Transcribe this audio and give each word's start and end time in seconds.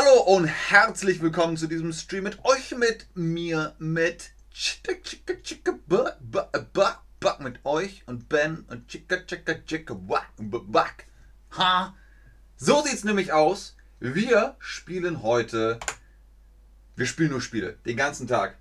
Hallo 0.00 0.20
und 0.20 0.46
herzlich 0.46 1.20
willkommen 1.22 1.56
zu 1.56 1.66
diesem 1.66 1.92
Stream 1.92 2.22
mit 2.22 2.44
euch, 2.44 2.70
mit 2.70 3.08
mir, 3.14 3.74
mit 3.80 4.30
mit 7.40 7.64
euch 7.64 8.04
und 8.06 8.28
Ben 8.28 8.64
und 8.68 8.86
Chicka 8.86 9.16
Chicka 9.26 9.54
Chicka 9.66 9.94
Buck. 9.94 10.92
Ha! 11.56 11.96
So 12.56 12.80
sieht's 12.82 13.02
nämlich 13.02 13.32
aus. 13.32 13.74
Wir 13.98 14.54
spielen 14.60 15.24
heute. 15.24 15.80
Wir 16.94 17.06
spielen 17.06 17.30
nur 17.30 17.40
Spiele, 17.40 17.76
den 17.84 17.96
ganzen 17.96 18.28
Tag. 18.28 18.56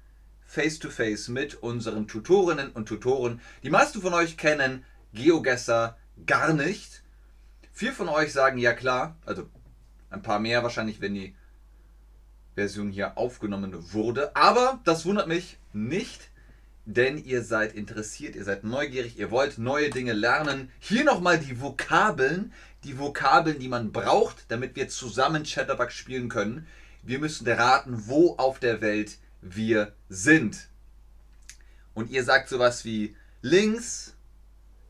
face-to-face 0.52 1.30
mit 1.30 1.56
unseren 1.56 2.08
Tutorinnen 2.08 2.72
und 2.72 2.88
Tutoren. 2.88 3.40
Die 3.64 3.70
meisten 3.70 4.02
von 4.02 4.14
euch 4.14 4.36
kennen 4.36 4.84
GeoGuessr 5.14 5.98
gar 6.26 6.52
nicht. 6.52 7.04
Vier 7.72 7.94
von 7.94 8.10
euch 8.10 8.34
sagen 8.34 8.58
ja 8.58 8.74
klar, 8.74 9.16
also 9.26 9.50
ein 10.10 10.22
paar 10.22 10.40
mehr 10.40 10.62
wahrscheinlich, 10.62 11.00
wenn 11.00 11.14
die 11.14 11.36
Version 12.54 12.92
hier 12.92 13.18
aufgenommen 13.18 13.94
wurde. 13.94 14.36
Aber 14.36 14.82
das 14.84 15.06
wundert 15.06 15.30
mich 15.30 15.58
nicht, 15.72 16.30
denn 16.84 17.18
ihr 17.18 17.44
seid 17.44 17.74
interessiert, 17.74 18.36
ihr 18.36 18.44
seid 18.44 18.66
neugierig, 18.66 19.18
ihr 19.18 19.32
wollt 19.32 19.58
neue 19.58 19.90
Dinge 19.90 20.12
lernen. 20.12 20.70
Hier 20.80 21.06
nochmal 21.06 21.40
die 21.40 21.62
Vokabeln, 21.62 22.52
die 22.84 23.00
Vokabeln, 23.00 23.58
die 23.58 23.70
man 23.70 23.94
braucht, 23.94 24.52
damit 24.52 24.76
wir 24.76 24.90
zusammen 24.90 25.44
Chatterbug 25.46 25.92
spielen 25.92 26.28
können. 26.28 26.68
Wir 27.04 27.20
müssen 27.20 27.48
raten, 27.48 28.04
wo 28.08 28.36
auf 28.36 28.60
der 28.60 28.82
Welt 28.82 29.18
wir 29.42 29.94
sind. 30.10 30.70
Und 31.94 32.10
ihr 32.10 32.24
sagt 32.24 32.50
sowas 32.50 32.86
wie 32.86 33.16
links, 33.42 34.16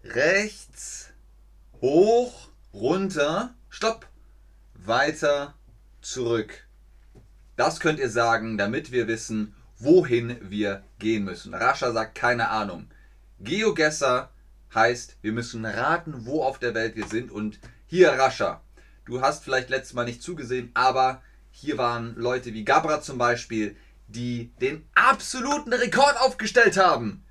rechts, 0.03 1.09
hoch, 1.81 2.49
runter, 2.73 3.55
stopp, 3.69 4.07
weiter, 4.73 5.55
zurück. 6.01 6.67
Das 7.55 7.79
könnt 7.79 7.99
ihr 7.99 8.09
sagen, 8.09 8.57
damit 8.57 8.91
wir 8.91 9.07
wissen, 9.07 9.53
wohin 9.77 10.37
wir 10.41 10.83
gehen 10.99 11.23
müssen. 11.23 11.53
Rascha 11.53 11.91
sagt 11.91 12.15
keine 12.15 12.49
Ahnung. 12.49 12.87
Geogesser 13.39 14.31
heißt, 14.73 15.17
wir 15.21 15.31
müssen 15.31 15.65
raten, 15.65 16.25
wo 16.25 16.43
auf 16.43 16.59
der 16.59 16.73
Welt 16.73 16.95
wir 16.95 17.07
sind. 17.07 17.31
Und 17.31 17.59
hier, 17.87 18.11
Rascha, 18.11 18.61
du 19.05 19.21
hast 19.21 19.43
vielleicht 19.43 19.69
letztes 19.69 19.93
Mal 19.93 20.05
nicht 20.05 20.21
zugesehen, 20.21 20.71
aber 20.73 21.21
hier 21.51 21.77
waren 21.77 22.15
Leute 22.15 22.53
wie 22.53 22.63
Gabra 22.63 23.01
zum 23.01 23.17
Beispiel, 23.17 23.75
die 24.11 24.51
den 24.61 24.87
absoluten 24.95 25.73
Rekord 25.73 26.17
aufgestellt 26.19 26.77
haben. 26.77 27.23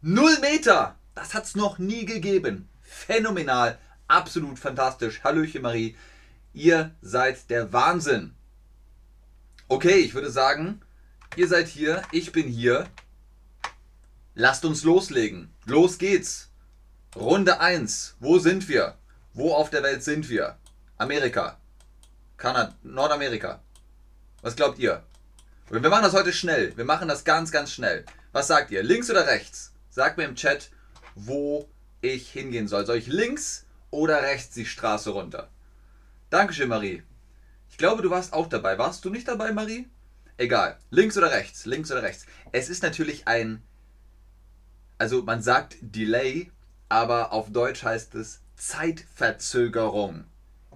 Null 0.00 0.38
Meter! 0.40 0.96
Das 1.14 1.34
hat 1.34 1.44
es 1.44 1.54
noch 1.54 1.78
nie 1.78 2.06
gegeben. 2.06 2.68
Phänomenal, 2.80 3.78
absolut 4.08 4.58
fantastisch. 4.58 5.22
Hallöchen 5.22 5.62
Marie, 5.62 5.96
ihr 6.52 6.94
seid 7.02 7.50
der 7.50 7.72
Wahnsinn. 7.72 8.34
Okay, 9.68 9.98
ich 9.98 10.14
würde 10.14 10.30
sagen, 10.30 10.80
ihr 11.36 11.48
seid 11.48 11.68
hier, 11.68 12.02
ich 12.12 12.32
bin 12.32 12.48
hier. 12.48 12.86
Lasst 14.34 14.64
uns 14.64 14.82
loslegen. 14.84 15.52
Los 15.66 15.98
geht's. 15.98 16.50
Runde 17.14 17.60
1. 17.60 18.16
Wo 18.20 18.38
sind 18.38 18.68
wir? 18.68 18.96
Wo 19.34 19.54
auf 19.54 19.68
der 19.68 19.82
Welt 19.82 20.02
sind 20.02 20.30
wir? 20.30 20.56
Amerika. 20.96 21.58
Kanada, 22.38 22.74
Nordamerika. 22.82 23.60
Was 24.40 24.56
glaubt 24.56 24.78
ihr? 24.78 25.04
Wir 25.70 25.80
machen 25.88 26.02
das 26.02 26.12
heute 26.12 26.32
schnell. 26.32 26.76
Wir 26.76 26.84
machen 26.84 27.08
das 27.08 27.24
ganz, 27.24 27.50
ganz 27.50 27.72
schnell. 27.72 28.04
Was 28.32 28.48
sagt 28.48 28.70
ihr? 28.70 28.82
Links 28.82 29.10
oder 29.10 29.26
rechts? 29.26 29.72
Sagt 29.90 30.16
mir 30.16 30.24
im 30.24 30.34
Chat, 30.34 30.70
wo 31.14 31.68
ich 32.00 32.30
hingehen 32.30 32.68
soll. 32.68 32.84
Soll 32.84 32.96
ich 32.96 33.06
links 33.06 33.64
oder 33.90 34.22
rechts 34.22 34.54
die 34.54 34.66
Straße 34.66 35.10
runter? 35.10 35.48
Dankeschön, 36.30 36.68
Marie. 36.68 37.02
Ich 37.70 37.78
glaube, 37.78 38.02
du 38.02 38.10
warst 38.10 38.32
auch 38.32 38.48
dabei. 38.48 38.78
Warst 38.78 39.04
du 39.04 39.10
nicht 39.10 39.28
dabei, 39.28 39.52
Marie? 39.52 39.88
Egal. 40.36 40.78
Links 40.90 41.16
oder 41.16 41.30
rechts? 41.30 41.66
Links 41.66 41.90
oder 41.90 42.02
rechts? 42.02 42.26
Es 42.52 42.68
ist 42.68 42.82
natürlich 42.82 43.28
ein. 43.28 43.62
Also, 44.98 45.22
man 45.22 45.42
sagt 45.42 45.76
Delay, 45.80 46.50
aber 46.88 47.32
auf 47.32 47.50
Deutsch 47.50 47.82
heißt 47.82 48.14
es 48.14 48.40
Zeitverzögerung. 48.56 50.24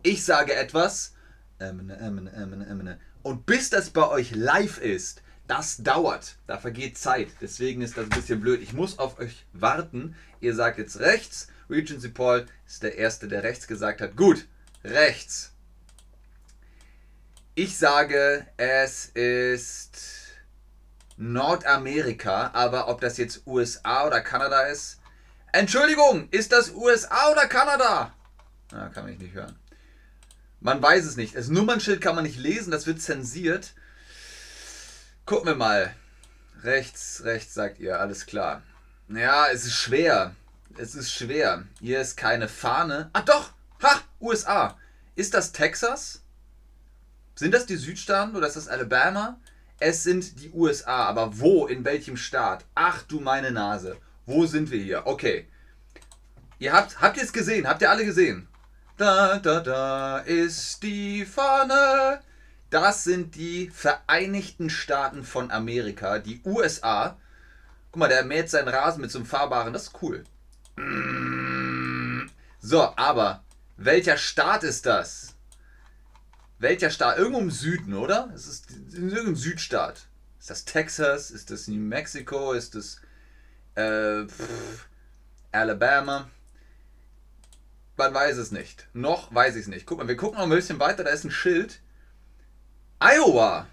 Ich 0.03 0.25
sage 0.25 0.55
etwas. 0.55 1.15
Emne, 1.59 1.97
emne, 1.97 2.33
emne, 2.33 2.67
emne. 2.67 3.01
Und 3.27 3.45
bis 3.45 3.71
das 3.71 3.91
bei 3.91 4.09
euch 4.09 4.37
live 4.37 4.79
ist, 4.79 5.21
das 5.49 5.79
dauert. 5.79 6.37
Da 6.47 6.59
vergeht 6.59 6.97
Zeit. 6.97 7.27
Deswegen 7.41 7.83
ist 7.83 7.97
das 7.97 8.05
ein 8.05 8.11
bisschen 8.11 8.41
blöd. 8.41 8.63
Ich 8.63 8.73
muss 8.73 9.01
auf 9.01 9.19
euch 9.19 9.45
warten. 9.53 10.15
Ihr 10.39 10.55
sagt 10.55 10.79
jetzt 10.79 11.01
rechts. 11.01 11.49
Regency 11.69 12.11
Paul 12.11 12.47
ist 12.69 12.85
der 12.85 12.97
Erste, 12.99 13.27
der 13.27 13.43
rechts 13.43 13.67
gesagt 13.67 14.01
hat. 14.01 14.17
Gut, 14.17 14.47
rechts. 14.85 15.53
Ich 17.57 17.77
sage, 17.77 18.47
es 18.59 19.07
ist 19.07 19.99
Nordamerika, 21.17 22.53
aber 22.53 22.87
ob 22.87 23.01
das 23.01 23.17
jetzt 23.17 23.45
USA 23.45 24.07
oder 24.07 24.21
Kanada 24.21 24.69
ist. 24.69 25.01
Entschuldigung, 25.51 26.29
ist 26.31 26.53
das 26.53 26.71
USA 26.71 27.33
oder 27.33 27.49
Kanada? 27.49 28.15
Na, 28.71 28.89
kann 28.91 29.09
ich 29.09 29.19
nicht 29.19 29.35
hören. 29.35 29.59
Man 30.67 30.83
weiß 30.83 31.05
es 31.05 31.17
nicht. 31.17 31.37
Das 31.37 31.47
Nummernschild 31.47 32.01
kann 32.01 32.17
man 32.17 32.25
nicht 32.25 32.41
lesen, 32.41 32.73
das 32.73 32.89
wird 32.89 33.01
zensiert. 33.01 33.73
Gucken 35.25 35.47
wir 35.47 35.55
mal. 35.55 35.95
Rechts, 36.65 37.23
rechts 37.23 37.55
sagt 37.55 37.79
ihr, 37.79 38.01
alles 38.01 38.27
klar. 38.27 38.65
Ja, 39.09 39.47
es 39.47 39.65
ist 39.65 39.77
schwer. 39.77 40.35
Es 40.77 40.97
ist 40.97 41.13
schwer. 41.13 41.63
Hier 41.79 42.01
ist 42.01 42.17
keine 42.17 42.49
Fahne. 42.49 43.11
Ah 43.13 43.23
doch! 43.23 43.53
Ha! 43.81 44.01
USA. 44.21 44.77
Ist 45.15 45.35
das 45.35 45.53
Texas? 45.53 46.23
Sind 47.37 47.55
das 47.55 47.67
die 47.67 47.77
Südstaaten 47.77 48.35
oder 48.35 48.49
ist 48.49 48.57
das 48.57 48.67
Alabama? 48.67 49.39
Es 49.79 50.03
sind 50.03 50.41
die 50.41 50.51
USA, 50.51 51.05
aber 51.05 51.39
wo? 51.39 51.69
In 51.69 51.85
welchem 51.85 52.17
Staat? 52.17 52.65
Ach 52.75 53.05
du 53.05 53.21
meine 53.21 53.53
Nase. 53.53 53.99
Wo 54.25 54.47
sind 54.47 54.73
wir 54.73 54.83
hier? 54.83 55.07
Okay. 55.07 55.47
Ihr 56.59 56.73
habt, 56.73 57.01
habt 57.01 57.19
ihr 57.19 57.23
es 57.23 57.33
gesehen? 57.33 57.69
Habt 57.69 57.83
ihr 57.83 57.91
alle 57.93 58.05
gesehen? 58.05 58.49
Da, 58.97 59.39
da, 59.39 59.61
da 59.61 60.19
ist 60.19 60.83
die 60.83 61.27
Fahne. 61.27 62.21
Das 62.71 63.05
sind 63.05 63.35
die 63.35 63.69
Vereinigten 63.69 64.71
Staaten 64.71 65.23
von 65.23 65.51
Amerika, 65.51 66.19
die 66.19 66.41
USA. 66.45 67.19
Guck 67.93 68.01
mal, 68.01 68.09
der 68.09 68.25
mäht 68.25 68.49
seinen 68.49 68.69
Rasen 68.69 69.03
mit 69.03 69.11
so 69.11 69.19
einem 69.19 69.27
fahrbaren, 69.27 69.73
das 69.73 69.89
ist 69.89 70.03
cool. 70.03 70.25
So, 72.59 72.93
aber 72.97 73.45
welcher 73.77 74.17
Staat 74.17 74.65
ist 74.65 74.87
das? 74.87 75.35
Welcher 76.59 76.91
Staat? 76.91 77.19
Irgendwo 77.19 77.41
im 77.41 77.51
Süden, 77.51 77.93
oder? 77.93 78.31
Es 78.35 78.47
ist 78.47 78.71
irgendein 78.71 79.37
Südstaat. 79.37 80.07
Ist 80.39 80.49
das 80.49 80.65
Texas? 80.65 81.31
Ist 81.31 81.51
das 81.51 81.69
New 81.69 81.81
Mexico? 81.81 82.53
Ist 82.53 82.75
das 82.75 83.01
äh, 83.75 84.27
Alabama? 85.53 86.31
Man 87.97 88.13
weiß 88.13 88.37
es 88.37 88.53
nicht. 88.53 88.89
Noch 88.93 89.35
weiß 89.35 89.57
ich 89.57 89.63
es 89.63 89.69
nicht. 89.69 89.87
Guck 89.87 89.99
mal, 89.99 90.09
wir 90.09 90.17
gucken 90.17 90.39
noch 90.39 90.45
ein 90.45 90.51
bisschen 90.51 90.79
weiter. 90.79 91.03
Da 91.03 91.11
ist 91.11 91.25
ein 91.25 91.31
Schild. 91.31 91.81
Iowa. 93.01 93.67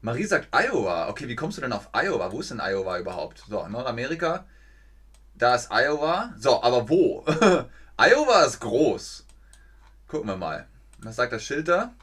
Marie 0.00 0.24
sagt 0.24 0.48
Iowa. 0.52 1.08
Okay, 1.08 1.28
wie 1.28 1.36
kommst 1.36 1.56
du 1.56 1.62
denn 1.62 1.72
auf 1.72 1.90
Iowa? 1.92 2.32
Wo 2.32 2.40
ist 2.40 2.50
denn 2.50 2.60
Iowa 2.60 2.98
überhaupt? 2.98 3.44
So, 3.48 3.66
Nordamerika. 3.68 4.44
Da 5.34 5.54
ist 5.54 5.70
Iowa. 5.70 6.34
So, 6.36 6.62
aber 6.62 6.88
wo? 6.88 7.24
Iowa 7.96 8.44
ist 8.44 8.60
groß. 8.60 9.24
Gucken 10.08 10.28
wir 10.28 10.36
mal. 10.36 10.66
Was 10.98 11.16
sagt 11.16 11.32
das 11.32 11.44
Schild 11.44 11.68
da? 11.68 11.94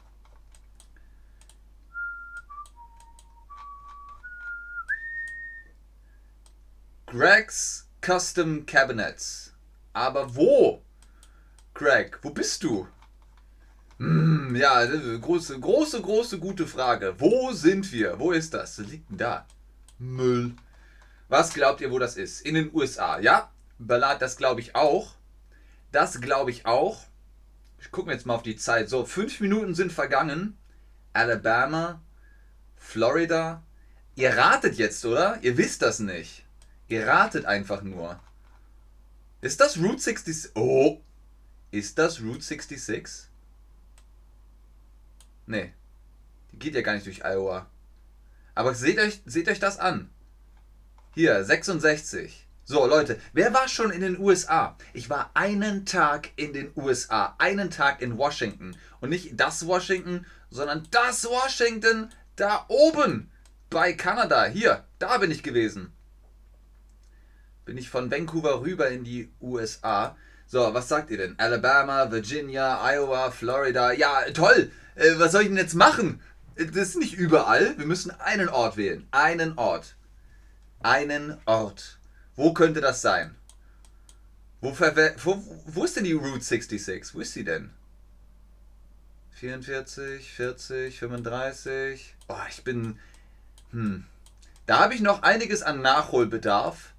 Greg's 7.06 7.88
Custom 8.00 8.64
Cabinets. 8.64 9.52
Aber 9.92 10.34
wo? 10.34 10.82
Greg, 11.78 12.18
wo 12.22 12.30
bist 12.30 12.62
du? 12.62 12.88
Hm, 13.98 14.56
ja, 14.56 14.84
große, 15.18 15.60
große, 15.60 16.00
große, 16.00 16.38
gute 16.38 16.66
Frage. 16.66 17.14
Wo 17.18 17.52
sind 17.52 17.92
wir? 17.92 18.18
Wo 18.18 18.32
ist 18.32 18.54
das? 18.54 18.78
Liegt 18.78 19.10
denn 19.10 19.18
da? 19.18 19.46
Müll. 19.98 20.54
Was 21.28 21.52
glaubt 21.52 21.82
ihr, 21.82 21.90
wo 21.90 21.98
das 21.98 22.16
ist? 22.16 22.40
In 22.40 22.54
den 22.54 22.70
USA. 22.74 23.18
Ja, 23.18 23.50
Ballard, 23.78 24.22
das 24.22 24.38
glaube 24.38 24.62
ich 24.62 24.74
auch. 24.74 25.16
Das 25.92 26.20
glaube 26.20 26.50
ich 26.50 26.64
auch. 26.64 27.02
Ich 27.78 27.90
gucke 27.90 28.10
jetzt 28.10 28.24
mal 28.24 28.36
auf 28.36 28.42
die 28.42 28.56
Zeit. 28.56 28.88
So, 28.88 29.04
fünf 29.04 29.40
Minuten 29.40 29.74
sind 29.74 29.92
vergangen. 29.92 30.56
Alabama, 31.12 32.00
Florida. 32.76 33.62
Ihr 34.14 34.34
ratet 34.34 34.76
jetzt, 34.76 35.04
oder? 35.04 35.38
Ihr 35.42 35.58
wisst 35.58 35.82
das 35.82 36.00
nicht. 36.00 36.46
Ihr 36.88 37.06
ratet 37.06 37.44
einfach 37.44 37.82
nur. 37.82 38.18
Ist 39.42 39.60
das 39.60 39.76
Route 39.76 39.98
66? 39.98 40.52
Oh. 40.54 41.02
Ist 41.76 41.98
das 41.98 42.22
Route 42.22 42.40
66? 42.40 43.28
Nee. 45.44 45.74
Die 46.50 46.58
geht 46.58 46.74
ja 46.74 46.80
gar 46.80 46.94
nicht 46.94 47.04
durch 47.04 47.22
Iowa. 47.22 47.66
Aber 48.54 48.74
seht 48.74 48.98
euch, 48.98 49.20
seht 49.26 49.46
euch 49.46 49.58
das 49.58 49.78
an. 49.78 50.08
Hier, 51.14 51.44
66. 51.44 52.48
So, 52.64 52.86
Leute, 52.86 53.20
wer 53.34 53.52
war 53.52 53.68
schon 53.68 53.90
in 53.90 54.00
den 54.00 54.18
USA? 54.18 54.78
Ich 54.94 55.10
war 55.10 55.32
einen 55.34 55.84
Tag 55.84 56.30
in 56.36 56.54
den 56.54 56.72
USA, 56.76 57.34
einen 57.36 57.70
Tag 57.70 58.00
in 58.00 58.16
Washington. 58.16 58.74
Und 59.02 59.10
nicht 59.10 59.38
das 59.38 59.66
Washington, 59.66 60.24
sondern 60.48 60.88
das 60.90 61.26
Washington 61.26 62.08
da 62.36 62.64
oben 62.68 63.30
bei 63.68 63.92
Kanada. 63.92 64.46
Hier, 64.46 64.86
da 64.98 65.18
bin 65.18 65.30
ich 65.30 65.42
gewesen. 65.42 65.92
Bin 67.66 67.76
ich 67.76 67.90
von 67.90 68.10
Vancouver 68.10 68.62
rüber 68.62 68.88
in 68.88 69.04
die 69.04 69.30
USA. 69.42 70.16
So, 70.48 70.72
was 70.72 70.88
sagt 70.88 71.10
ihr 71.10 71.18
denn? 71.18 71.34
Alabama, 71.38 72.10
Virginia, 72.10 72.80
Iowa, 72.80 73.30
Florida. 73.30 73.92
Ja, 73.92 74.22
toll. 74.32 74.70
Äh, 74.94 75.18
was 75.18 75.32
soll 75.32 75.42
ich 75.42 75.48
denn 75.48 75.56
jetzt 75.56 75.74
machen? 75.74 76.20
Das 76.54 76.88
ist 76.88 76.96
nicht 76.96 77.14
überall. 77.14 77.76
Wir 77.76 77.86
müssen 77.86 78.12
einen 78.12 78.48
Ort 78.48 78.76
wählen. 78.76 79.06
Einen 79.10 79.58
Ort. 79.58 79.96
Einen 80.80 81.36
Ort. 81.46 81.98
Wo 82.36 82.52
könnte 82.52 82.80
das 82.80 83.02
sein? 83.02 83.34
Wo, 84.60 84.72
wo, 84.78 85.44
wo 85.66 85.84
ist 85.84 85.96
denn 85.96 86.04
die 86.04 86.12
Route 86.12 86.42
66? 86.42 87.14
Wo 87.14 87.20
ist 87.20 87.32
sie 87.32 87.44
denn? 87.44 87.70
44, 89.32 90.32
40, 90.32 90.98
35. 90.98 92.14
Oh, 92.28 92.34
ich 92.48 92.64
bin. 92.64 92.98
Hm. 93.72 94.06
Da 94.64 94.78
habe 94.78 94.94
ich 94.94 95.00
noch 95.00 95.22
einiges 95.22 95.62
an 95.62 95.82
Nachholbedarf 95.82 96.94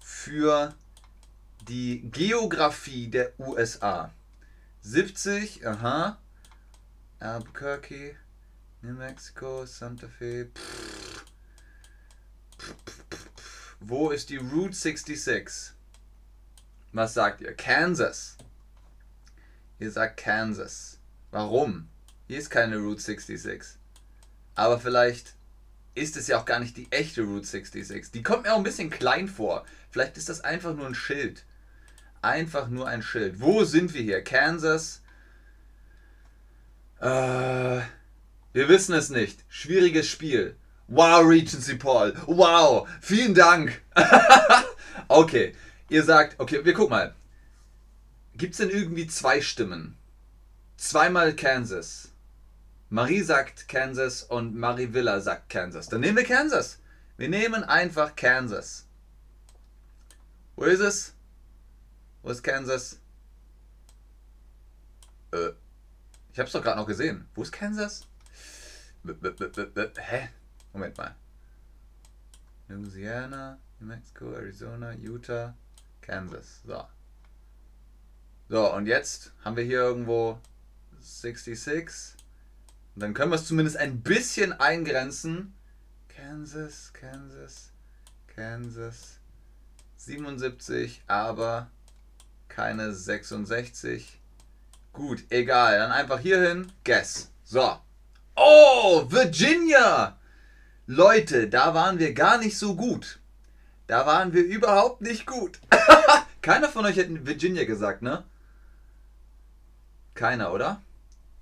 für 0.00 0.74
die 1.68 2.10
Geografie 2.10 3.08
der 3.08 3.38
USA. 3.38 4.12
70, 4.82 5.66
aha. 5.66 6.18
Albuquerque, 7.20 8.16
New 8.82 8.94
Mexico, 8.94 9.66
Santa 9.66 10.08
Fe. 10.08 10.50
Pff. 10.54 11.24
Pff, 12.58 12.74
pff, 13.10 13.28
wo 13.80 14.10
ist 14.10 14.30
die 14.30 14.36
Route 14.36 14.74
66? 14.74 15.74
Was 16.92 17.14
sagt 17.14 17.40
ihr? 17.40 17.54
Kansas. 17.54 18.36
Ihr 19.78 19.90
sagt 19.90 20.16
Kansas. 20.16 20.98
Warum? 21.30 21.88
Hier 22.26 22.38
ist 22.38 22.50
keine 22.50 22.78
Route 22.78 23.00
66. 23.00 23.78
Aber 24.54 24.80
vielleicht 24.80 25.34
ist 25.94 26.16
es 26.16 26.26
ja 26.28 26.40
auch 26.40 26.44
gar 26.44 26.60
nicht 26.60 26.76
die 26.76 26.90
echte 26.90 27.22
Route 27.22 27.46
66. 27.46 28.10
Die 28.12 28.22
kommt 28.22 28.44
mir 28.44 28.54
auch 28.54 28.58
ein 28.58 28.64
bisschen 28.64 28.90
klein 28.90 29.28
vor. 29.28 29.64
Vielleicht 29.90 30.16
ist 30.16 30.28
das 30.28 30.40
einfach 30.40 30.74
nur 30.74 30.86
ein 30.86 30.94
Schild. 30.94 31.44
Einfach 32.22 32.68
nur 32.68 32.88
ein 32.88 33.02
Schild. 33.02 33.40
Wo 33.40 33.64
sind 33.64 33.94
wir 33.94 34.02
hier? 34.02 34.22
Kansas? 34.22 35.02
Äh, 37.00 37.80
wir 38.52 38.68
wissen 38.68 38.94
es 38.94 39.10
nicht. 39.10 39.44
Schwieriges 39.48 40.08
Spiel. 40.08 40.56
Wow, 40.88 41.26
Regency 41.26 41.76
Paul. 41.76 42.14
Wow, 42.26 42.88
vielen 43.00 43.34
Dank. 43.34 43.82
okay, 45.08 45.54
ihr 45.90 46.02
sagt, 46.02 46.40
okay, 46.40 46.64
wir 46.64 46.72
gucken 46.72 46.90
mal. 46.90 47.14
Gibt 48.34 48.52
es 48.52 48.58
denn 48.58 48.70
irgendwie 48.70 49.06
zwei 49.06 49.40
Stimmen? 49.40 49.96
Zweimal 50.76 51.36
Kansas. 51.36 52.12
Marie 52.88 53.20
sagt 53.20 53.68
Kansas 53.68 54.22
und 54.22 54.56
Marie 54.56 54.94
Villa 54.94 55.20
sagt 55.20 55.50
Kansas. 55.50 55.88
Dann 55.88 56.00
nehmen 56.00 56.16
wir 56.16 56.24
Kansas. 56.24 56.78
Wir 57.18 57.28
nehmen 57.28 57.64
einfach 57.64 58.16
Kansas. 58.16 58.86
Wo 60.56 60.64
ist 60.64 60.80
es? 60.80 61.14
Wo 62.22 62.30
ist 62.30 62.42
Kansas? 62.42 63.00
Äh, 65.32 65.50
ich 66.32 66.38
hab's 66.38 66.52
doch 66.52 66.62
gerade 66.62 66.78
noch 66.78 66.86
gesehen. 66.86 67.28
Wo 67.34 67.42
ist 67.42 67.52
Kansas? 67.52 68.06
B 69.02 69.12
-b 69.12 69.32
-b 69.32 69.98
Hä? 69.98 70.30
Moment 70.72 70.96
mal. 70.98 71.14
Louisiana, 72.68 73.58
New 73.80 73.86
Mexico, 73.86 74.32
Arizona, 74.32 74.92
Utah, 74.92 75.54
Kansas. 76.00 76.60
So. 76.66 76.84
So, 78.48 78.74
und 78.74 78.86
jetzt 78.86 79.32
haben 79.44 79.56
wir 79.56 79.64
hier 79.64 79.80
irgendwo 79.80 80.40
66. 81.00 82.16
Und 82.94 83.02
dann 83.02 83.14
können 83.14 83.30
wir 83.30 83.36
es 83.36 83.46
zumindest 83.46 83.76
ein 83.76 84.02
bisschen 84.02 84.52
eingrenzen. 84.52 85.54
Kansas, 86.08 86.92
Kansas, 86.92 87.72
Kansas. 88.26 89.20
77, 89.96 91.02
aber 91.06 91.70
keine 92.48 92.92
66. 92.92 94.20
Gut, 94.92 95.24
egal. 95.30 95.78
Dann 95.78 95.92
einfach 95.92 96.18
hier 96.18 96.40
hin. 96.40 96.72
Guess. 96.84 97.30
So. 97.44 97.78
Oh, 98.36 99.04
Virginia! 99.08 100.18
Leute, 100.86 101.48
da 101.48 101.74
waren 101.74 101.98
wir 101.98 102.14
gar 102.14 102.38
nicht 102.38 102.58
so 102.58 102.74
gut. 102.74 103.18
Da 103.86 104.06
waren 104.06 104.32
wir 104.32 104.44
überhaupt 104.44 105.00
nicht 105.00 105.26
gut. 105.26 105.60
Keiner 106.42 106.68
von 106.68 106.84
euch 106.84 106.96
hätte 106.96 107.26
Virginia 107.26 107.64
gesagt, 107.64 108.02
ne? 108.02 108.24
Keiner, 110.14 110.52
oder? 110.52 110.82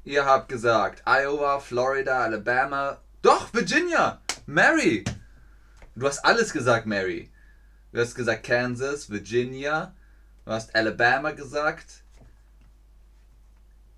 Ihr 0.04 0.24
habt 0.24 0.48
gesagt 0.48 1.02
Iowa, 1.06 1.58
Florida, 1.60 2.20
Alabama. 2.20 2.98
Doch, 3.22 3.52
Virginia! 3.52 4.20
Mary! 4.46 5.04
Du 5.96 6.06
hast 6.06 6.24
alles 6.24 6.52
gesagt, 6.52 6.86
Mary. 6.86 7.30
Du 7.92 8.00
hast 8.00 8.14
gesagt 8.14 8.44
Kansas, 8.44 9.10
Virginia. 9.10 9.95
Du 10.46 10.52
hast 10.52 10.76
Alabama 10.76 11.32
gesagt. 11.32 12.04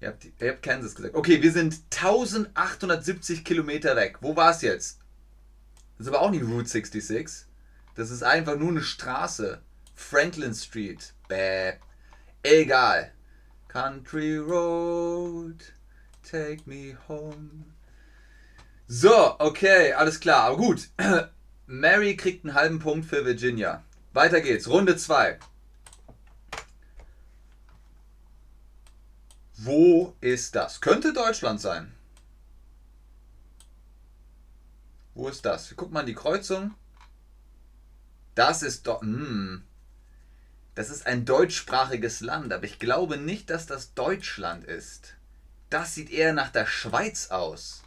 Ihr 0.00 0.08
habt, 0.08 0.24
ihr 0.40 0.48
habt 0.48 0.62
Kansas 0.62 0.94
gesagt. 0.94 1.14
Okay, 1.14 1.42
wir 1.42 1.52
sind 1.52 1.74
1870 1.90 3.44
Kilometer 3.44 3.94
weg. 3.96 4.16
Wo 4.22 4.34
war 4.34 4.52
es 4.52 4.62
jetzt? 4.62 4.98
Das 5.98 6.06
ist 6.06 6.14
aber 6.14 6.22
auch 6.22 6.30
nicht 6.30 6.44
Route 6.44 6.66
66. 6.66 7.46
Das 7.96 8.10
ist 8.10 8.22
einfach 8.22 8.56
nur 8.56 8.70
eine 8.70 8.80
Straße. 8.80 9.60
Franklin 9.94 10.54
Street. 10.54 11.12
Bäh. 11.28 11.74
Egal. 12.42 13.12
Country 13.68 14.38
Road, 14.38 15.74
take 16.22 16.62
me 16.64 16.96
home. 17.08 17.66
So, 18.86 19.38
okay, 19.38 19.92
alles 19.92 20.18
klar. 20.18 20.44
Aber 20.44 20.56
gut. 20.56 20.88
Mary 21.66 22.16
kriegt 22.16 22.46
einen 22.46 22.54
halben 22.54 22.78
Punkt 22.78 23.04
für 23.04 23.26
Virginia. 23.26 23.84
Weiter 24.14 24.40
geht's. 24.40 24.66
Runde 24.66 24.96
2. 24.96 25.38
Wo 29.58 30.14
ist 30.20 30.54
das? 30.54 30.80
Könnte 30.80 31.12
Deutschland 31.12 31.60
sein. 31.60 31.92
Wo 35.14 35.28
ist 35.28 35.44
das? 35.44 35.74
Guck 35.76 35.90
mal 35.90 36.00
in 36.00 36.06
die 36.06 36.14
Kreuzung. 36.14 36.74
Das 38.36 38.62
ist 38.62 38.86
doch. 38.86 39.00
Hm. 39.00 39.64
Das 40.76 40.90
ist 40.90 41.08
ein 41.08 41.24
deutschsprachiges 41.24 42.20
Land, 42.20 42.52
aber 42.52 42.62
ich 42.62 42.78
glaube 42.78 43.16
nicht, 43.16 43.50
dass 43.50 43.66
das 43.66 43.94
Deutschland 43.94 44.62
ist. 44.64 45.16
Das 45.70 45.92
sieht 45.92 46.10
eher 46.10 46.32
nach 46.32 46.50
der 46.50 46.66
Schweiz 46.66 47.32
aus. 47.32 47.82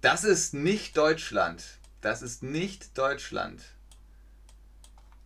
Das 0.00 0.24
ist 0.24 0.52
nicht 0.52 0.96
Deutschland. 0.96 1.62
Das 2.00 2.22
ist 2.22 2.42
nicht 2.42 2.98
Deutschland. 2.98 3.62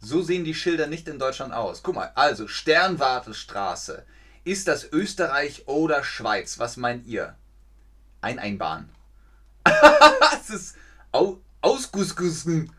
So 0.05 0.21
sehen 0.21 0.45
die 0.45 0.55
Schilder 0.55 0.89
nicht 0.89 1.07
in 1.07 1.21
Deutschland 1.21 1.55
aus. 1.55 1.85
Guck 1.85 1.95
mal, 1.95 2.11
also 2.17 2.49
Sternwartestraße. 2.49 4.05
Ist 4.43 4.67
das 4.67 4.93
Österreich 4.93 5.69
oder 5.69 6.03
Schweiz? 6.03 6.59
Was 6.59 6.77
meint 6.77 7.07
ihr? 7.07 7.37
Ein 8.21 8.41
Einbahn. 8.41 8.89
das 9.65 10.51
ist 10.51 10.77
au 11.13 11.39
ausgussgussen. 11.61 12.73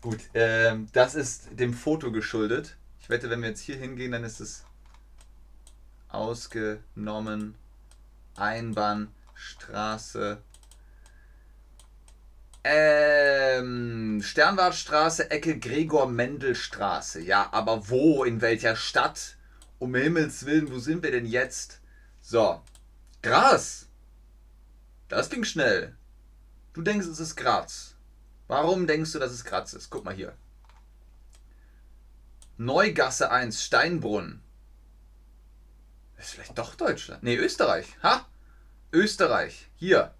Gut, 0.00 0.18
ähm, 0.34 0.88
das 0.92 1.14
ist 1.14 1.48
dem 1.52 1.72
Foto 1.72 2.10
geschuldet. 2.10 2.76
Ich 3.00 3.08
wette, 3.08 3.30
wenn 3.30 3.42
wir 3.42 3.50
jetzt 3.50 3.60
hier 3.60 3.76
hingehen, 3.76 4.10
dann 4.10 4.24
ist 4.24 4.40
es 4.40 4.64
ausgenommen. 6.08 7.54
Einbahnstraße. 8.34 10.42
Ähm, 12.62 14.20
Sternwartstraße, 14.22 15.30
Ecke 15.30 15.58
Gregor-Mendel-Straße. 15.58 17.20
Ja, 17.22 17.48
aber 17.52 17.88
wo? 17.88 18.24
In 18.24 18.40
welcher 18.40 18.76
Stadt? 18.76 19.36
Um 19.78 19.94
Himmels 19.94 20.44
Willen, 20.44 20.70
wo 20.70 20.78
sind 20.78 21.02
wir 21.02 21.10
denn 21.10 21.24
jetzt? 21.24 21.80
So. 22.20 22.62
Gras. 23.22 23.86
Das 25.08 25.30
ging 25.30 25.44
schnell. 25.44 25.96
Du 26.72 26.82
denkst, 26.82 27.06
es 27.06 27.18
ist 27.18 27.36
Graz. 27.36 27.96
Warum 28.46 28.86
denkst 28.86 29.12
du, 29.12 29.18
dass 29.18 29.32
es 29.32 29.44
Graz 29.44 29.72
ist? 29.72 29.90
Guck 29.90 30.04
mal 30.04 30.14
hier. 30.14 30.34
Neugasse 32.58 33.30
1, 33.30 33.64
Steinbrunn. 33.64 34.42
Ist 36.18 36.32
vielleicht 36.32 36.58
doch 36.58 36.74
Deutschland. 36.74 37.22
Nee, 37.22 37.36
Österreich. 37.36 37.86
Ha? 38.02 38.26
Österreich. 38.92 39.70
Hier. 39.76 40.14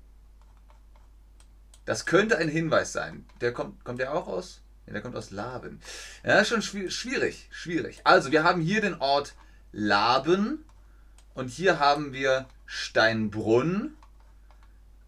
Das 1.90 2.06
könnte 2.06 2.38
ein 2.38 2.48
Hinweis 2.48 2.92
sein. 2.92 3.26
Der 3.40 3.52
kommt, 3.52 3.84
kommt 3.84 3.98
der 3.98 4.14
auch 4.14 4.28
aus? 4.28 4.60
Ja, 4.86 4.92
der 4.92 5.02
kommt 5.02 5.16
aus 5.16 5.32
Laben. 5.32 5.80
Ja, 6.22 6.44
schon 6.44 6.62
schwierig, 6.62 7.48
schwierig. 7.50 8.02
Also, 8.04 8.30
wir 8.30 8.44
haben 8.44 8.60
hier 8.60 8.80
den 8.80 9.00
Ort 9.00 9.34
Laben 9.72 10.64
und 11.34 11.48
hier 11.48 11.80
haben 11.80 12.12
wir 12.12 12.46
Steinbrunn. 12.64 13.96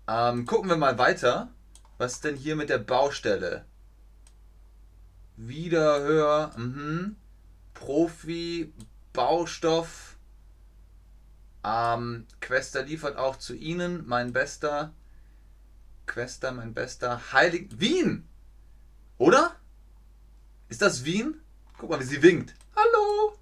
Ähm, 0.08 0.44
gucken 0.44 0.68
wir 0.68 0.76
mal 0.76 0.98
weiter. 0.98 1.52
Was 1.98 2.20
denn 2.20 2.34
hier 2.34 2.56
mit 2.56 2.68
der 2.68 2.78
Baustelle? 2.78 3.64
Wieder 5.36 6.00
höher. 6.00 6.50
Mhm. 6.56 7.14
Profi, 7.74 8.72
Baustoff. 9.12 10.16
Ähm, 11.62 12.26
Quester 12.40 12.82
liefert 12.82 13.18
auch 13.18 13.36
zu 13.36 13.54
Ihnen, 13.54 14.04
mein 14.04 14.32
Bester. 14.32 14.92
Quester, 16.06 16.52
mein 16.52 16.74
Bester. 16.74 17.20
Heilig. 17.32 17.68
Wien! 17.78 18.28
Oder? 19.18 19.56
Ist 20.68 20.82
das 20.82 21.04
Wien? 21.04 21.40
Guck 21.78 21.90
mal, 21.90 22.00
wie 22.00 22.04
sie 22.04 22.22
winkt. 22.22 22.54
Hallo! 22.74 23.38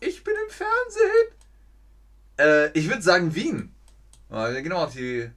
Ich 0.00 0.22
bin 0.22 0.34
im 0.44 0.50
Fernsehen! 0.50 1.34
Äh, 2.38 2.78
ich 2.78 2.88
würde 2.88 3.02
sagen 3.02 3.34
Wien. 3.34 3.74
Wir 4.28 4.62
gehen 4.62 4.72
auf 4.72 4.92
die 4.92 5.30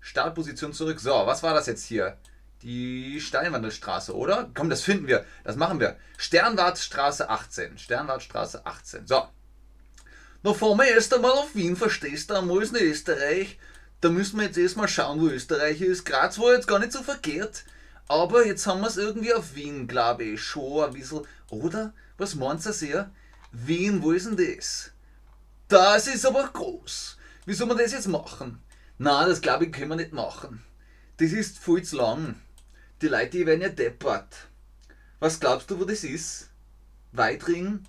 Startposition 0.00 0.72
zurück. 0.72 1.00
So, 1.00 1.10
was 1.10 1.42
war 1.42 1.54
das 1.54 1.66
jetzt 1.66 1.84
hier? 1.84 2.18
Die 2.62 3.20
Steinwandelstraße, 3.20 4.14
oder? 4.14 4.50
Komm, 4.54 4.68
das 4.68 4.82
finden 4.82 5.06
wir. 5.06 5.24
Das 5.42 5.56
machen 5.56 5.80
wir. 5.80 5.96
Sternwartstraße 6.18 7.28
18. 7.30 7.78
Sternwartstraße 7.78 8.66
18. 8.66 9.06
So. 9.06 9.26
Na, 10.42 10.54
fahren 10.54 10.78
wir 10.78 10.86
erst 10.86 11.14
einmal 11.14 11.32
auf 11.32 11.54
Wien, 11.54 11.76
verstehst 11.76 12.30
du? 12.30 12.60
Ist 12.60 12.76
in 12.76 12.88
Österreich. 12.88 13.58
Da 14.02 14.10
müssen 14.10 14.36
wir 14.38 14.46
jetzt 14.46 14.58
erstmal 14.58 14.88
schauen, 14.88 15.20
wo 15.20 15.28
Österreich 15.28 15.80
ist. 15.80 16.04
Graz 16.04 16.36
war 16.40 16.54
jetzt 16.54 16.66
gar 16.66 16.80
nicht 16.80 16.90
so 16.90 17.04
verkehrt. 17.04 17.64
Aber 18.08 18.44
jetzt 18.44 18.66
haben 18.66 18.80
wir 18.80 18.88
es 18.88 18.96
irgendwie 18.96 19.32
auf 19.32 19.54
Wien, 19.54 19.86
glaube 19.86 20.24
ich, 20.24 20.42
schon 20.42 20.84
ein 20.84 20.92
bisschen. 20.92 21.22
Oder? 21.50 21.94
Was 22.18 22.34
meinst 22.34 22.66
du 22.66 22.72
sehr? 22.72 23.12
Wien, 23.52 24.02
wo 24.02 24.10
ist 24.10 24.26
denn 24.26 24.36
das? 24.36 24.90
Das 25.68 26.08
ist 26.08 26.26
aber 26.26 26.48
groß. 26.48 27.16
Wie 27.46 27.54
soll 27.54 27.68
man 27.68 27.78
das 27.78 27.92
jetzt 27.92 28.08
machen? 28.08 28.60
Na, 28.98 29.24
das 29.24 29.40
glaube 29.40 29.66
ich, 29.66 29.72
können 29.72 29.90
wir 29.90 29.96
nicht 29.96 30.12
machen. 30.12 30.64
Das 31.18 31.30
ist 31.30 31.60
viel 31.60 31.82
zu 31.84 31.96
lang. 31.96 32.34
Die 33.02 33.08
Leute 33.08 33.30
die 33.30 33.46
werden 33.46 33.62
ja 33.62 33.68
deppert. 33.68 34.48
Was 35.20 35.38
glaubst 35.38 35.70
du, 35.70 35.78
wo 35.78 35.84
das 35.84 36.02
ist? 36.02 36.50
Weidring? 37.12 37.84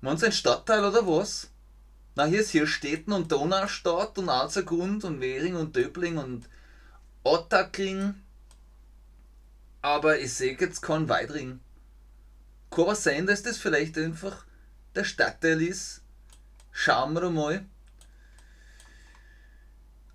Meinst 0.00 0.22
du 0.22 0.26
ein 0.26 0.32
Stadtteil 0.32 0.84
oder 0.84 1.04
was? 1.04 1.50
Na, 2.16 2.26
hier 2.26 2.40
ist 2.40 2.50
hier 2.50 2.68
Städten 2.68 3.12
und 3.12 3.32
Donaustadt 3.32 4.18
und 4.18 4.28
Alzergrund 4.28 5.02
und 5.02 5.20
Währing 5.20 5.56
und 5.56 5.74
Döbling 5.74 6.16
und 6.16 6.48
Ottakring. 7.24 8.14
Aber 9.82 10.20
ich 10.20 10.32
sehe 10.32 10.56
jetzt 10.56 10.80
keinen 10.80 11.08
Weidring. 11.08 11.58
Kann 12.70 12.86
was 12.86 13.02
sein, 13.02 13.26
dass 13.26 13.42
das 13.42 13.58
vielleicht 13.58 13.98
einfach 13.98 14.44
der 14.94 15.02
Stadtteil 15.02 15.60
ist? 15.60 16.02
Schauen 16.70 17.14
wir 17.14 17.30
mal. 17.30 17.64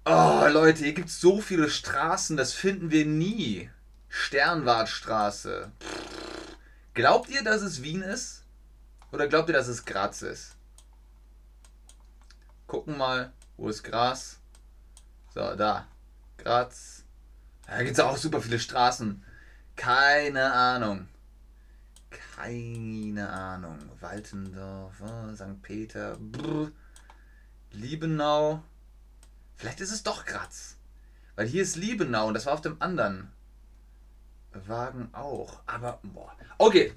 Oh, 0.06 0.48
Leute, 0.50 0.86
hier 0.86 0.94
gibt 0.94 1.10
es 1.10 1.20
so 1.20 1.42
viele 1.42 1.70
Straßen, 1.70 2.38
das 2.38 2.54
finden 2.54 2.92
wir 2.92 3.06
nie. 3.06 3.70
Sternwartstraße. 4.08 5.72
Glaubt 6.94 7.30
ihr, 7.30 7.44
dass 7.44 7.62
es 7.62 7.84
Wien 7.84 8.02
ist? 8.02 8.44
Oder 9.12 9.28
glaubt 9.28 9.50
ihr, 9.50 9.54
dass 9.54 9.68
es 9.68 9.86
Graz 9.86 10.22
ist? 10.22 10.56
Gucken 12.70 13.00
mal, 13.00 13.34
wo 13.58 13.68
ist 13.68 13.82
Gras? 13.82 14.38
So, 15.34 15.56
da. 15.56 15.88
Graz. 16.38 17.04
Da 17.66 17.80
gibt 17.80 17.94
es 17.94 18.00
auch 18.00 18.16
super 18.16 18.44
viele 18.44 18.60
Straßen. 18.60 19.26
Keine 19.76 20.54
Ahnung. 20.54 21.08
Keine 22.36 23.28
Ahnung. 23.28 23.80
Waltendorf, 24.00 25.02
oh, 25.02 25.34
St. 25.34 25.60
Peter, 25.64 26.16
brr. 26.20 26.72
Liebenau. 27.72 28.62
Vielleicht 29.56 29.82
ist 29.82 29.92
es 29.92 30.04
doch 30.04 30.26
Graz. 30.26 30.78
Weil 31.36 31.48
hier 31.48 31.64
ist 31.64 31.76
Liebenau 31.76 32.28
und 32.28 32.36
das 32.36 32.46
war 32.46 32.54
auf 32.54 32.62
dem 32.62 32.80
anderen 32.80 33.32
Wagen 34.54 35.10
auch. 35.14 35.60
Aber, 35.66 36.02
boah. 36.04 36.32
Okay. 36.60 36.94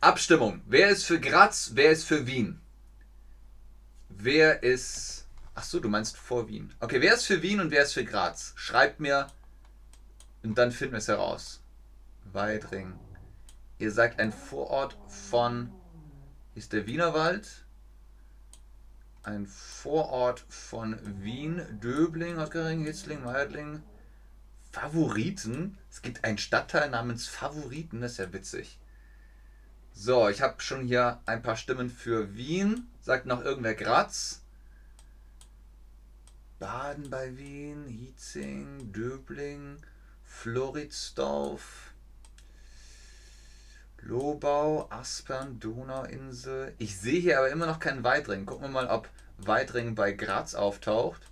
Abstimmung. 0.00 0.60
Wer 0.66 0.88
ist 0.88 1.04
für 1.04 1.20
Graz? 1.20 1.70
Wer 1.74 1.92
ist 1.92 2.02
für 2.02 2.26
Wien? 2.26 2.61
Wer 4.24 4.62
ist. 4.62 5.26
Ach 5.56 5.64
so, 5.64 5.80
du 5.80 5.88
meinst 5.88 6.16
vor 6.16 6.48
Wien. 6.48 6.72
Okay, 6.78 7.00
wer 7.00 7.14
ist 7.14 7.26
für 7.26 7.42
Wien 7.42 7.58
und 7.58 7.72
wer 7.72 7.82
ist 7.82 7.94
für 7.94 8.04
Graz? 8.04 8.52
Schreibt 8.54 9.00
mir 9.00 9.26
und 10.44 10.56
dann 10.56 10.70
finden 10.70 10.92
wir 10.92 10.98
es 10.98 11.08
heraus. 11.08 11.60
Weidring. 12.32 12.94
Ihr 13.80 13.90
sagt 13.90 14.20
ein 14.20 14.30
Vorort 14.30 14.96
von. 15.08 15.72
Ist 16.54 16.72
der 16.72 16.86
Wienerwald? 16.86 17.66
Ein 19.24 19.48
Vorort 19.48 20.44
von 20.48 21.00
Wien, 21.24 21.60
Döbling, 21.82 22.38
Ottgering, 22.38 22.84
Hitzling, 22.84 23.24
Meidling. 23.24 23.82
Favoriten? 24.70 25.78
Es 25.90 26.00
gibt 26.00 26.22
einen 26.22 26.38
Stadtteil 26.38 26.90
namens 26.90 27.26
Favoriten, 27.26 28.00
das 28.00 28.12
ist 28.12 28.18
ja 28.18 28.32
witzig. 28.32 28.78
So, 29.94 30.28
ich 30.28 30.40
habe 30.42 30.60
schon 30.60 30.86
hier 30.86 31.20
ein 31.26 31.42
paar 31.42 31.56
Stimmen 31.56 31.90
für 31.90 32.34
Wien. 32.34 32.88
Sagt 33.00 33.26
noch 33.26 33.42
irgendwer 33.42 33.74
Graz? 33.74 34.42
Baden 36.58 37.10
bei 37.10 37.36
Wien, 37.36 37.86
Hietzing, 37.88 38.92
Döbling, 38.92 39.78
Floridsdorf, 40.24 41.92
Lobau, 43.98 44.88
Aspern, 44.90 45.60
Donauinsel. 45.60 46.74
Ich 46.78 46.98
sehe 46.98 47.20
hier 47.20 47.38
aber 47.38 47.50
immer 47.50 47.66
noch 47.66 47.78
keinen 47.78 48.04
Weidring. 48.04 48.46
Gucken 48.46 48.64
wir 48.64 48.70
mal, 48.70 48.86
ob 48.86 49.08
Weidring 49.38 49.94
bei 49.94 50.12
Graz 50.12 50.54
auftaucht. 50.54 51.22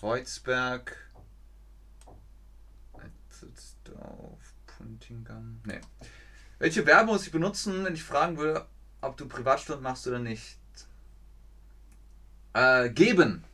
Kreuzberg, 0.00 0.96
Etzeldorf, 2.94 4.54
Puntingam. 4.66 5.60
Nee. 5.64 5.80
Welche 6.58 6.86
Werbung 6.86 7.14
muss 7.14 7.26
ich 7.26 7.32
benutzen, 7.32 7.84
wenn 7.84 7.94
ich 7.94 8.02
fragen 8.02 8.38
würde, 8.38 8.66
ob 9.02 9.16
du 9.18 9.28
Privatstunden 9.28 9.82
machst 9.82 10.06
oder 10.06 10.18
nicht? 10.18 10.58
Äh, 12.54 12.88
geben. 12.88 13.44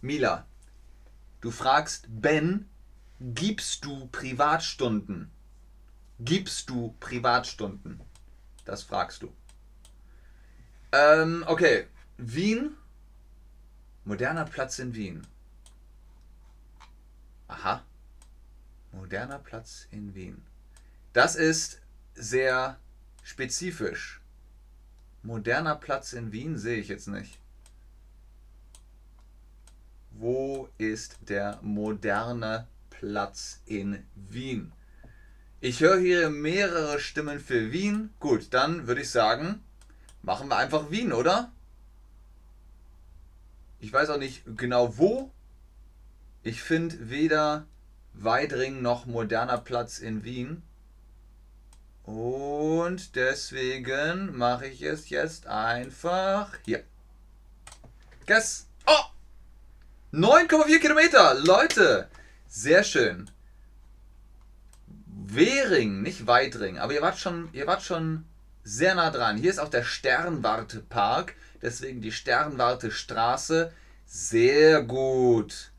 Mila. 0.00 0.46
Du 1.42 1.50
fragst 1.50 2.06
Ben, 2.08 2.70
gibst 3.20 3.84
du 3.84 4.06
Privatstunden? 4.06 5.30
Gibst 6.20 6.70
du 6.70 6.96
Privatstunden? 7.00 8.00
Das 8.64 8.82
fragst 8.82 9.22
du. 9.22 9.32
Ähm, 10.92 11.44
okay. 11.46 11.86
Wien. 12.16 12.76
Moderner 14.04 14.46
Platz 14.46 14.78
in 14.78 14.94
Wien. 14.94 15.26
Aha. 17.48 17.84
Moderner 18.92 19.38
Platz 19.38 19.86
in 19.90 20.14
Wien. 20.14 20.42
Das 21.12 21.36
ist 21.36 21.81
sehr 22.14 22.78
spezifisch. 23.22 24.20
Moderner 25.22 25.76
Platz 25.76 26.12
in 26.12 26.32
Wien 26.32 26.58
sehe 26.58 26.78
ich 26.78 26.88
jetzt 26.88 27.08
nicht. 27.08 27.38
Wo 30.10 30.68
ist 30.78 31.18
der 31.28 31.58
moderne 31.62 32.66
Platz 32.90 33.60
in 33.66 34.04
Wien? 34.14 34.72
Ich 35.60 35.80
höre 35.80 35.98
hier 35.98 36.28
mehrere 36.28 36.98
Stimmen 36.98 37.38
für 37.38 37.70
Wien. 37.70 38.10
Gut, 38.18 38.48
dann 38.52 38.88
würde 38.88 39.02
ich 39.02 39.10
sagen, 39.10 39.62
machen 40.22 40.48
wir 40.48 40.56
einfach 40.56 40.90
Wien, 40.90 41.12
oder? 41.12 41.52
Ich 43.78 43.92
weiß 43.92 44.10
auch 44.10 44.18
nicht 44.18 44.42
genau 44.56 44.98
wo. 44.98 45.30
Ich 46.42 46.62
finde 46.62 47.10
weder 47.10 47.66
Weidring 48.14 48.82
noch 48.82 49.06
moderner 49.06 49.58
Platz 49.58 49.98
in 49.98 50.24
Wien. 50.24 50.62
Und 52.04 53.14
deswegen 53.14 54.36
mache 54.36 54.66
ich 54.66 54.82
es 54.82 55.08
jetzt 55.08 55.46
einfach 55.46 56.50
hier. 56.64 56.82
Guess. 58.26 58.66
Oh! 58.86 59.04
9,4 60.12 60.78
Kilometer, 60.80 61.34
Leute. 61.34 62.08
Sehr 62.48 62.84
schön. 62.84 63.30
Währing, 65.06 66.02
nicht 66.02 66.26
Weidring, 66.26 66.78
aber 66.78 66.92
ihr 66.92 67.02
wart 67.02 67.18
schon, 67.18 67.48
ihr 67.52 67.66
wart 67.66 67.82
schon 67.82 68.26
sehr 68.64 68.94
nah 68.94 69.10
dran. 69.10 69.38
Hier 69.38 69.50
ist 69.50 69.58
auch 69.58 69.70
der 69.70 69.84
Sternwarte-Park, 69.84 71.34
deswegen 71.62 72.00
die 72.00 72.12
Sternwarte-Straße. 72.12 73.72
Sehr 74.04 74.82
gut. 74.82 75.71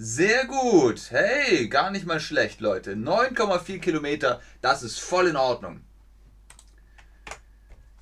Sehr 0.00 0.46
gut. 0.46 1.10
Hey, 1.10 1.66
gar 1.66 1.90
nicht 1.90 2.06
mal 2.06 2.20
schlecht, 2.20 2.60
Leute. 2.60 2.92
9,4 2.92 3.80
Kilometer, 3.80 4.40
das 4.60 4.84
ist 4.84 5.00
voll 5.00 5.26
in 5.26 5.36
Ordnung. 5.36 5.84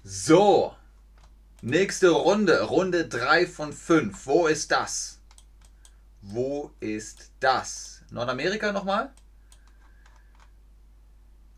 So, 0.05 0.77
nächste 1.63 2.11
Runde, 2.11 2.65
Runde 2.65 3.09
3 3.09 3.47
von 3.47 3.73
5. 3.73 4.27
Wo 4.27 4.47
ist 4.47 4.73
das? 4.73 5.21
Wo 6.21 6.71
ist 6.81 7.31
das? 7.41 8.03
Nordamerika 8.11 8.73
nochmal? 8.73 9.11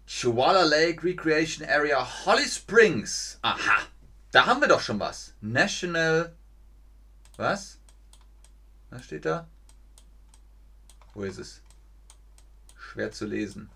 Chihuahua 0.07 0.63
Lake 0.63 1.03
Recreation 1.03 1.69
Area 1.69 2.07
Holly 2.25 2.47
Springs. 2.47 3.41
Aha, 3.43 3.83
da 4.31 4.47
haben 4.47 4.61
wir 4.61 4.69
doch 4.69 4.81
schon 4.81 5.01
was. 5.01 5.35
National. 5.41 6.33
Was? 7.37 7.79
Was 8.91 9.05
steht 9.05 9.25
da? 9.25 9.49
Wo 11.19 11.25
ist 11.25 11.39
es? 11.39 11.61
Schwer 12.79 13.11
zu 13.11 13.27
lesen. 13.27 13.69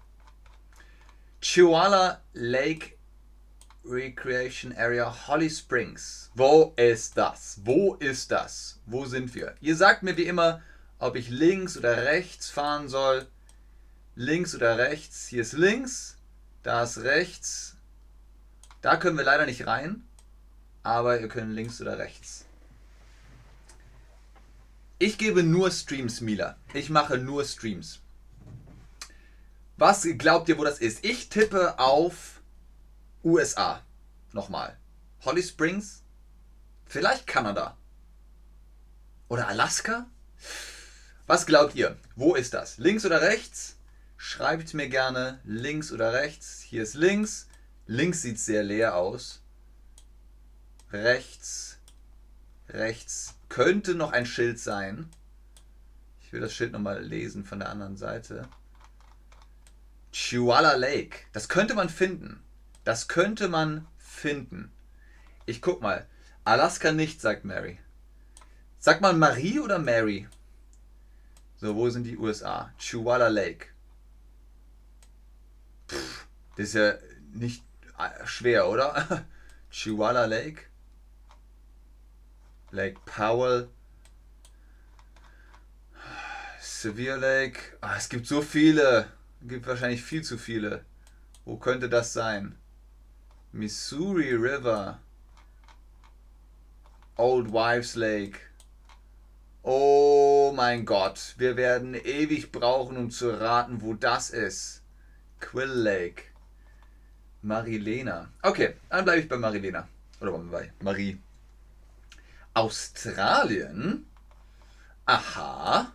Chihuahua 1.41 2.21
Lake 2.35 2.93
Recreation 3.85 4.73
Area 4.77 5.13
Holly 5.27 5.51
Springs. 5.51 6.31
Wo 6.37 6.73
ist 6.77 7.19
das? 7.19 7.61
Wo 7.65 7.95
ist 7.95 8.31
das? 8.31 8.79
Wo 8.87 9.07
sind 9.07 9.35
wir? 9.35 9.57
Ihr 9.61 9.75
sagt 9.75 10.05
mir 10.05 10.17
wie 10.17 10.29
immer, 10.29 10.63
ob 11.01 11.17
ich 11.17 11.31
links 11.31 11.77
oder 11.77 12.05
rechts 12.05 12.49
fahren 12.49 12.87
soll. 12.87 13.27
Links 14.15 14.55
oder 14.55 14.79
rechts. 14.79 15.27
Hier 15.27 15.43
ist 15.43 15.55
links. 15.55 16.19
Da 16.63 16.85
ist 16.85 16.99
rechts. 16.99 17.77
Da 18.83 18.99
können 18.99 19.19
wir 19.19 19.25
leider 19.25 19.47
nicht 19.47 19.67
rein. 19.67 20.05
Aber 20.85 21.19
ihr 21.21 21.27
könnt 21.27 21.51
links 21.51 21.81
oder 21.81 21.99
rechts. 21.99 22.45
Ich 25.03 25.19
gebe 25.19 25.43
nur 25.43 25.73
Streams, 25.73 26.21
Mila. 26.21 26.57
Ich 26.75 26.89
mache 26.89 27.19
nur 27.19 27.45
Streams. 27.45 27.99
Was 29.77 30.07
glaubt 30.17 30.49
ihr, 30.49 30.59
wo 30.59 30.63
das 30.63 30.79
ist? 30.79 31.05
Ich 31.05 31.29
tippe 31.29 31.77
auf 31.81 32.41
USA. 33.25 33.83
Nochmal. 34.31 34.79
Holly 35.23 35.43
Springs? 35.43 36.05
Vielleicht 36.87 37.27
Kanada. 37.27 37.77
Oder 39.27 39.49
Alaska? 39.49 40.07
Was 41.27 41.47
glaubt 41.47 41.75
ihr? 41.75 41.97
Wo 42.15 42.37
ist 42.37 42.55
das? 42.55 42.79
Links 42.79 43.05
oder 43.05 43.23
rechts? 43.23 43.79
Schreibt 44.17 44.73
mir 44.73 44.89
gerne 44.89 45.41
links 45.43 45.91
oder 45.91 46.13
rechts. 46.13 46.61
Hier 46.61 46.85
ist 46.85 46.95
links. 46.95 47.49
Links 47.89 48.23
sieht 48.23 48.39
sehr 48.39 48.63
leer 48.63 48.95
aus. 48.95 49.43
Rechts. 50.93 51.79
Rechts 52.69 53.35
könnte 53.53 53.95
noch 53.95 54.13
ein 54.13 54.25
Schild 54.25 54.59
sein. 54.59 55.11
Ich 56.23 56.33
will 56.33 56.41
das 56.41 56.55
Schild 56.55 56.73
nochmal 56.73 57.03
lesen 57.03 57.45
von 57.45 57.59
der 57.59 57.69
anderen 57.69 57.99
Seite. 57.99 58.49
Chihuahua 60.11 60.73
Lake. 60.77 61.19
Das 61.35 61.51
könnte 61.51 61.75
man 61.75 61.91
finden. 61.91 62.43
Das 62.85 63.09
könnte 63.09 63.49
man 63.49 63.87
finden. 63.99 64.73
Ich 65.45 65.61
guck 65.61 65.83
mal. 65.83 66.07
Alaska 66.45 66.93
nicht, 66.93 67.21
sagt 67.21 67.45
Mary. 67.45 67.79
Sagt 68.79 69.03
man 69.03 69.19
Marie 69.19 69.61
oder 69.61 69.79
Mary? 69.79 70.27
So, 71.57 71.77
wo 71.77 71.91
sind 71.91 72.05
die 72.05 72.17
USA? 72.17 72.73
Chihuahua 72.79 73.29
Lake. 73.29 73.67
Pff, 75.91 76.27
das 76.57 76.69
ist 76.69 76.75
ja 76.75 76.95
nicht 77.35 77.63
äh, 77.99 78.27
schwer, 78.27 78.71
oder? 78.71 79.27
Chihuahua 79.71 80.25
Lake. 80.25 80.72
Lake 82.73 82.99
Powell. 83.05 83.69
Severe 86.59 87.19
Lake. 87.19 87.77
Ah, 87.83 87.97
es 87.99 88.09
gibt 88.09 88.27
so 88.27 88.41
viele. 88.41 89.09
Es 89.43 89.49
gibt 89.49 89.67
wahrscheinlich 89.67 90.03
viel 90.03 90.23
zu 90.23 90.39
viele. 90.39 90.85
Wo 91.45 91.59
könnte 91.59 91.91
das 91.91 92.15
sein? 92.15 92.57
Missouri 93.53 94.33
River. 94.33 95.01
Old 97.17 97.53
Wives 97.53 97.95
Lake. 97.95 98.39
Oh 99.63 100.53
mein 100.57 100.87
Gott, 100.87 101.35
wir 101.37 101.57
werden 101.57 101.95
ewig 101.95 102.51
brauchen, 102.51 102.97
um 102.97 103.11
zu 103.11 103.31
raten, 103.39 103.83
wo 103.83 103.93
das 103.93 104.31
ist. 104.31 104.83
Quill 105.41 105.69
Lake. 105.69 106.23
Marilena. 107.43 108.33
Okay, 108.41 108.77
dann 108.89 109.05
bleibe 109.05 109.21
ich 109.21 109.29
bei 109.29 109.37
Marilena. 109.37 109.87
Oder 110.21 110.33
bei 110.39 110.73
Marie. 110.81 111.21
Australien? 112.55 114.07
Aha. 115.07 115.93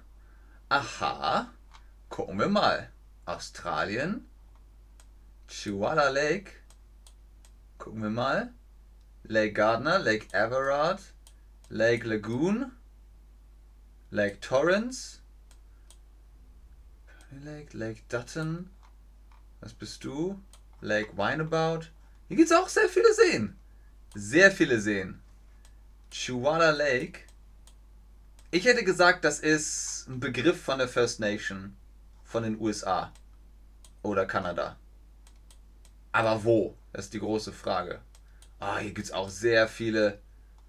Aha. 0.69 1.53
Gucken 2.09 2.39
wir 2.39 2.49
mal. 2.49 2.91
Australien. 3.25 4.27
Chihuahua 5.47 6.09
Lake. 6.09 6.51
Gucken 7.77 8.01
wir 8.01 8.09
mal. 8.09 8.53
Lake 9.23 9.53
Gardner, 9.53 9.99
Lake 9.99 10.27
Everard, 10.31 11.01
Lake 11.69 12.07
Lagoon, 12.07 12.71
Lake 14.09 14.39
Torrance, 14.39 15.19
Lake, 17.43 17.77
Lake 17.77 18.03
Dutton. 18.07 18.69
Was 19.59 19.73
bist 19.73 20.03
du? 20.05 20.41
Lake 20.79 21.17
Wineabout. 21.17 21.87
Hier 22.29 22.37
gibt 22.37 22.49
es 22.49 22.55
auch 22.55 22.69
sehr 22.69 22.87
viele 22.87 23.13
Seen. 23.13 23.57
Sehr 24.15 24.49
viele 24.51 24.79
Seen. 24.79 25.19
Chihuahua 26.19 26.71
Lake. 26.71 27.19
Ich 28.49 28.65
hätte 28.65 28.83
gesagt, 28.83 29.23
das 29.23 29.39
ist 29.39 30.07
ein 30.09 30.19
Begriff 30.19 30.59
von 30.59 30.79
der 30.79 30.87
First 30.87 31.19
Nation 31.19 31.77
von 32.23 32.41
den 32.41 32.59
USA 32.59 33.13
oder 34.01 34.25
Kanada. 34.25 34.77
Aber 36.11 36.43
wo? 36.43 36.75
Das 36.91 37.05
ist 37.05 37.13
die 37.13 37.19
große 37.19 37.53
Frage. 37.53 38.01
Ah, 38.59 38.79
hier 38.79 38.93
gibt 38.93 39.07
es 39.07 39.13
auch 39.13 39.29
sehr 39.29 39.67
viele. 39.67 40.19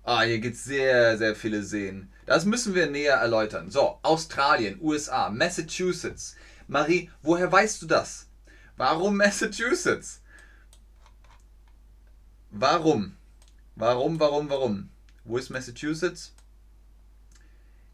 Ah, 0.05 0.21
hier 0.21 0.39
gibt 0.39 0.55
es 0.55 0.65
sehr, 0.65 1.17
sehr 1.17 1.35
viele 1.35 1.63
Seen. 1.63 2.13
Das 2.27 2.45
müssen 2.45 2.75
wir 2.75 2.87
näher 2.87 3.17
erläutern. 3.17 3.71
So, 3.71 3.99
Australien, 4.03 4.79
USA, 4.83 5.31
Massachusetts. 5.31 6.37
Marie, 6.67 7.11
woher 7.23 7.51
weißt 7.51 7.81
du 7.81 7.87
das? 7.87 8.27
Warum 8.77 9.17
Massachusetts? 9.17 10.21
Warum? 12.51 13.17
Warum, 13.77 14.21
warum, 14.21 14.51
warum? 14.51 14.91
Wo 15.29 15.37
ist 15.37 15.51
Massachusetts? 15.51 16.35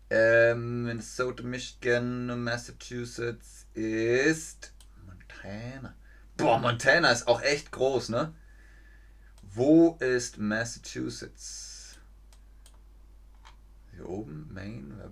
Ähm, 0.09 0.85
Minnesota, 0.85 1.43
Michigan, 1.43 2.45
Massachusetts 2.45 3.67
ist 3.75 4.73
Montana. 5.05 5.97
Boah, 6.37 6.61
Montana 6.61 7.11
ist 7.11 7.27
auch 7.27 7.43
echt 7.43 7.73
groß, 7.73 8.11
ne? 8.11 8.33
Wo 9.43 9.97
ist 9.99 10.39
Massachusetts? 10.39 11.99
Hier 13.91 14.09
oben, 14.09 14.49
Maine, 14.55 15.11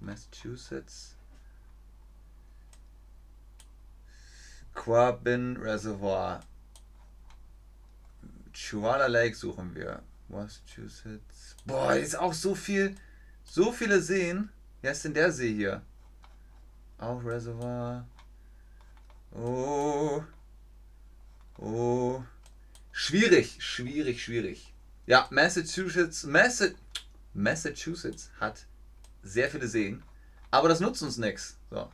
Massachusetts. 0.00 1.14
Quabbin 4.74 5.58
Reservoir. 5.58 6.40
Chihuahua 8.54 9.08
Lake 9.08 9.36
suchen 9.36 9.74
wir. 9.74 10.02
Massachusetts. 10.30 11.39
Boah, 11.70 11.94
ist 11.94 12.18
auch 12.18 12.32
so 12.34 12.54
viel, 12.54 12.96
so 13.44 13.72
viele 13.72 14.02
Seen. 14.02 14.50
Wer 14.82 14.92
ist 14.92 15.04
denn 15.04 15.14
der 15.14 15.30
See 15.30 15.54
hier? 15.54 15.82
Auch 16.98 17.24
Reservoir. 17.24 18.06
Oh. 19.32 20.22
Oh. 21.58 22.22
Schwierig, 22.90 23.56
schwierig, 23.60 24.22
schwierig. 24.22 24.74
Ja, 25.06 25.28
Massachusetts, 25.30 26.24
Massa 26.24 26.66
Massachusetts 27.32 28.30
hat 28.40 28.66
sehr 29.22 29.48
viele 29.48 29.68
Seen, 29.68 30.02
aber 30.50 30.68
das 30.68 30.80
nutzt 30.80 31.02
uns 31.02 31.16
nichts. 31.16 31.56
So. 31.70 31.88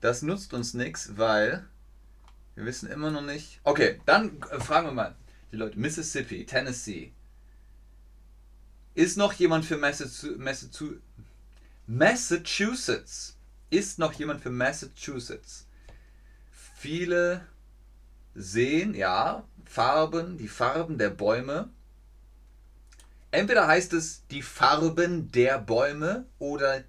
Das 0.00 0.22
nutzt 0.22 0.52
uns 0.52 0.74
nichts, 0.74 1.16
weil 1.16 1.66
wir 2.54 2.66
wissen 2.66 2.90
immer 2.90 3.10
noch 3.10 3.22
nicht. 3.22 3.60
Okay, 3.64 4.00
dann 4.04 4.38
fragen 4.58 4.88
wir 4.88 4.92
mal 4.92 5.16
die 5.50 5.56
Leute. 5.56 5.78
Mississippi, 5.78 6.44
Tennessee. 6.44 7.12
Ist 9.00 9.16
noch 9.16 9.32
jemand 9.32 9.64
für 9.64 9.78
Massachusetts? 11.86 13.38
Ist 13.70 13.98
noch 13.98 14.12
jemand 14.12 14.42
für 14.42 14.50
Massachusetts? 14.50 15.66
Viele 16.76 17.46
sehen, 18.34 18.92
ja, 18.94 19.42
Farben, 19.64 20.36
die 20.36 20.48
Farben 20.48 20.98
der 20.98 21.08
Bäume. 21.08 21.70
Entweder 23.30 23.66
heißt 23.66 23.94
es 23.94 24.26
die 24.26 24.42
Farben 24.42 25.32
der 25.32 25.58
Bäume 25.58 26.26
oder 26.38 26.84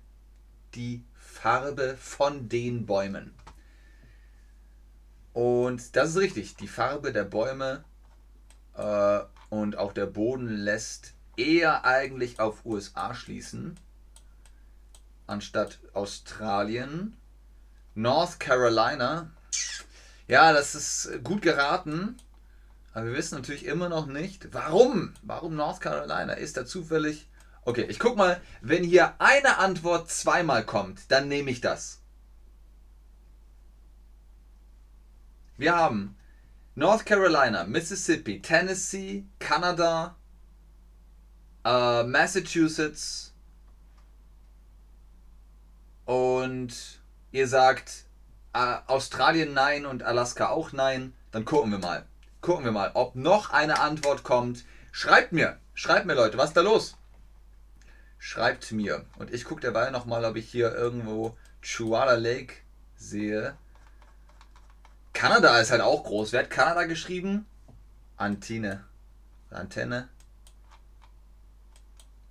die 0.76 1.06
Farbe 1.16 1.96
von 1.98 2.50
den 2.50 2.86
Bäumen. 2.86 3.34
Und 5.32 5.96
das 5.96 6.10
ist 6.10 6.18
richtig. 6.18 6.58
Die 6.58 6.68
Farbe 6.68 7.14
der 7.14 7.24
Bäume 7.24 7.86
äh, 8.76 9.22
und 9.50 9.78
auch 9.78 9.94
der 9.94 10.08
Boden 10.08 10.50
lässt 10.50 11.14
eher 11.38 11.86
eigentlich 11.86 12.40
auf 12.40 12.66
USA 12.66 13.14
schließen, 13.14 13.78
anstatt 15.28 15.80
Australien. 15.94 17.18
North 17.94 18.40
Carolina. 18.40 19.30
Ja, 20.28 20.54
das 20.54 20.76
ist 20.76 21.24
gut 21.24 21.42
geraten. 21.42 22.18
Aber 22.94 23.06
wir 23.08 23.14
wissen 23.14 23.36
natürlich 23.36 23.66
immer 23.66 23.90
noch 23.90 24.06
nicht, 24.06 24.54
warum. 24.54 25.14
Warum 25.22 25.56
North 25.56 25.82
Carolina? 25.82 26.34
Ist 26.34 26.58
da 26.58 26.66
zufällig. 26.66 27.28
Okay, 27.64 27.86
ich 27.90 28.00
guck 28.00 28.18
mal, 28.18 28.42
wenn 28.62 28.84
hier 28.84 29.14
eine 29.20 29.60
Antwort 29.60 30.10
zweimal 30.10 30.66
kommt, 30.66 31.12
dann 31.12 31.28
nehme 31.28 31.52
ich 31.52 31.62
das. 31.62 32.00
Wir 35.58 35.76
haben 35.76 36.18
North 36.74 37.06
Carolina, 37.06 37.66
Mississippi, 37.66 38.42
Tennessee, 38.42 39.26
Kanada, 39.38 40.16
äh, 41.64 42.04
Massachusetts 42.04 43.34
und 46.06 46.74
ihr 47.32 47.48
sagt 47.48 48.06
äh, 48.54 48.78
Australien 48.88 49.54
nein 49.54 49.86
und 49.86 50.04
Alaska 50.04 50.50
auch 50.50 50.72
nein, 50.72 51.14
dann 51.32 51.46
gucken 51.46 51.72
wir 51.72 51.80
mal. 51.80 52.06
Gucken 52.42 52.66
wir 52.66 52.72
mal, 52.72 52.92
ob 52.96 53.16
noch 53.16 53.52
eine 53.52 53.80
Antwort 53.80 54.24
kommt. 54.24 54.66
Schreibt 54.92 55.32
mir, 55.32 55.60
schreibt 55.74 56.06
mir 56.06 56.16
Leute, 56.16 56.38
was 56.38 56.50
ist 56.50 56.58
da 56.58 56.62
los? 56.62 56.98
Schreibt 58.18 58.72
mir. 58.72 59.06
Und 59.18 59.34
ich 59.34 59.46
gucke 59.46 59.62
dabei 59.62 59.90
nochmal, 59.90 60.26
ob 60.26 60.36
ich 60.36 60.50
hier 60.50 60.74
irgendwo 60.74 61.38
Chuala 61.62 62.16
Lake 62.16 62.56
sehe. 62.96 63.56
Kanada 65.14 65.60
ist 65.60 65.72
halt 65.72 65.82
auch 65.82 66.04
groß. 66.04 66.32
Wer 66.32 66.42
hat 66.42 66.50
Kanada 66.50 66.84
geschrieben? 66.84 67.46
Antine. 68.18 68.86
Antenne. 69.50 70.10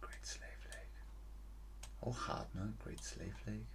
Great 0.01 0.25
Slave 0.25 0.51
Lake. 0.69 0.87
Auch 2.01 2.29
hart, 2.29 2.55
ne? 2.55 2.73
Great 2.83 3.03
Slave 3.03 3.35
Lake. 3.47 3.67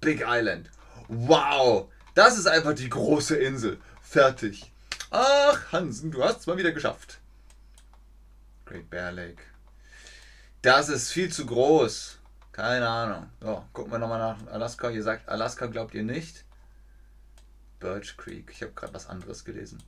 Big 0.00 0.22
Island. 0.26 0.70
Wow! 1.08 1.90
Das 2.14 2.38
ist 2.38 2.46
einfach 2.46 2.74
die 2.74 2.88
große 2.88 3.36
Insel. 3.36 3.78
Fertig. 4.00 4.72
Ach, 5.10 5.72
Hansen, 5.72 6.10
du 6.10 6.24
hast 6.24 6.40
es 6.40 6.46
mal 6.46 6.56
wieder 6.56 6.72
geschafft. 6.72 7.20
Great 8.64 8.90
Bear 8.90 9.12
Lake. 9.12 9.42
Das 10.62 10.88
ist 10.88 11.12
viel 11.12 11.30
zu 11.30 11.46
groß. 11.46 12.18
Keine 12.52 12.88
Ahnung. 12.88 13.30
So, 13.40 13.64
gucken 13.72 13.92
wir 13.92 13.98
nochmal 13.98 14.18
nach 14.18 14.52
Alaska. 14.52 14.90
Ihr 14.90 15.02
sagt, 15.02 15.28
Alaska 15.28 15.66
glaubt 15.66 15.94
ihr 15.94 16.02
nicht. 16.02 16.44
Birch 17.78 18.16
Creek. 18.16 18.50
Ich 18.50 18.62
habe 18.62 18.72
gerade 18.72 18.94
was 18.94 19.08
anderes 19.08 19.44
gelesen. 19.44 19.82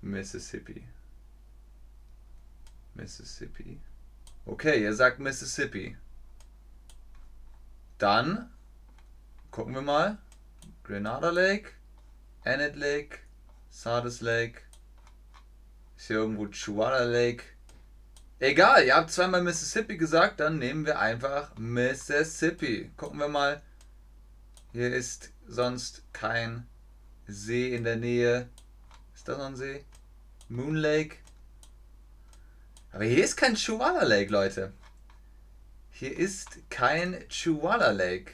Mississippi. 0.00 0.86
Mississippi. 2.94 3.80
Okay, 4.48 4.82
ihr 4.82 4.94
sagt 4.94 5.18
Mississippi. 5.18 5.94
Dann 7.98 8.50
gucken 9.50 9.74
wir 9.74 9.82
mal. 9.82 10.16
Grenada 10.84 11.28
Lake, 11.28 11.72
Annette 12.46 12.78
Lake, 12.78 13.18
Sardis 13.68 14.22
Lake. 14.22 14.62
Ist 15.98 16.06
hier 16.06 16.16
irgendwo 16.16 16.46
Chihuahua 16.46 17.00
Lake. 17.00 17.44
Egal, 18.38 18.86
ihr 18.86 18.96
habt 18.96 19.10
zweimal 19.10 19.42
Mississippi 19.42 19.98
gesagt, 19.98 20.40
dann 20.40 20.58
nehmen 20.58 20.86
wir 20.86 20.98
einfach 20.98 21.54
Mississippi. 21.58 22.90
Gucken 22.96 23.20
wir 23.20 23.28
mal. 23.28 23.60
Hier 24.72 24.94
ist 24.94 25.30
sonst 25.46 26.04
kein 26.14 26.66
See 27.26 27.76
in 27.76 27.84
der 27.84 27.96
Nähe. 27.96 28.48
Ist 29.14 29.28
das 29.28 29.36
noch 29.36 29.44
ein 29.44 29.56
See? 29.56 29.84
Moon 30.48 30.74
Lake. 30.74 31.18
Aber 32.92 33.04
hier 33.04 33.24
ist 33.24 33.36
kein 33.36 33.54
Chihuahua 33.54 34.04
Lake, 34.04 34.32
Leute. 34.32 34.72
Hier 35.90 36.16
ist 36.16 36.58
kein 36.70 37.28
Chihuahua 37.28 37.90
Lake. 37.90 38.32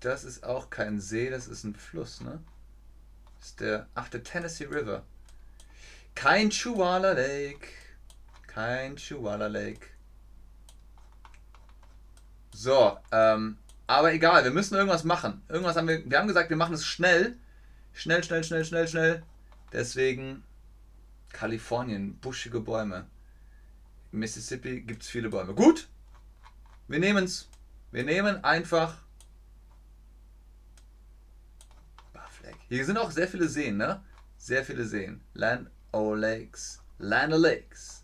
Das 0.00 0.22
ist 0.22 0.44
auch 0.44 0.70
kein 0.70 1.00
See, 1.00 1.30
das 1.30 1.48
ist 1.48 1.64
ein 1.64 1.74
Fluss, 1.74 2.20
ne? 2.20 2.40
Das 3.38 3.48
ist 3.48 3.60
der, 3.60 3.88
ach, 3.94 4.08
der 4.08 4.22
Tennessee 4.22 4.66
River. 4.66 5.02
Kein 6.14 6.50
Chihuahua 6.50 7.12
Lake. 7.12 7.68
Kein 8.46 8.96
Chihuahua 8.96 9.46
Lake. 9.46 9.86
So, 12.52 12.98
ähm, 13.12 13.58
aber 13.86 14.12
egal, 14.12 14.44
wir 14.44 14.50
müssen 14.50 14.74
irgendwas 14.74 15.04
machen. 15.04 15.42
Irgendwas 15.48 15.76
haben 15.76 15.88
wir, 15.88 16.08
wir 16.08 16.18
haben 16.18 16.28
gesagt, 16.28 16.50
wir 16.50 16.56
machen 16.56 16.74
es 16.74 16.84
schnell. 16.84 17.36
Schnell, 17.92 18.22
schnell, 18.22 18.44
schnell, 18.44 18.64
schnell, 18.64 18.86
schnell. 18.86 19.22
Deswegen 19.72 20.44
Kalifornien, 21.38 22.18
buschige 22.18 22.58
Bäume. 22.58 23.06
Mississippi 24.10 24.80
gibt 24.80 25.04
es 25.04 25.08
viele 25.08 25.28
Bäume. 25.28 25.54
Gut, 25.54 25.88
wir 26.88 26.98
nehmen 26.98 27.24
es. 27.26 27.48
Wir 27.92 28.02
nehmen 28.02 28.42
einfach 28.42 28.98
Buff 32.12 32.40
Lake. 32.42 32.58
Hier 32.68 32.84
sind 32.84 32.98
auch 32.98 33.12
sehr 33.12 33.28
viele 33.28 33.48
Seen, 33.48 33.76
ne? 33.76 34.02
Sehr 34.36 34.64
viele 34.64 34.84
Seen. 34.84 35.20
Land 35.34 35.70
O 35.92 36.12
Lakes. 36.12 36.80
Land 36.98 37.32
O 37.32 37.36
Lakes. 37.36 38.02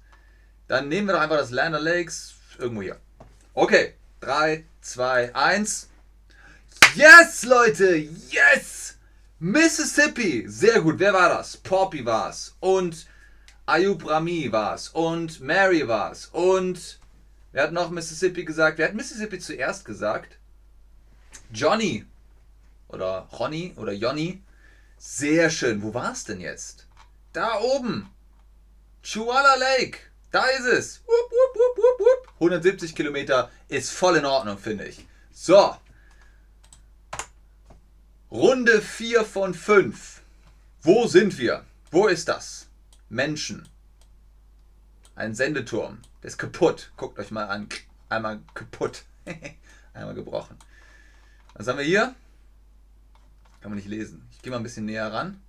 Dann 0.69 0.89
nehmen 0.89 1.09
wir 1.09 1.15
doch 1.15 1.21
einfach 1.21 1.39
das 1.39 1.51
Land 1.51 1.75
O 1.75 1.79
Lakes 1.81 2.37
irgendwo 2.59 2.83
hier. 2.83 3.01
Okay, 3.53 3.95
3, 4.21 4.65
2, 4.81 5.35
1. 5.35 5.89
Yes, 6.95 7.43
Leute! 7.43 7.97
Yes! 7.97 8.97
Mississippi! 9.41 10.45
Sehr 10.47 10.81
gut. 10.81 11.01
Wer 11.01 11.13
war 11.13 11.31
das? 11.31 11.57
Poppy 11.57 12.05
war 12.07 12.31
es. 12.31 12.55
Und 12.61 13.09
Ayub 13.67 14.09
Rami 14.09 14.53
war 14.53 14.75
es. 14.75 14.89
Und 14.89 15.41
Mary 15.41 15.87
war 15.89 16.13
es. 16.13 16.27
Und 16.27 16.99
wer 17.53 17.65
hat 17.65 17.73
noch 17.73 17.91
Mississippi 17.91 18.45
gesagt? 18.45 18.79
Wer 18.79 18.89
hat 18.89 18.95
Mississippi 18.95 19.39
zuerst 19.39 19.85
gesagt? 19.85 20.39
Johnny. 21.53 22.05
Oder 22.89 23.29
Ronny 23.33 23.75
oder 23.77 23.93
Johnny. 23.93 24.43
Sehr 24.99 25.51
schön. 25.51 25.83
Wo 25.83 25.95
war 25.95 26.13
es 26.13 26.25
denn 26.25 26.41
jetzt? 26.41 26.87
Da 27.33 27.59
oben. 27.59 28.11
Chihuahua 29.03 29.57
Lake. 29.57 29.99
Da 30.31 30.45
ist 30.47 30.67
es. 30.67 31.03
Wupp, 31.07 31.31
wupp, 31.31 31.99
wupp. 31.99 32.35
170 32.35 32.95
Kilometer 32.95 33.51
ist 33.69 33.91
voll 33.91 34.17
in 34.17 34.25
Ordnung, 34.25 34.59
finde 34.59 34.85
ich. 34.87 35.07
So. 35.33 35.77
Runde 38.31 38.83
4 38.83 39.25
von 39.25 39.55
5. 39.55 40.23
Wo 40.83 41.07
sind 41.07 41.39
wir? 41.39 41.65
Wo 41.91 42.09
ist 42.09 42.29
das? 42.29 42.67
Menschen. 43.15 43.69
Ein 45.15 45.35
Sendeturm. 45.35 45.99
Der 46.23 46.29
ist 46.29 46.39
kaputt. 46.39 46.91
Guckt 46.97 47.19
euch 47.19 47.31
mal 47.31 47.45
an. 47.45 47.69
Einmal 48.09 48.41
kaputt. 48.55 49.05
Einmal 49.95 50.15
gebrochen. 50.15 50.59
Was 51.55 51.69
haben 51.69 51.79
wir 51.79 51.85
hier? 51.85 52.17
Kann 53.61 53.71
man 53.71 53.77
nicht 53.77 53.89
lesen. 53.89 54.29
Ich 54.33 54.43
gehe 54.43 54.51
mal 54.51 54.57
ein 54.57 54.65
bisschen 54.65 54.87
näher 54.87 55.13
ran. 55.13 55.41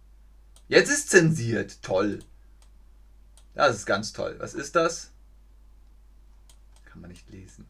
Jetzt 0.67 0.89
ist 0.89 1.09
zensiert. 1.09 1.81
Toll. 1.81 2.19
Das 3.55 3.75
ist 3.75 3.87
ganz 3.87 4.13
toll. 4.13 4.35
Was 4.37 4.53
ist 4.53 4.75
das? 4.75 5.11
Kann 6.85 7.01
man 7.01 7.09
nicht 7.09 7.27
lesen. 7.31 7.67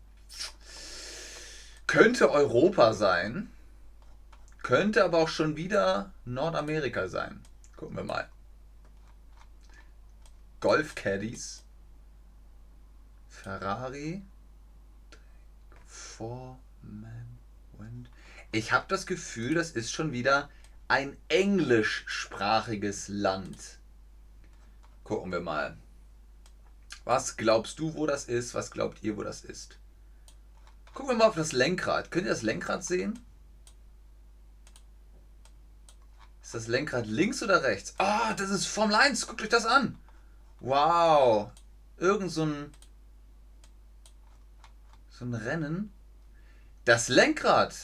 Könnte 1.88 2.32
Europa 2.32 2.94
sein. 2.94 3.50
Könnte 4.62 5.06
aber 5.06 5.20
auch 5.20 5.30
schon 5.30 5.56
wieder 5.56 6.12
Nordamerika 6.26 7.08
sein. 7.08 7.40
Gucken 7.78 7.96
wir 7.96 8.04
mal. 8.04 8.30
Golf 10.66 10.96
Caddies. 10.96 11.64
Ferrari. 13.30 14.24
Foreman 15.86 17.38
Wind. 17.78 18.10
Ich 18.52 18.72
habe 18.72 18.86
das 18.88 19.06
Gefühl, 19.06 19.54
das 19.54 19.70
ist 19.70 19.92
schon 19.92 20.12
wieder 20.12 20.50
ein 20.88 21.16
englischsprachiges 21.28 23.10
Land. 23.10 23.78
Gucken 25.04 25.32
wir 25.32 25.40
mal. 25.40 25.78
Was 27.04 27.38
glaubst 27.38 27.78
du, 27.78 27.94
wo 27.94 28.08
das 28.08 28.26
ist? 28.26 28.56
Was 28.56 28.72
glaubt 28.72 29.04
ihr, 29.04 29.18
wo 29.18 29.22
das 29.22 29.44
ist? 29.44 29.78
Gucken 30.96 31.12
wir 31.12 31.18
mal 31.18 31.28
auf 31.28 31.36
das 31.36 31.52
Lenkrad. 31.52 32.10
Könnt 32.10 32.26
ihr 32.26 32.32
das 32.32 32.42
Lenkrad 32.42 32.84
sehen? 32.84 33.20
Ist 36.42 36.56
das 36.56 36.66
Lenkrad 36.66 37.06
links 37.06 37.44
oder 37.44 37.62
rechts? 37.62 37.94
Ah, 38.00 38.32
oh, 38.32 38.34
das 38.36 38.50
ist 38.50 38.66
Formel 38.66 38.96
1. 38.96 39.28
Guckt 39.28 39.44
euch 39.44 39.50
das 39.50 39.68
an. 39.68 40.00
Wow. 40.60 41.52
Irgend 41.98 42.32
so 42.32 42.46
ein, 42.46 42.72
so 45.10 45.26
ein 45.26 45.34
Rennen. 45.34 45.92
Das 46.86 47.08
Lenkrad. 47.08 47.76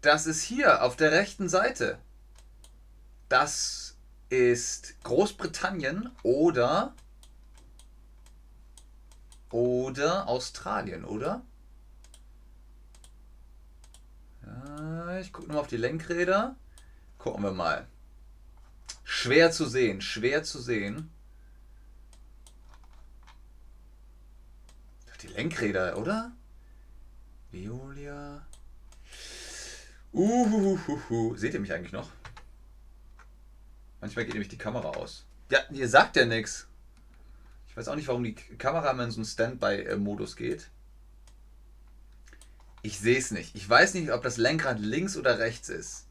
Das 0.00 0.26
ist 0.26 0.42
hier 0.42 0.82
auf 0.82 0.96
der 0.96 1.12
rechten 1.12 1.48
Seite. 1.48 1.98
Das 3.28 3.96
ist 4.28 5.00
Großbritannien 5.02 6.10
oder 6.22 6.94
oder 9.50 10.28
Australien, 10.28 11.04
oder? 11.04 11.42
Ja, 14.46 15.18
ich 15.18 15.32
gucke 15.32 15.48
nochmal 15.48 15.62
auf 15.62 15.68
die 15.68 15.76
Lenkräder. 15.76 16.56
Gucken 17.18 17.42
wir 17.42 17.52
mal. 17.52 17.86
Schwer 19.12 19.50
zu 19.50 19.66
sehen, 19.66 20.00
schwer 20.00 20.44
zu 20.44 20.60
sehen. 20.60 21.10
Die 25.20 25.26
Lenkräder, 25.26 25.98
oder? 25.98 26.30
Veolia. 27.50 28.46
Uhuhuhu. 30.12 31.36
Seht 31.36 31.54
ihr 31.54 31.60
mich 31.60 31.72
eigentlich 31.72 31.92
noch? 31.92 32.08
Manchmal 34.00 34.26
geht 34.26 34.34
nämlich 34.34 34.48
die 34.48 34.56
Kamera 34.56 34.90
aus. 34.90 35.26
Ja, 35.50 35.58
ihr 35.70 35.88
sagt 35.88 36.14
ja 36.14 36.24
nichts. 36.24 36.68
Ich 37.66 37.76
weiß 37.76 37.88
auch 37.88 37.96
nicht, 37.96 38.06
warum 38.06 38.22
die 38.22 38.34
Kamera 38.34 38.92
immer 38.92 39.04
in 39.04 39.10
so 39.10 39.18
einen 39.18 39.26
Standby-Modus 39.26 40.36
geht. 40.36 40.70
Ich 42.82 43.00
sehe 43.00 43.18
es 43.18 43.32
nicht. 43.32 43.56
Ich 43.56 43.68
weiß 43.68 43.94
nicht, 43.94 44.12
ob 44.12 44.22
das 44.22 44.36
Lenkrad 44.36 44.78
links 44.78 45.16
oder 45.16 45.40
rechts 45.40 45.68
ist. 45.68 46.06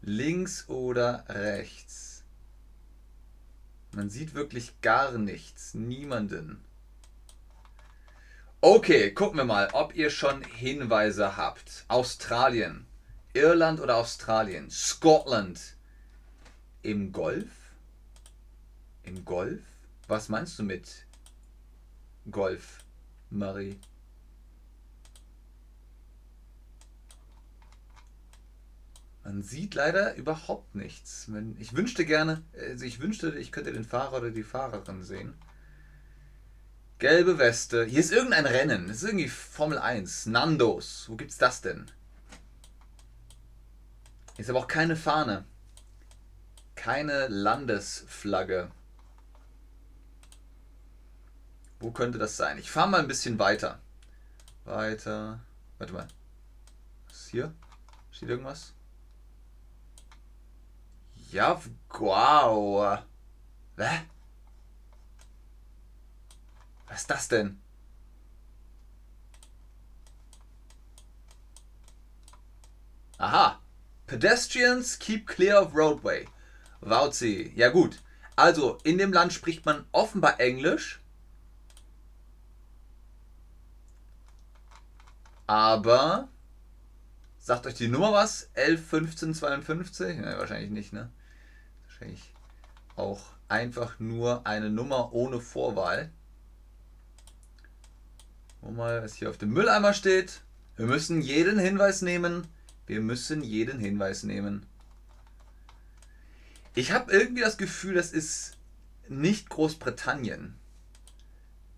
Links 0.00 0.66
oder 0.70 1.26
rechts. 1.28 2.05
Man 3.96 4.10
sieht 4.10 4.34
wirklich 4.34 4.78
gar 4.82 5.16
nichts. 5.16 5.72
Niemanden. 5.72 6.62
Okay, 8.60 9.10
gucken 9.10 9.38
wir 9.38 9.46
mal, 9.46 9.70
ob 9.72 9.96
ihr 9.96 10.10
schon 10.10 10.42
Hinweise 10.42 11.38
habt. 11.38 11.86
Australien. 11.88 12.86
Irland 13.32 13.80
oder 13.80 13.96
Australien. 13.96 14.70
Scotland. 14.70 15.76
Im 16.82 17.10
Golf? 17.10 17.48
Im 19.02 19.24
Golf? 19.24 19.62
Was 20.08 20.28
meinst 20.28 20.58
du 20.58 20.62
mit 20.62 21.06
Golf, 22.30 22.84
Marie? 23.30 23.80
Man 29.26 29.42
sieht 29.42 29.74
leider 29.74 30.14
überhaupt 30.14 30.76
nichts. 30.76 31.28
Ich 31.58 31.74
wünschte 31.74 32.04
gerne, 32.04 32.42
also 32.56 32.84
ich 32.84 33.00
wünschte, 33.00 33.36
ich 33.36 33.50
könnte 33.50 33.72
den 33.72 33.84
Fahrer 33.84 34.18
oder 34.18 34.30
die 34.30 34.44
Fahrerin 34.44 35.02
sehen. 35.02 35.34
Gelbe 37.00 37.36
Weste. 37.38 37.84
Hier 37.84 37.98
ist 37.98 38.12
irgendein 38.12 38.46
Rennen. 38.46 38.86
Das 38.86 38.98
ist 38.98 39.08
irgendwie 39.08 39.28
Formel 39.28 39.78
1. 39.78 40.26
Nandos. 40.26 41.06
Wo 41.08 41.16
gibt's 41.16 41.38
das 41.38 41.60
denn? 41.60 41.86
Hier 44.36 44.44
ist 44.44 44.50
aber 44.50 44.60
auch 44.60 44.68
keine 44.68 44.94
Fahne 44.94 45.44
keine 46.86 47.26
Landesflagge. 47.26 48.70
Wo 51.80 51.90
könnte 51.90 52.18
das 52.18 52.36
sein? 52.36 52.58
Ich 52.58 52.70
fahre 52.70 52.88
mal 52.88 53.00
ein 53.00 53.08
bisschen 53.08 53.40
weiter. 53.40 53.80
Weiter. 54.64 55.40
Warte 55.78 55.92
mal. 55.92 56.06
Was 57.08 57.22
ist 57.22 57.28
hier? 57.30 57.52
Steht 58.12 58.28
irgendwas? 58.28 58.75
Ja, 61.32 61.60
wow. 61.90 62.98
Hä? 63.76 64.06
Was 66.86 67.00
ist 67.00 67.10
das 67.10 67.28
denn? 67.28 67.60
Aha. 73.18 73.60
Pedestrians 74.06 74.98
keep 74.98 75.26
clear 75.26 75.60
of 75.60 75.74
roadway. 75.74 76.26
Wauzi. 76.80 77.52
Ja 77.56 77.70
gut. 77.70 77.98
Also, 78.36 78.78
in 78.84 78.98
dem 78.98 79.12
Land 79.12 79.32
spricht 79.32 79.64
man 79.64 79.86
offenbar 79.92 80.38
Englisch. 80.38 81.00
Aber 85.46 86.28
sagt 87.46 87.64
euch 87.64 87.74
die 87.74 87.86
Nummer 87.86 88.12
was? 88.12 88.50
111552? 88.54 90.18
Ne, 90.18 90.34
wahrscheinlich 90.36 90.70
nicht, 90.70 90.92
ne? 90.92 91.12
Wahrscheinlich 91.86 92.34
auch 92.96 93.22
einfach 93.46 94.00
nur 94.00 94.44
eine 94.48 94.68
Nummer 94.68 95.12
ohne 95.12 95.40
Vorwahl. 95.40 96.10
Wo 98.60 98.72
mal, 98.72 99.00
was 99.00 99.14
hier 99.14 99.30
auf 99.30 99.38
dem 99.38 99.52
Mülleimer 99.52 99.94
steht. 99.94 100.42
Wir 100.74 100.86
müssen 100.86 101.22
jeden 101.22 101.56
Hinweis 101.56 102.02
nehmen. 102.02 102.48
Wir 102.88 103.00
müssen 103.00 103.44
jeden 103.44 103.78
Hinweis 103.78 104.24
nehmen. 104.24 104.66
Ich 106.74 106.90
habe 106.90 107.12
irgendwie 107.12 107.42
das 107.42 107.58
Gefühl, 107.58 107.94
das 107.94 108.10
ist 108.10 108.56
nicht 109.08 109.50
Großbritannien. 109.50 110.58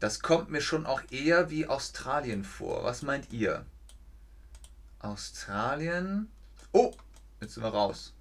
Das 0.00 0.20
kommt 0.20 0.48
mir 0.48 0.62
schon 0.62 0.86
auch 0.86 1.02
eher 1.10 1.50
wie 1.50 1.66
Australien 1.66 2.42
vor. 2.42 2.84
Was 2.84 3.02
meint 3.02 3.34
ihr? 3.34 3.66
Australien. 5.00 6.30
Oh, 6.72 6.92
jetzt 7.40 7.54
sind 7.54 7.62
wir 7.62 7.70
raus. 7.70 8.14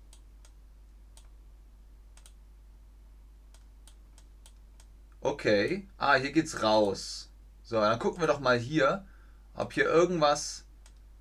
Okay. 5.21 5.87
Ah, 5.97 6.15
hier 6.15 6.31
geht's 6.31 6.63
raus. 6.63 7.29
So, 7.63 7.79
dann 7.81 7.99
gucken 7.99 8.21
wir 8.21 8.27
doch 8.27 8.39
mal 8.39 8.57
hier, 8.57 9.05
ob 9.53 9.73
hier 9.73 9.85
irgendwas 9.85 10.65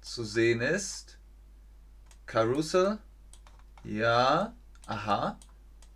zu 0.01 0.25
sehen 0.25 0.61
ist. 0.61 1.19
Carousel. 2.27 2.99
Ja. 3.83 4.55
Aha. 4.87 5.39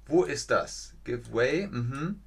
Wo 0.07 0.25
ist 0.25 0.51
das? 0.51 0.95
Give 1.05 1.33
way. 1.33 1.67
Mhm. 1.69 2.23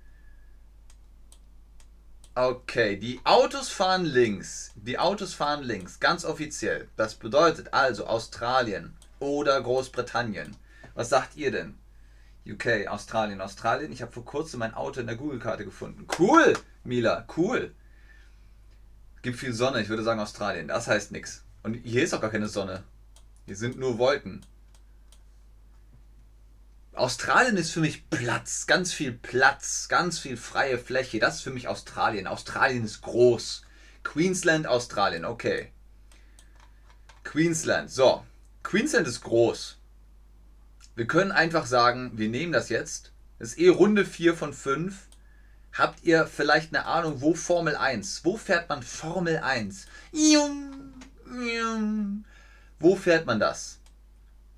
Okay, 2.35 2.97
die 2.97 3.19
Autos 3.25 3.69
fahren 3.69 4.05
links. 4.05 4.71
Die 4.75 4.97
Autos 4.97 5.35
fahren 5.35 5.61
links, 5.61 5.99
ganz 5.99 6.25
offiziell. 6.25 6.89
Das 6.95 7.13
bedeutet 7.13 7.75
also 7.75 8.07
Australien 8.07 8.95
oder 9.19 9.61
Großbritannien. 9.61 10.55
Was 10.95 11.09
sagt 11.09 11.35
ihr 11.35 11.51
denn? 11.51 11.77
UK, 12.47 12.87
Australien, 12.87 13.39
Australien. 13.39 13.91
Ich 13.91 14.01
habe 14.01 14.11
vor 14.11 14.25
kurzem 14.25 14.61
mein 14.61 14.73
Auto 14.73 14.99
in 14.99 15.05
der 15.05 15.15
Google-Karte 15.15 15.63
gefunden. 15.63 16.07
Cool, 16.17 16.55
Mila, 16.83 17.27
cool. 17.37 17.75
Gibt 19.21 19.37
viel 19.37 19.53
Sonne, 19.53 19.81
ich 19.81 19.89
würde 19.89 20.03
sagen 20.03 20.19
Australien. 20.19 20.67
Das 20.67 20.87
heißt 20.87 21.11
nichts. 21.11 21.43
Und 21.61 21.75
hier 21.75 22.03
ist 22.03 22.15
auch 22.15 22.21
gar 22.21 22.31
keine 22.31 22.49
Sonne. 22.49 22.83
Hier 23.45 23.55
sind 23.55 23.77
nur 23.77 23.99
Wolken. 23.99 24.43
Australien 26.95 27.57
ist 27.57 27.71
für 27.71 27.79
mich 27.79 28.07
Platz, 28.11 28.67
ganz 28.67 28.93
viel 28.93 29.13
Platz, 29.13 29.87
ganz 29.87 30.19
viel 30.19 30.37
freie 30.37 30.77
Fläche. 30.77 31.19
Das 31.19 31.37
ist 31.37 31.41
für 31.41 31.49
mich 31.49 31.67
Australien. 31.67 32.27
Australien 32.27 32.85
ist 32.85 33.01
groß. 33.01 33.63
Queensland, 34.03 34.67
Australien, 34.67 35.25
okay. 35.25 35.71
Queensland, 37.23 37.89
so. 37.89 38.23
Queensland 38.61 39.07
ist 39.07 39.21
groß. 39.21 39.79
Wir 40.95 41.07
können 41.07 41.31
einfach 41.31 41.65
sagen, 41.65 42.11
wir 42.15 42.29
nehmen 42.29 42.53
das 42.53 42.69
jetzt. 42.69 43.11
Das 43.39 43.49
ist 43.49 43.59
eh 43.59 43.69
Runde 43.69 44.05
4 44.05 44.35
von 44.35 44.53
5. 44.53 44.95
Habt 45.73 46.03
ihr 46.03 46.27
vielleicht 46.27 46.75
eine 46.75 46.85
Ahnung, 46.85 47.21
wo 47.21 47.33
Formel 47.33 47.75
1? 47.75 48.23
Wo 48.23 48.37
fährt 48.37 48.69
man 48.69 48.83
Formel 48.83 49.37
1? 49.37 49.87
Wo 52.79 52.95
fährt 52.95 53.25
man 53.25 53.39
das? 53.39 53.79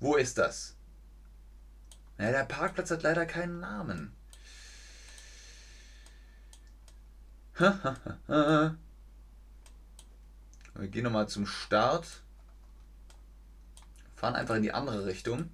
Wo 0.00 0.16
ist 0.16 0.36
das? 0.36 0.75
Ja, 2.18 2.30
der 2.30 2.44
Parkplatz 2.44 2.90
hat 2.90 3.02
leider 3.02 3.26
keinen 3.26 3.60
Namen. 3.60 4.12
Wir 7.58 8.76
gehen 10.88 11.04
nochmal 11.04 11.28
zum 11.28 11.46
Start. 11.46 12.22
Fahren 14.14 14.34
einfach 14.34 14.56
in 14.56 14.62
die 14.62 14.72
andere 14.72 15.06
Richtung. 15.06 15.50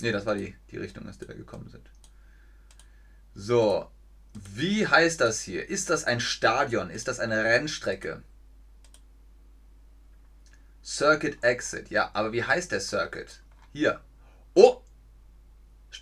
Ne, 0.00 0.12
das 0.12 0.26
war 0.26 0.34
die, 0.34 0.56
die 0.70 0.78
Richtung, 0.78 1.08
aus 1.08 1.18
der 1.18 1.28
wir 1.28 1.36
gekommen 1.36 1.68
sind. 1.68 1.88
So, 3.34 3.90
wie 4.34 4.86
heißt 4.86 5.20
das 5.20 5.40
hier? 5.40 5.68
Ist 5.68 5.90
das 5.90 6.04
ein 6.04 6.20
Stadion? 6.20 6.90
Ist 6.90 7.08
das 7.08 7.20
eine 7.20 7.44
Rennstrecke? 7.44 8.22
Circuit 10.84 11.42
Exit. 11.44 11.90
Ja, 11.90 12.10
aber 12.14 12.32
wie 12.32 12.44
heißt 12.44 12.72
der 12.72 12.80
Circuit? 12.80 13.40
Hier. 13.72 14.00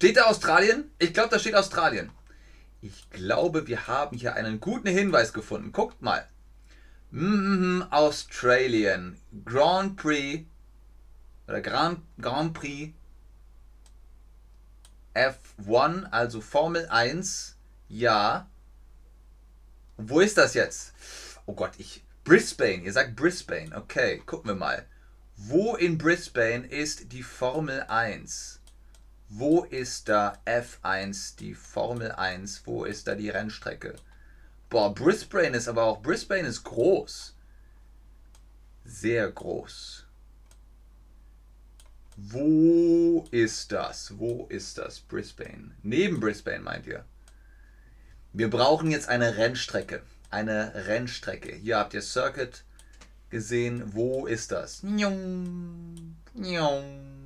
Steht 0.00 0.16
da 0.16 0.22
Australien? 0.22 0.90
Ich 0.98 1.12
glaube, 1.12 1.28
da 1.28 1.38
steht 1.38 1.54
Australien. 1.54 2.10
Ich 2.80 3.10
glaube, 3.10 3.66
wir 3.66 3.86
haben 3.86 4.16
hier 4.16 4.34
einen 4.34 4.58
guten 4.58 4.88
Hinweis 4.88 5.34
gefunden. 5.34 5.72
Guckt 5.72 6.00
mal. 6.00 6.26
Mm, 7.10 7.82
Australian 7.90 9.18
Grand 9.44 9.98
Prix 9.98 10.46
oder 11.46 11.60
Grand, 11.60 12.00
Grand 12.18 12.54
Prix 12.54 12.94
F1, 15.14 16.04
also 16.10 16.40
Formel 16.40 16.88
1, 16.88 17.58
ja. 17.90 18.48
Wo 19.98 20.20
ist 20.20 20.38
das 20.38 20.54
jetzt? 20.54 20.94
Oh 21.44 21.52
Gott, 21.52 21.72
ich. 21.76 22.02
Brisbane, 22.24 22.84
ihr 22.84 22.92
sagt 22.94 23.16
Brisbane. 23.16 23.76
Okay, 23.76 24.22
gucken 24.24 24.48
wir 24.48 24.54
mal. 24.54 24.86
Wo 25.36 25.76
in 25.76 25.98
Brisbane 25.98 26.66
ist 26.66 27.12
die 27.12 27.22
Formel 27.22 27.82
1? 27.82 28.59
Wo 29.32 29.62
ist 29.62 30.08
da 30.08 30.36
F1, 30.44 31.36
die 31.36 31.54
Formel 31.54 32.10
1? 32.10 32.62
Wo 32.66 32.84
ist 32.84 33.06
da 33.06 33.14
die 33.14 33.30
Rennstrecke? 33.30 33.94
Boah, 34.68 34.92
Brisbane 34.92 35.56
ist 35.56 35.68
aber 35.68 35.84
auch. 35.84 36.02
Brisbane 36.02 36.48
ist 36.48 36.64
groß. 36.64 37.36
Sehr 38.84 39.30
groß. 39.30 40.04
Wo 42.16 43.24
ist 43.30 43.70
das? 43.70 44.18
Wo 44.18 44.46
ist 44.48 44.78
das? 44.78 44.98
Brisbane. 44.98 45.76
Neben 45.84 46.18
Brisbane 46.18 46.64
meint 46.64 46.88
ihr? 46.88 47.04
Wir 48.32 48.50
brauchen 48.50 48.90
jetzt 48.90 49.08
eine 49.08 49.36
Rennstrecke. 49.36 50.02
Eine 50.30 50.72
Rennstrecke. 50.74 51.54
Hier 51.54 51.78
habt 51.78 51.94
ihr 51.94 52.02
Circuit 52.02 52.64
gesehen. 53.30 53.94
Wo 53.94 54.26
ist 54.26 54.50
das? 54.50 54.82
Njung, 54.82 56.16
njung, 56.34 57.19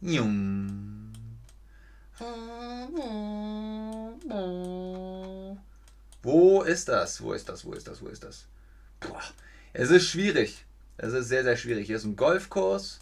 njung. 0.00 1.12
Wo 6.22 6.62
ist 6.62 6.88
das? 6.88 7.22
Wo 7.22 7.32
ist 7.32 7.48
das? 7.48 7.64
Wo 7.64 7.72
ist 7.72 7.88
das? 7.88 8.02
Wo 8.02 8.08
ist 8.08 8.24
das? 8.24 8.46
Boah, 9.00 9.22
es 9.72 9.90
ist 9.90 10.08
schwierig. 10.08 10.64
Es 10.98 11.12
ist 11.12 11.28
sehr, 11.28 11.44
sehr 11.44 11.56
schwierig. 11.56 11.86
Hier 11.86 11.96
ist 11.96 12.04
ein 12.04 12.16
Golfkurs 12.16 13.00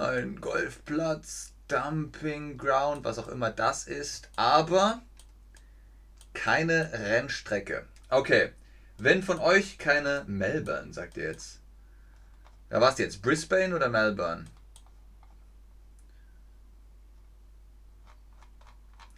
ein 0.00 0.40
Golfplatz, 0.40 1.52
Dumping 1.68 2.56
Ground, 2.56 3.04
was 3.04 3.18
auch 3.18 3.28
immer 3.28 3.50
das 3.50 3.86
ist, 3.86 4.28
aber 4.34 5.02
keine 6.32 6.92
Rennstrecke. 6.92 7.86
Okay, 8.08 8.50
wenn 8.98 9.22
von 9.22 9.38
euch 9.38 9.78
keine 9.78 10.24
Melbourne, 10.26 10.92
sagt 10.92 11.16
ihr 11.16 11.24
jetzt. 11.24 11.59
Ja, 12.70 12.80
was 12.80 12.98
jetzt? 12.98 13.20
Brisbane 13.20 13.74
oder 13.74 13.88
Melbourne? 13.88 14.44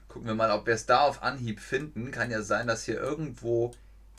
Gucken 0.09 0.27
wir 0.27 0.35
mal, 0.35 0.51
ob 0.51 0.67
wir 0.67 0.75
es 0.75 0.87
da 0.87 1.01
auf 1.01 1.23
Anhieb 1.23 1.61
finden. 1.61 2.11
Kann 2.11 2.31
ja 2.31 2.43
sein, 2.43 2.67
dass 2.67 2.85
hier 2.85 2.99
irgendwo 2.99 3.75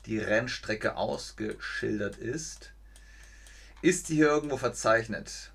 die 0.05 0.19
Rennstrecke 0.19 0.95
ausgeschildert 0.95 2.17
ist. 2.17 2.73
Ist 3.81 4.09
die 4.09 4.15
hier 4.15 4.27
irgendwo 4.27 4.57
verzeichnet? 4.57 5.51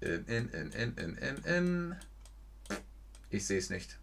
Im, 0.00 0.26
im, 0.26 0.50
im, 0.52 0.70
im, 0.72 0.96
im, 0.96 1.18
im, 1.18 1.44
im. 1.44 1.96
Ich 3.30 3.46
sehe 3.46 3.58
es 3.58 3.70
nicht. 3.70 3.98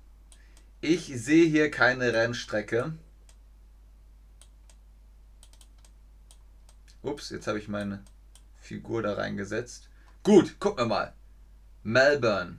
Ich 0.81 1.07
sehe 1.07 1.45
hier 1.45 1.71
keine 1.71 2.13
Rennstrecke. 2.13 2.93
Ups, 7.05 7.29
jetzt 7.29 7.47
habe 7.47 7.59
ich 7.59 7.67
meine 7.67 8.03
Figur 8.59 9.01
da 9.01 9.13
reingesetzt. 9.13 9.89
Gut, 10.23 10.59
gucken 10.59 10.85
wir 10.85 10.87
mal. 10.87 11.13
Melbourne. 11.83 12.57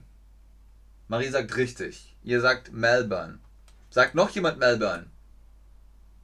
Marie 1.07 1.29
sagt 1.29 1.55
richtig. 1.57 2.15
Ihr 2.23 2.41
sagt 2.41 2.71
Melbourne. 2.71 3.39
Sagt 3.89 4.15
noch 4.15 4.29
jemand 4.29 4.59
Melbourne? 4.59 5.07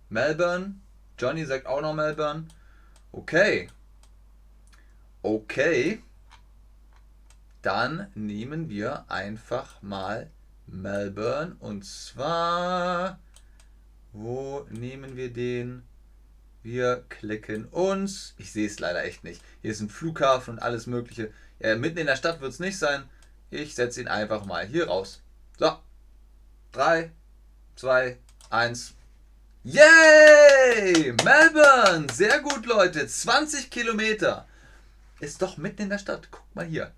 Melbourne? 0.09 0.75
Johnny 1.17 1.45
sagt 1.45 1.67
auch 1.67 1.81
noch 1.81 1.93
Melbourne. 1.93 2.47
Okay. 3.11 3.69
Okay 5.21 6.01
dann 7.63 8.11
nehmen 8.13 8.69
wir 8.69 9.09
einfach 9.09 9.81
mal 9.81 10.29
Melbourne 10.67 11.55
und 11.59 11.85
zwar, 11.85 13.19
wo 14.11 14.67
nehmen 14.69 15.15
wir 15.15 15.31
den? 15.31 15.83
Wir 16.63 17.03
klicken 17.09 17.65
uns, 17.65 18.33
ich 18.37 18.53
sehe 18.53 18.67
es 18.67 18.79
leider 18.79 19.03
echt 19.03 19.25
nicht, 19.25 19.41
hier 19.61 19.71
ist 19.71 19.81
ein 19.81 19.89
Flughafen 19.89 20.55
und 20.55 20.59
alles 20.59 20.87
mögliche. 20.87 21.31
Ja, 21.59 21.75
mitten 21.75 21.97
in 21.97 22.07
der 22.07 22.15
Stadt 22.15 22.39
wird 22.39 22.53
es 22.53 22.59
nicht 22.59 22.79
sein. 22.79 23.03
Ich 23.51 23.75
setze 23.75 24.01
ihn 24.01 24.07
einfach 24.07 24.45
mal 24.45 24.65
hier 24.65 24.87
raus. 24.87 25.21
So, 25.59 25.77
3, 26.71 27.11
2, 27.75 28.17
1. 28.49 28.93
Yay! 29.63 31.13
Melbourne! 31.23 32.07
Sehr 32.11 32.39
gut, 32.39 32.65
Leute. 32.65 33.07
20 33.07 33.69
Kilometer. 33.69 34.47
Ist 35.19 35.41
doch 35.41 35.57
mitten 35.57 35.83
in 35.83 35.89
der 35.89 35.99
Stadt. 35.99 36.29
Guck 36.31 36.43
mal 36.55 36.65
hier. 36.65 36.91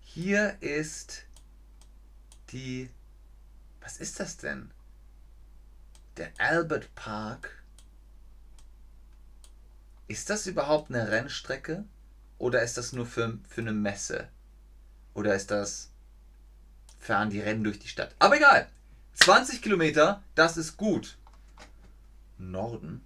Hier 0.00 0.56
ist 0.60 1.24
die. 2.50 2.90
Was 3.80 3.98
ist 3.98 4.18
das 4.20 4.36
denn? 4.36 4.70
Der 6.20 6.32
Albert 6.36 6.94
Park. 6.94 7.62
Ist 10.06 10.28
das 10.28 10.46
überhaupt 10.46 10.90
eine 10.90 11.10
Rennstrecke? 11.10 11.84
Oder 12.36 12.62
ist 12.62 12.76
das 12.76 12.92
nur 12.92 13.06
für, 13.06 13.38
für 13.48 13.62
eine 13.62 13.72
Messe? 13.72 14.28
Oder 15.14 15.34
ist 15.34 15.50
das. 15.50 15.88
Fahren 16.98 17.30
die 17.30 17.40
Rennen 17.40 17.64
durch 17.64 17.78
die 17.78 17.88
Stadt? 17.88 18.14
Aber 18.18 18.36
egal. 18.36 18.68
20 19.14 19.62
Kilometer, 19.62 20.22
das 20.34 20.58
ist 20.58 20.76
gut. 20.76 21.16
Norden. 22.36 23.02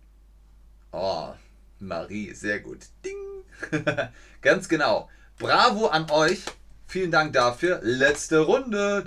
Oh, 0.91 1.35
Marie, 1.79 2.35
sehr 2.35 2.59
gut. 2.59 2.81
Ding. 3.05 3.45
Ganz 4.43 4.69
genau. 4.69 5.09
Bravo 5.39 5.87
an 5.87 6.11
euch. 6.11 6.43
Vielen 6.87 7.11
Dank 7.11 7.33
dafür. 7.33 7.81
Letzte 7.83 8.41
Runde. 8.41 9.03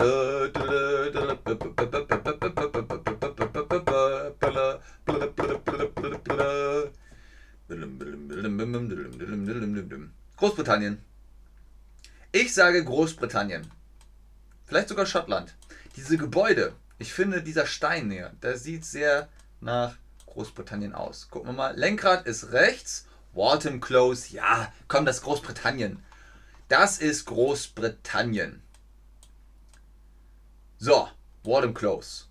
Großbritannien. 10.38 11.02
Ich 12.32 12.54
sage 12.54 12.84
Großbritannien. 12.84 13.72
Vielleicht 14.66 14.90
sogar 14.90 15.06
Schottland. 15.06 15.56
Diese 15.96 16.18
Gebäude. 16.18 16.74
Ich 17.00 17.13
finde, 17.13 17.42
dieser 17.42 17.66
Stein 17.66 18.12
hier, 18.12 18.32
der 18.42 18.58
sieht 18.58 18.86
sehr 18.86 19.30
nach 19.62 19.96
Großbritannien 20.26 20.94
aus. 20.94 21.30
Gucken 21.30 21.50
wir 21.50 21.54
mal. 21.54 21.78
Lenkrad 21.78 22.28
ist 22.28 22.52
rechts. 22.52 23.08
Waltham 23.34 23.80
Close. 23.80 24.34
Ja, 24.34 24.74
komm, 24.88 25.06
das 25.06 25.18
ist 25.18 25.24
Großbritannien. 25.24 26.04
Das 26.67 26.97
ist 26.97 27.23
Großbritannien. 27.25 28.62
So, 30.77 31.08
Wardham 31.43 31.73
Close. 31.73 32.25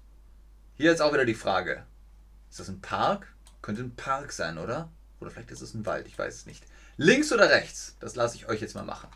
Hier 0.74 0.90
jetzt 0.90 1.00
auch 1.00 1.14
wieder 1.14 1.24
die 1.24 1.34
Frage. 1.34 1.86
Ist 2.50 2.60
das 2.60 2.68
ein 2.68 2.82
Park? 2.82 3.34
Könnte 3.62 3.80
ein 3.80 3.96
Park 3.96 4.32
sein, 4.32 4.58
oder? 4.58 4.90
Oder 5.20 5.30
vielleicht 5.30 5.52
ist 5.52 5.62
es 5.62 5.72
ein 5.72 5.86
Wald, 5.86 6.06
ich 6.06 6.18
weiß 6.18 6.34
es 6.34 6.46
nicht. 6.46 6.66
Links 6.98 7.32
oder 7.32 7.48
rechts? 7.48 7.96
Das 7.98 8.14
lasse 8.14 8.36
ich 8.36 8.46
euch 8.46 8.60
jetzt 8.60 8.74
mal 8.74 8.84
machen. 8.84 9.08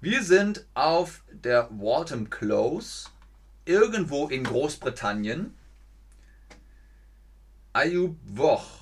Wir 0.00 0.24
sind 0.24 0.66
auf 0.74 1.22
der 1.30 1.68
Wharton 1.70 2.28
Close, 2.28 3.10
irgendwo 3.64 4.26
in 4.26 4.42
Großbritannien. 4.42 5.56
Ayub 7.72 8.16
Woch. 8.24 8.80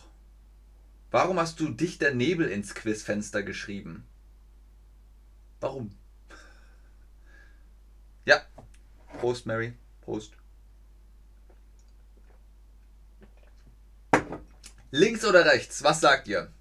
Warum 1.10 1.38
hast 1.38 1.60
du 1.60 1.68
dichter 1.68 2.14
Nebel 2.14 2.48
ins 2.48 2.74
Quizfenster 2.74 3.42
geschrieben? 3.42 4.06
Warum? 5.62 5.96
Ja. 8.24 8.44
Prost, 9.20 9.46
Mary. 9.46 9.74
Prost. 10.00 10.32
Links 14.90 15.24
oder 15.24 15.44
rechts? 15.44 15.84
Was 15.84 16.00
sagt 16.00 16.26
ihr? 16.26 16.52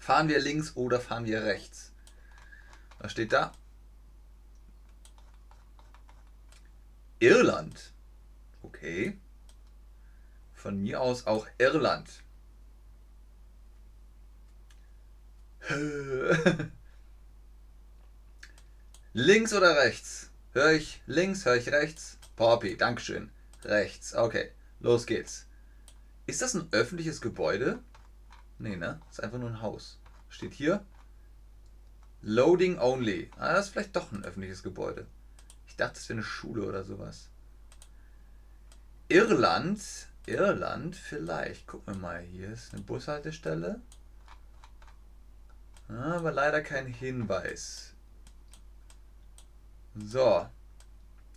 Fahren 0.00 0.28
wir 0.28 0.40
links 0.40 0.74
oder 0.74 1.00
fahren 1.00 1.24
wir 1.24 1.44
rechts? 1.44 1.92
Was 2.98 3.12
steht 3.12 3.32
da? 3.32 3.52
Irland. 7.20 7.92
Okay. 8.62 9.16
Von 10.52 10.82
mir 10.82 11.00
aus 11.00 11.28
auch 11.28 11.46
Irland. 11.58 12.24
Links 19.20 19.52
oder 19.52 19.74
rechts? 19.74 20.30
Höre 20.52 20.74
ich 20.74 21.02
links, 21.08 21.44
höre 21.44 21.56
ich 21.56 21.72
rechts? 21.72 22.18
Poppy, 22.36 22.76
Dankeschön. 22.76 23.32
Rechts, 23.64 24.14
okay. 24.14 24.52
Los 24.78 25.06
geht's. 25.06 25.46
Ist 26.26 26.40
das 26.40 26.54
ein 26.54 26.68
öffentliches 26.70 27.20
Gebäude? 27.20 27.80
Nee, 28.60 28.76
ne? 28.76 29.00
Ist 29.10 29.20
einfach 29.20 29.40
nur 29.40 29.48
ein 29.48 29.60
Haus. 29.60 29.98
Steht 30.28 30.54
hier. 30.54 30.84
Loading 32.22 32.78
only. 32.78 33.28
Ah, 33.36 33.54
das 33.54 33.66
ist 33.66 33.72
vielleicht 33.72 33.96
doch 33.96 34.12
ein 34.12 34.24
öffentliches 34.24 34.62
Gebäude. 34.62 35.04
Ich 35.66 35.74
dachte, 35.74 35.94
das 35.94 36.08
wäre 36.08 36.18
eine 36.18 36.24
Schule 36.24 36.62
oder 36.62 36.84
sowas. 36.84 37.28
Irland. 39.08 39.80
Irland 40.26 40.94
vielleicht. 40.94 41.66
Gucken 41.66 41.94
wir 41.94 42.00
mal. 42.00 42.20
Hier 42.20 42.52
ist 42.52 42.72
eine 42.72 42.82
Bushaltestelle. 42.82 43.80
Aber 45.88 46.30
leider 46.30 46.62
kein 46.62 46.86
Hinweis. 46.86 47.96
So. 49.94 50.46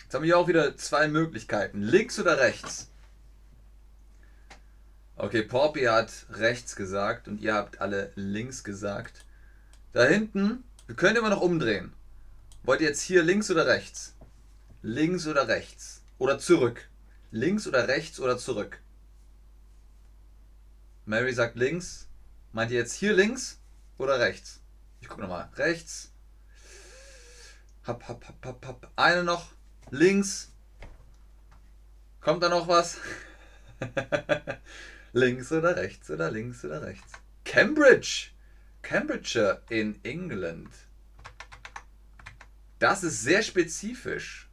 Jetzt 0.03 0.13
haben 0.13 0.23
wir 0.23 0.37
auch 0.37 0.47
wieder 0.47 0.75
zwei 0.77 1.07
Möglichkeiten. 1.07 1.81
Links 1.81 2.19
oder 2.19 2.37
rechts? 2.37 2.89
Okay, 5.15 5.43
Poppy 5.43 5.83
hat 5.83 6.25
rechts 6.31 6.75
gesagt 6.75 7.27
und 7.27 7.39
ihr 7.41 7.53
habt 7.53 7.79
alle 7.79 8.11
links 8.15 8.63
gesagt. 8.63 9.25
Da 9.93 10.03
hinten, 10.03 10.63
wir 10.87 10.95
können 10.95 11.17
immer 11.17 11.29
noch 11.29 11.41
umdrehen. 11.41 11.93
Wollt 12.63 12.81
ihr 12.81 12.87
jetzt 12.87 13.01
hier 13.01 13.23
links 13.23 13.49
oder 13.49 13.67
rechts? 13.67 14.15
Links 14.81 15.27
oder 15.27 15.47
rechts? 15.47 16.03
Oder 16.17 16.39
zurück? 16.39 16.89
Links 17.31 17.67
oder 17.67 17.87
rechts 17.87 18.19
oder 18.19 18.37
zurück? 18.37 18.81
Mary 21.05 21.33
sagt 21.33 21.55
links. 21.55 22.07
Meint 22.51 22.71
ihr 22.71 22.79
jetzt 22.79 22.93
hier 22.93 23.13
links 23.13 23.59
oder 23.97 24.19
rechts? 24.19 24.59
Ich 24.99 25.07
gucke 25.07 25.21
nochmal. 25.21 25.49
Rechts. 25.55 26.10
Hopp, 27.87 28.07
hopp, 28.07 28.27
hopp, 28.27 28.45
hopp, 28.45 28.65
hopp. 28.67 28.91
Eine 28.95 29.23
noch. 29.23 29.51
Links. 29.89 30.51
Kommt 32.19 32.43
da 32.43 32.49
noch 32.49 32.67
was? 32.67 32.97
links 35.13 35.51
oder 35.51 35.75
rechts 35.75 36.11
oder 36.11 36.29
links 36.29 36.63
oder 36.63 36.83
rechts? 36.83 37.13
Cambridge. 37.43 38.29
Cambridgeshire 38.83 39.63
in 39.69 39.99
England. 40.03 40.69
Das 42.77 43.03
ist 43.03 43.23
sehr 43.23 43.41
spezifisch. 43.41 44.47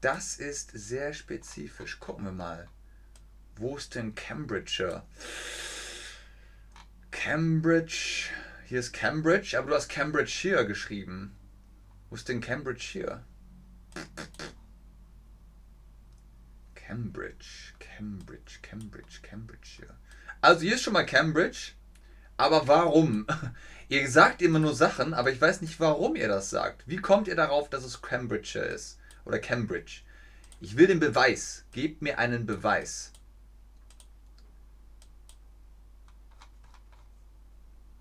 Das 0.00 0.36
ist 0.36 0.70
sehr 0.72 1.12
spezifisch. 1.14 1.98
Gucken 1.98 2.26
wir 2.26 2.32
mal. 2.32 2.68
Wo 3.56 3.76
ist 3.76 3.96
denn 3.96 4.14
Cambridgeshire? 4.14 5.02
Cambridge. 7.10 8.30
Hier 8.66 8.78
ist 8.78 8.92
Cambridge, 8.92 9.58
aber 9.58 9.68
du 9.68 9.74
hast 9.74 9.88
Cambridge 9.88 10.30
hier 10.30 10.64
geschrieben. 10.64 11.36
Wo 12.08 12.14
ist 12.14 12.28
denn 12.28 12.40
Cambridge 12.40 12.84
hier? 12.92 13.24
Cambridge, 16.74 17.74
Cambridge, 17.80 18.58
Cambridge, 18.62 19.20
Cambridge 19.22 19.68
hier. 19.76 19.96
Also 20.40 20.60
hier 20.60 20.76
ist 20.76 20.82
schon 20.82 20.92
mal 20.92 21.04
Cambridge. 21.04 21.72
Aber 22.36 22.68
warum? 22.68 23.26
Ihr 23.88 24.08
sagt 24.10 24.42
immer 24.42 24.58
nur 24.58 24.74
Sachen, 24.74 25.14
aber 25.14 25.32
ich 25.32 25.40
weiß 25.40 25.60
nicht, 25.62 25.78
warum 25.78 26.16
ihr 26.16 26.26
das 26.26 26.50
sagt. 26.50 26.82
Wie 26.88 26.96
kommt 26.96 27.28
ihr 27.28 27.36
darauf, 27.36 27.70
dass 27.70 27.84
es 27.84 28.02
Cambridge 28.02 28.58
ist? 28.58 28.98
Oder 29.24 29.38
Cambridge? 29.38 30.02
Ich 30.60 30.76
will 30.76 30.88
den 30.88 30.98
Beweis. 30.98 31.64
Gebt 31.70 32.02
mir 32.02 32.18
einen 32.18 32.46
Beweis. 32.46 33.12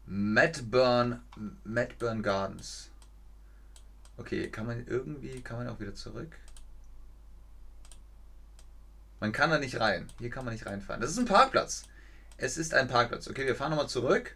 Madburn, 0.08 1.22
Madburn 1.64 2.24
Gardens. 2.24 2.90
Okay, 4.18 4.50
kann 4.50 4.66
man 4.66 4.88
irgendwie, 4.88 5.42
kann 5.42 5.58
man 5.58 5.68
auch 5.68 5.80
wieder 5.80 5.94
zurück? 5.94 6.38
Man 9.20 9.32
kann 9.32 9.50
da 9.50 9.60
nicht 9.60 9.80
rein. 9.80 10.08
Hier 10.20 10.30
kann 10.30 10.46
man 10.46 10.54
nicht 10.54 10.66
reinfahren. 10.66 11.02
Das 11.02 11.12
ist 11.12 11.18
ein 11.18 11.26
Parkplatz. 11.26 11.84
Es 12.38 12.58
ist 12.58 12.74
ein 12.74 12.88
Parkplatz. 12.88 13.28
Okay, 13.28 13.46
wir 13.46 13.56
fahren 13.56 13.72
nochmal 13.72 13.90
zurück. 13.90 14.36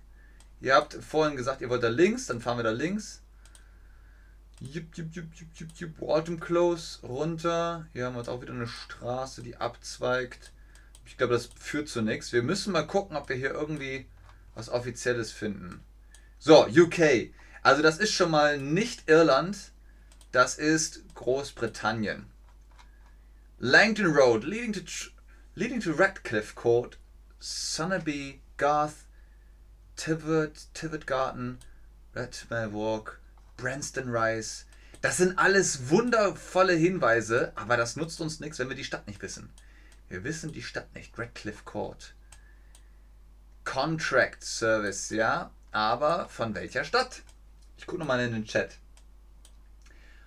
Ihr 0.62 0.76
habt 0.76 0.94
vorhin 0.94 1.38
gesagt, 1.38 1.62
ihr 1.62 1.70
wollt 1.70 1.84
da 1.84 1.90
links, 1.90 2.26
dann 2.26 2.42
fahren 2.42 2.58
wir 2.58 2.64
da 2.64 2.72
links. 2.72 3.22
Jup, 4.60 4.94
jup, 4.94 5.14
jup, 5.14 5.34
jup, 5.34 5.48
jup, 5.56 5.70
jup. 5.76 6.02
Waltham 6.02 6.40
Close 6.40 7.06
runter. 7.06 7.88
Hier 7.94 8.06
haben 8.06 8.14
wir 8.14 8.20
jetzt 8.20 8.30
auch 8.30 8.42
wieder 8.42 8.54
eine 8.54 8.68
Straße, 8.68 9.42
die 9.42 9.56
abzweigt. 9.56 10.52
Ich 11.06 11.18
glaube, 11.18 11.34
das 11.34 11.50
führt 11.58 11.88
zu 11.88 12.02
nichts. 12.02 12.34
Wir 12.34 12.44
müssen 12.44 12.74
mal 12.74 12.86
gucken, 12.86 13.16
ob 13.16 13.30
wir 13.30 13.38
hier 13.38 13.52
irgendwie 13.52 14.06
was 14.56 14.70
Offizielles 14.70 15.32
finden. 15.32 15.82
So, 16.40 16.68
UK. 16.68 17.32
Also 17.62 17.82
das 17.82 17.98
ist 17.98 18.12
schon 18.12 18.32
mal 18.32 18.58
nicht 18.58 19.10
Irland, 19.10 19.72
das 20.32 20.58
ist 20.58 21.02
Großbritannien. 21.16 22.26
Langton 23.60 24.16
Road, 24.16 24.44
leading 24.44 24.74
to, 24.74 24.82
leading 25.56 25.82
to 25.82 25.92
Radcliffe 25.92 26.56
Court, 26.56 26.98
Sonaby, 27.40 28.42
Garth, 28.58 29.06
Tivot, 29.96 30.74
Tivot 30.74 31.06
Garden, 31.06 31.60
Redmare 32.16 32.74
Walk, 32.74 33.20
Branston 33.58 34.10
Rise. 34.10 34.64
Das 35.02 35.18
sind 35.18 35.38
alles 35.38 35.90
wundervolle 35.90 36.74
Hinweise, 36.74 37.52
aber 37.56 37.76
das 37.76 37.96
nutzt 37.96 38.22
uns 38.22 38.40
nichts, 38.40 38.60
wenn 38.60 38.70
wir 38.70 38.76
die 38.76 38.84
Stadt 38.84 39.08
nicht 39.08 39.22
wissen. 39.22 39.50
Wir 40.08 40.24
wissen 40.24 40.52
die 40.52 40.64
Stadt 40.64 40.94
nicht. 40.96 41.18
Radcliffe 41.18 41.64
Court. 41.64 42.14
Contract 43.64 44.44
Service, 44.44 45.10
ja, 45.10 45.52
aber 45.72 46.28
von 46.30 46.56
welcher 46.56 46.84
Stadt? 46.84 47.22
Ich 47.80 47.88
gucke 47.88 48.00
nochmal 48.00 48.20
in 48.20 48.34
den 48.34 48.44
Chat. 48.44 48.78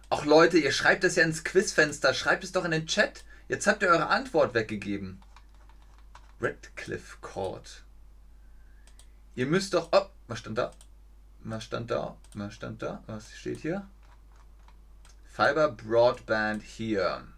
Ach 0.08 0.24
Leute, 0.24 0.56
ihr 0.56 0.72
schreibt 0.72 1.04
es 1.04 1.16
ja 1.16 1.22
ins 1.22 1.44
Quizfenster, 1.44 2.14
schreibt 2.14 2.44
es 2.44 2.52
doch 2.52 2.64
in 2.64 2.70
den 2.70 2.86
Chat. 2.86 3.24
Jetzt 3.46 3.66
habt 3.66 3.82
ihr 3.82 3.90
eure 3.90 4.06
Antwort 4.06 4.54
weggegeben. 4.54 5.20
Redcliffe 6.40 7.18
Court. 7.20 7.84
Ihr 9.34 9.44
müsst 9.44 9.74
doch. 9.74 9.90
Oh, 9.92 10.06
was 10.28 10.38
stand 10.38 10.56
da? 10.56 10.70
Was 11.40 11.64
stand 11.64 11.90
da? 11.90 12.16
Was 12.32 12.54
stand 12.54 12.80
da? 12.80 13.04
Was 13.06 13.30
steht 13.36 13.60
hier? 13.60 13.86
Fiber 15.26 15.70
Broadband 15.70 16.62
hier. 16.62 17.28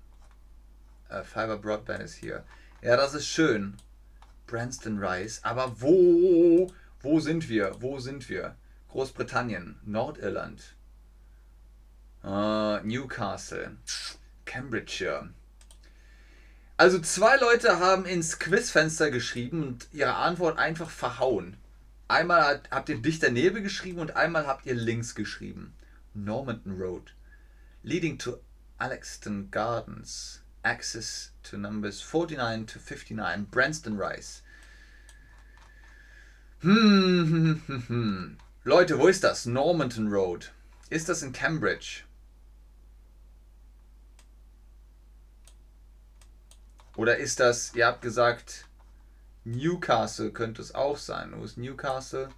Äh, 1.08 1.24
Fiber 1.24 1.58
Broadband 1.58 2.04
ist 2.04 2.14
hier. 2.14 2.44
Ja, 2.82 2.96
das 2.96 3.14
ist 3.14 3.26
schön. 3.26 3.76
Branston 4.46 5.04
Rice. 5.04 5.40
Aber 5.42 5.80
wo, 5.80 6.72
wo 7.00 7.18
sind 7.18 7.48
wir? 7.48 7.82
Wo 7.82 7.98
sind 7.98 8.28
wir? 8.28 8.54
Großbritannien, 8.94 9.74
Nordirland, 9.84 10.76
uh, 12.22 12.78
Newcastle, 12.84 13.76
Cambridgeshire. 14.44 15.30
Also 16.76 17.00
zwei 17.00 17.36
Leute 17.38 17.80
haben 17.80 18.04
ins 18.06 18.38
Quizfenster 18.38 19.10
geschrieben 19.10 19.64
und 19.64 19.88
ihre 19.90 20.14
Antwort 20.14 20.58
einfach 20.58 20.90
verhauen. 20.90 21.56
Einmal 22.06 22.62
habt 22.70 22.88
ihr 22.88 23.02
dichter 23.02 23.32
Nebel 23.32 23.62
geschrieben 23.62 23.98
und 23.98 24.14
einmal 24.14 24.46
habt 24.46 24.64
ihr 24.64 24.74
links 24.74 25.16
geschrieben. 25.16 25.74
Normanton 26.14 26.80
Road. 26.80 27.14
Leading 27.82 28.16
to 28.16 28.38
Alexton 28.78 29.50
Gardens. 29.50 30.40
Access 30.62 31.32
to 31.42 31.56
numbers 31.56 32.00
49 32.00 32.66
to 32.66 32.78
59. 32.78 33.50
Branston 33.50 33.98
Rise. 33.98 34.42
Hm, 36.60 37.26
hm, 37.28 37.62
hm, 37.66 37.88
hm. 37.88 38.38
Leute, 38.66 38.98
wo 38.98 39.08
ist 39.08 39.22
das? 39.22 39.44
Normanton 39.44 40.08
Road. 40.08 40.50
Ist 40.88 41.10
das 41.10 41.20
in 41.20 41.34
Cambridge? 41.34 42.04
Oder 46.96 47.18
ist 47.18 47.40
das, 47.40 47.74
ihr 47.74 47.86
habt 47.86 48.00
gesagt, 48.00 48.64
Newcastle 49.44 50.30
könnte 50.30 50.62
es 50.62 50.74
auch 50.74 50.96
sein. 50.96 51.34
Wo 51.36 51.44
ist 51.44 51.58
Newcastle? 51.58 52.30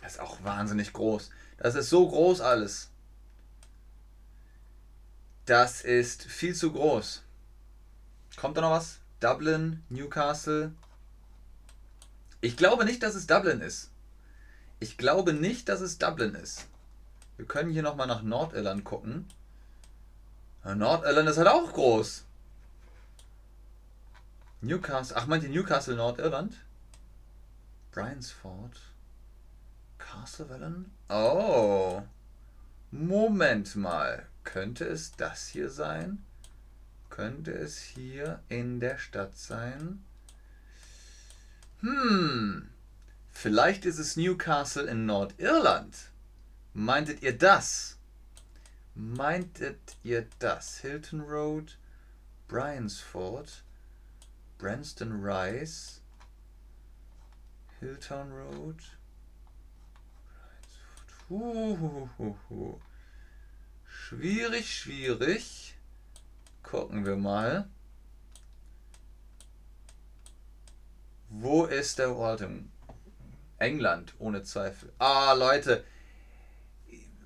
Das 0.00 0.12
ist 0.12 0.20
auch 0.20 0.42
wahnsinnig 0.42 0.94
groß. 0.94 1.30
Das 1.58 1.74
ist 1.74 1.90
so 1.90 2.08
groß 2.08 2.40
alles. 2.40 2.90
Das 5.44 5.82
ist 5.82 6.22
viel 6.22 6.54
zu 6.54 6.72
groß. 6.72 7.22
Kommt 8.36 8.56
da 8.56 8.62
noch 8.62 8.70
was? 8.70 9.00
Dublin, 9.20 9.84
Newcastle. 9.90 10.72
Ich 12.40 12.56
glaube 12.56 12.84
nicht, 12.84 13.02
dass 13.02 13.14
es 13.14 13.26
Dublin 13.26 13.60
ist. 13.60 13.90
Ich 14.78 14.96
glaube 14.96 15.34
nicht, 15.34 15.68
dass 15.68 15.80
es 15.80 15.98
Dublin 15.98 16.34
ist. 16.34 16.66
Wir 17.36 17.46
können 17.46 17.70
hier 17.70 17.82
nochmal 17.82 18.06
nach 18.06 18.22
Nordirland 18.22 18.84
gucken. 18.84 19.28
Nordirland 20.64 21.28
ist 21.28 21.38
halt 21.38 21.48
auch 21.48 21.72
groß. 21.72 22.24
Newcastle. 24.62 25.16
Ach, 25.16 25.26
meint 25.26 25.42
ihr 25.42 25.50
Newcastle, 25.50 25.96
Nordirland? 25.96 26.56
Bryansford. 27.92 28.80
Castlevellen? 29.98 30.90
Oh. 31.08 32.02
Moment 32.90 33.76
mal. 33.76 34.26
Könnte 34.44 34.84
es 34.84 35.12
das 35.16 35.48
hier 35.48 35.70
sein? 35.70 36.24
Könnte 37.08 37.52
es 37.52 37.78
hier 37.78 38.40
in 38.48 38.80
der 38.80 38.98
Stadt 38.98 39.36
sein? 39.36 40.04
Hm. 41.80 42.68
Vielleicht 43.30 43.86
ist 43.86 43.98
es 43.98 44.16
Newcastle 44.16 44.88
in 44.88 45.06
Nordirland. 45.06 46.10
Meintet 46.74 47.22
ihr 47.22 47.36
das? 47.36 47.96
Meintet 48.94 49.96
ihr 50.02 50.26
das? 50.38 50.78
Hilton 50.78 51.22
Road, 51.22 51.78
Bryansford, 52.48 53.64
Branston 54.58 55.24
Rise, 55.24 56.00
Hilltown 57.80 58.30
Road. 58.30 58.76
Uhuhuhu. 61.30 62.78
Schwierig, 63.86 64.76
schwierig. 64.76 65.78
Gucken 66.62 67.06
wir 67.06 67.16
mal. 67.16 67.70
Wo 71.32 71.64
ist 71.64 72.00
der 72.00 72.18
Waltham? 72.18 72.72
England, 73.58 74.14
ohne 74.18 74.42
Zweifel. 74.42 74.92
Ah, 74.98 75.32
Leute. 75.34 75.84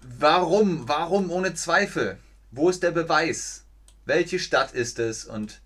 Warum? 0.03 0.87
Warum 0.87 1.31
ohne 1.31 1.55
Zweifel? 1.55 2.19
Wo 2.51 2.69
ist 2.69 2.83
der 2.83 2.91
Beweis? 2.91 3.65
Welche 4.05 4.39
Stadt 4.39 4.73
ist 4.73 4.99
es 4.99 5.25
und 5.25 5.63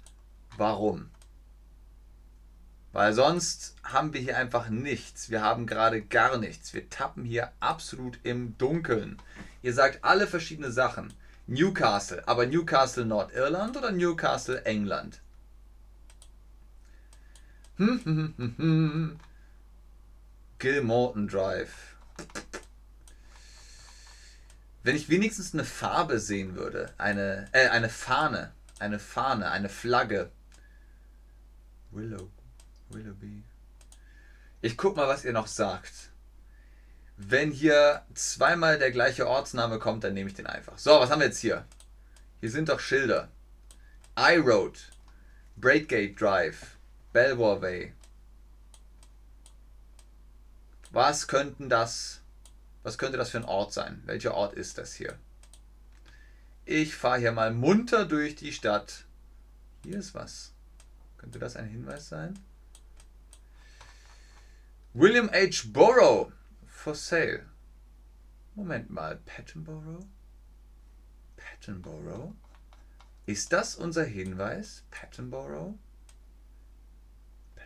warum? 0.57 1.11
Weil 2.93 3.13
sonst 3.13 3.75
haben 3.83 4.15
wir 4.15 4.21
hier 4.21 4.39
einfach 4.39 4.69
nichts. 4.69 5.31
Wir 5.31 5.43
haben 5.43 5.67
gerade 5.67 6.01
gar 6.01 6.39
nichts. 6.39 6.73
Wir 6.75 6.89
tappen 6.89 7.25
hier 7.25 7.51
absolut 7.59 8.21
im 8.23 8.57
Dunkeln. 8.57 9.19
Ihr 9.63 9.75
sagt 9.75 10.05
alle 10.05 10.29
verschiedene 10.29 10.71
Sachen. 10.71 11.13
Newcastle, 11.49 12.23
aber 12.29 12.47
Newcastle 12.47 13.05
Nordirland 13.05 13.77
oder 13.77 13.91
Newcastle 13.91 14.65
England? 14.65 15.21
Gilmorton 20.59 21.29
Drive. 21.29 21.97
Wenn 24.83 24.97
ich 24.97 25.09
wenigstens 25.09 25.55
eine 25.55 25.65
Farbe 25.65 26.19
sehen 26.19 26.57
würde, 26.57 26.93
eine, 26.99 27.49
äh, 27.53 27.69
eine 27.69 27.89
Fahne, 27.89 28.53
eine 28.79 28.99
Fahne, 28.99 29.51
eine 29.51 29.69
Flagge. 29.69 30.31
Willow 31.91 32.31
Willoughby. 32.91 33.45
Ich 34.61 34.77
guck 34.77 34.97
mal, 34.97 35.09
was 35.09 35.25
ihr 35.25 35.33
noch 35.33 35.47
sagt. 35.47 36.11
Wenn 37.17 37.51
hier 37.51 38.03
zweimal 38.15 38.79
der 38.79 38.91
gleiche 38.91 39.27
Ortsname 39.27 39.79
kommt, 39.79 40.05
dann 40.05 40.15
nehme 40.15 40.31
ich 40.31 40.37
den 40.37 40.47
einfach. 40.47 40.79
So, 40.79 40.99
was 41.01 41.11
haben 41.11 41.21
wir 41.21 41.27
jetzt 41.27 41.41
hier? 41.41 41.65
Hier 42.41 42.51
sind 42.51 42.69
doch 42.69 42.81
Schilder. 42.81 43.29
I 44.19 44.37
Road, 44.37 44.79
Braidgate 45.57 46.15
Drive, 46.19 46.78
Belvoir 47.13 47.63
Way. 47.63 47.95
Was 50.91 51.27
könnten 51.27 51.69
das, 51.69 52.21
was 52.83 52.99
könnte 52.99 53.19
das 53.19 53.31
für 53.31 53.39
ein 53.39 53.45
Ort 53.45 53.73
sein? 53.73 54.03
Welcher 54.05 54.35
Ort 54.35 54.55
ist 54.55 54.79
das 54.79 54.95
hier? 54.95 55.19
Ich 56.65 56.95
fahre 56.95 57.19
hier 57.19 57.33
mal 57.33 57.53
munter 57.53 58.05
durch 58.05 58.35
die 58.35 58.53
Stadt. 58.53 59.07
Hier 59.85 59.99
ist 59.99 60.15
was. 60.15 60.53
Könnte 61.17 61.39
das 61.39 61.57
ein 61.57 61.67
Hinweis 61.67 62.09
sein? 62.09 62.39
William 64.93 65.31
H. 65.31 65.69
Borough 65.73 66.33
for 66.67 66.95
sale. 66.95 67.47
Moment 68.55 68.91
mal, 68.91 69.17
Pattonborough? 69.17 70.05
Pattonborough? 71.37 72.35
Ist 73.27 73.53
das 73.53 73.77
unser 73.77 74.05
Hinweis? 74.05 74.85
Pattonborough? 74.91 75.79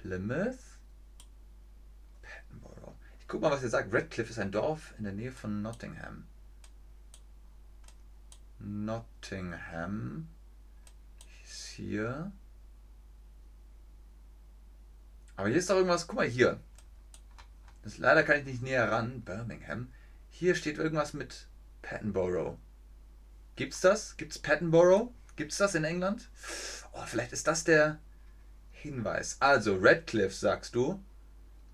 Plymouth? 0.02 0.78
Pattonborough. 2.22 2.96
Ich 3.20 3.28
guck 3.28 3.40
mal, 3.40 3.52
was 3.52 3.62
ihr 3.62 3.68
sagt. 3.68 3.92
Redcliffe 3.92 4.30
ist 4.30 4.38
ein 4.38 4.50
Dorf 4.50 4.94
in 4.98 5.04
der 5.04 5.12
Nähe 5.12 5.30
von 5.30 5.62
Nottingham. 5.62 6.26
Nottingham 8.58 10.28
ist 11.44 11.66
hier. 11.68 12.32
Aber 15.36 15.48
hier 15.48 15.58
ist 15.58 15.70
doch 15.70 15.76
irgendwas. 15.76 16.06
Guck 16.08 16.16
mal 16.16 16.26
hier. 16.26 16.60
Das, 17.82 17.98
leider 17.98 18.24
kann 18.24 18.40
ich 18.40 18.44
nicht 18.44 18.62
näher 18.62 18.90
ran. 18.90 19.22
Birmingham. 19.22 19.92
Hier 20.30 20.56
steht 20.56 20.78
irgendwas 20.78 21.12
mit 21.12 21.46
Pattonborough. 21.82 22.58
Gibt's 23.54 23.80
das? 23.80 24.16
Gibt's 24.16 24.38
Pattonborough? 24.38 25.12
Gibt's 25.36 25.58
das 25.58 25.76
in 25.76 25.84
England? 25.84 26.28
Oh, 26.92 27.04
vielleicht 27.06 27.32
ist 27.32 27.46
das 27.46 27.64
der 27.64 28.00
Hinweis. 28.82 29.36
Also, 29.40 29.76
Redcliffe 29.76 30.34
sagst 30.34 30.74
du. 30.74 31.00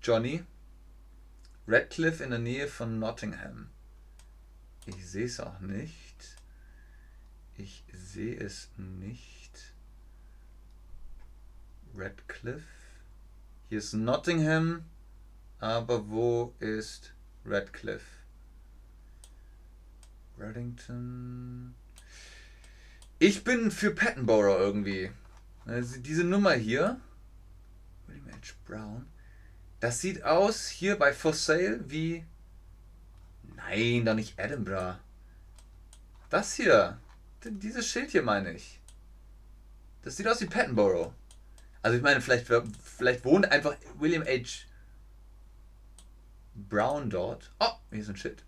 Johnny. 0.01 0.43
Redcliffe 1.67 2.23
in 2.23 2.29
der 2.29 2.39
Nähe 2.39 2.67
von 2.67 2.99
Nottingham. 2.99 3.69
Ich 4.85 5.09
sehe 5.09 5.25
es 5.25 5.39
auch 5.39 5.59
nicht. 5.59 6.37
Ich 7.57 7.83
sehe 7.91 8.39
es 8.39 8.69
nicht. 8.77 9.73
Redcliffe. 11.95 12.67
Hier 13.69 13.79
ist 13.79 13.93
Nottingham. 13.93 14.85
Aber 15.59 16.09
wo 16.09 16.53
ist 16.59 17.13
Radcliffe? 17.43 18.05
Reddington. 20.37 21.73
Ich 23.17 23.43
bin 23.43 23.71
für 23.71 23.91
Pattonborough 23.91 24.59
irgendwie. 24.59 25.11
Also 25.69 25.99
diese 25.99 26.23
Nummer 26.23 26.53
hier. 26.53 26.99
William 28.07 28.27
H. 28.31 28.53
Brown. 28.65 29.05
Das 29.79 30.01
sieht 30.01 30.23
aus 30.23 30.67
hier 30.67 30.97
bei 30.97 31.13
For 31.13 31.33
Sale 31.33 31.79
wie. 31.89 32.25
Nein, 33.55 34.03
doch 34.03 34.15
nicht 34.15 34.39
Edinburgh. 34.39 34.97
Das 36.29 36.55
hier. 36.55 36.99
Dieses 37.43 37.87
Schild 37.87 38.09
hier 38.09 38.23
meine 38.23 38.51
ich. 38.53 38.81
Das 40.01 40.17
sieht 40.17 40.27
aus 40.27 40.41
wie 40.41 40.47
Pattonborough. 40.47 41.13
Also 41.83 41.97
ich 41.97 42.03
meine, 42.03 42.19
vielleicht, 42.19 42.47
vielleicht 42.83 43.23
wohnt 43.23 43.51
einfach 43.51 43.77
William 43.99 44.23
H. 44.23 44.65
Brown 46.55 47.11
dort. 47.11 47.51
Oh, 47.59 47.73
hier 47.91 47.99
ist 47.99 48.09
ein 48.09 48.17
Schild. 48.17 48.43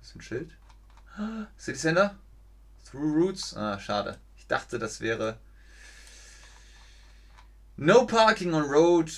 Das 0.00 0.10
ist 0.10 0.16
ein 0.16 0.20
Schild. 0.20 0.56
City 1.58 1.78
Center? 1.78 2.18
Through 2.84 3.14
Roots? 3.14 3.56
Ah, 3.56 3.78
schade. 3.78 4.18
Dachte, 4.54 4.78
das 4.78 5.00
wäre. 5.00 5.36
No 7.76 8.06
parking 8.06 8.54
on 8.54 8.62
road. 8.70 9.10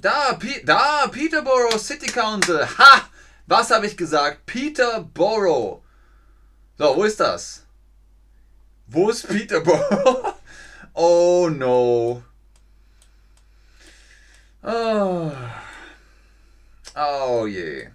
Da, 0.00 0.32
P 0.32 0.64
da, 0.64 1.06
Peterborough 1.06 1.78
City 1.78 2.10
Council. 2.10 2.66
Ha! 2.66 3.08
Was 3.46 3.70
habe 3.70 3.86
ich 3.86 3.96
gesagt? 3.96 4.46
Peterborough. 4.46 5.80
So, 6.76 6.96
wo 6.96 7.04
ist 7.04 7.20
das? 7.20 7.62
Wo 8.88 9.10
ist 9.10 9.28
Peterborough? 9.28 10.34
oh 10.94 11.48
no. 11.48 12.24
Oh. 14.64 15.32
Oh 16.96 17.46
je. 17.46 17.90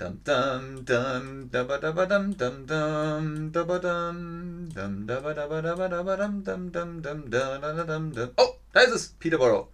Dum 0.00 0.18
dum 0.24 0.82
dum 0.86 1.50
dabba 1.52 1.76
dabba 1.78 2.06
dum 2.06 2.34
dum 2.34 2.66
dum 2.66 3.52
dabba 3.52 3.78
dum 3.82 4.70
dum 4.74 5.06
dabba 5.06 5.34
dabba 5.34 5.60
dabba 5.60 5.88
dabba 5.90 6.16
dum 6.16 6.42
dum 6.42 6.72
dum 6.72 7.02
dum 7.02 7.30
dum 7.30 7.86
dum 7.86 8.12
dum 8.14 8.30
Oh, 8.38 8.56
da 8.72 8.80
ist 8.80 8.94
es, 8.94 9.08
Peterborough. 9.18 9.68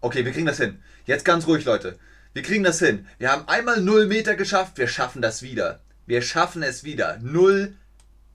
Okay, 0.00 0.24
wir 0.24 0.32
kriegen 0.32 0.46
das 0.46 0.56
hin. 0.56 0.82
Jetzt 1.04 1.24
ganz 1.24 1.46
ruhig, 1.46 1.64
Leute. 1.64 1.96
Wir 2.32 2.42
kriegen 2.42 2.64
das 2.64 2.80
hin. 2.80 3.06
Wir 3.18 3.30
haben 3.30 3.46
einmal 3.46 3.80
0 3.80 4.06
Meter 4.08 4.34
geschafft, 4.34 4.76
wir 4.76 4.88
schaffen 4.88 5.22
das 5.22 5.40
wieder. 5.40 5.78
Wir 6.06 6.20
schaffen 6.20 6.64
es 6.64 6.82
wieder. 6.82 7.20
0 7.22 7.76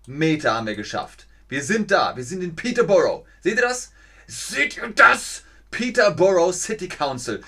Meter 0.07 0.53
haben 0.53 0.67
wir 0.67 0.77
geschafft. 0.77 1.27
Wir 1.49 1.63
sind 1.63 1.91
da. 1.91 2.15
Wir 2.15 2.23
sind 2.23 2.41
in 2.41 2.55
Peterborough. 2.55 3.25
Seht 3.41 3.57
ihr 3.57 3.61
das? 3.61 3.91
Seht 4.25 4.77
ihr 4.77 4.87
das? 4.95 5.43
Peterborough 5.69 6.53
City 6.53 6.87
Council. 6.87 7.41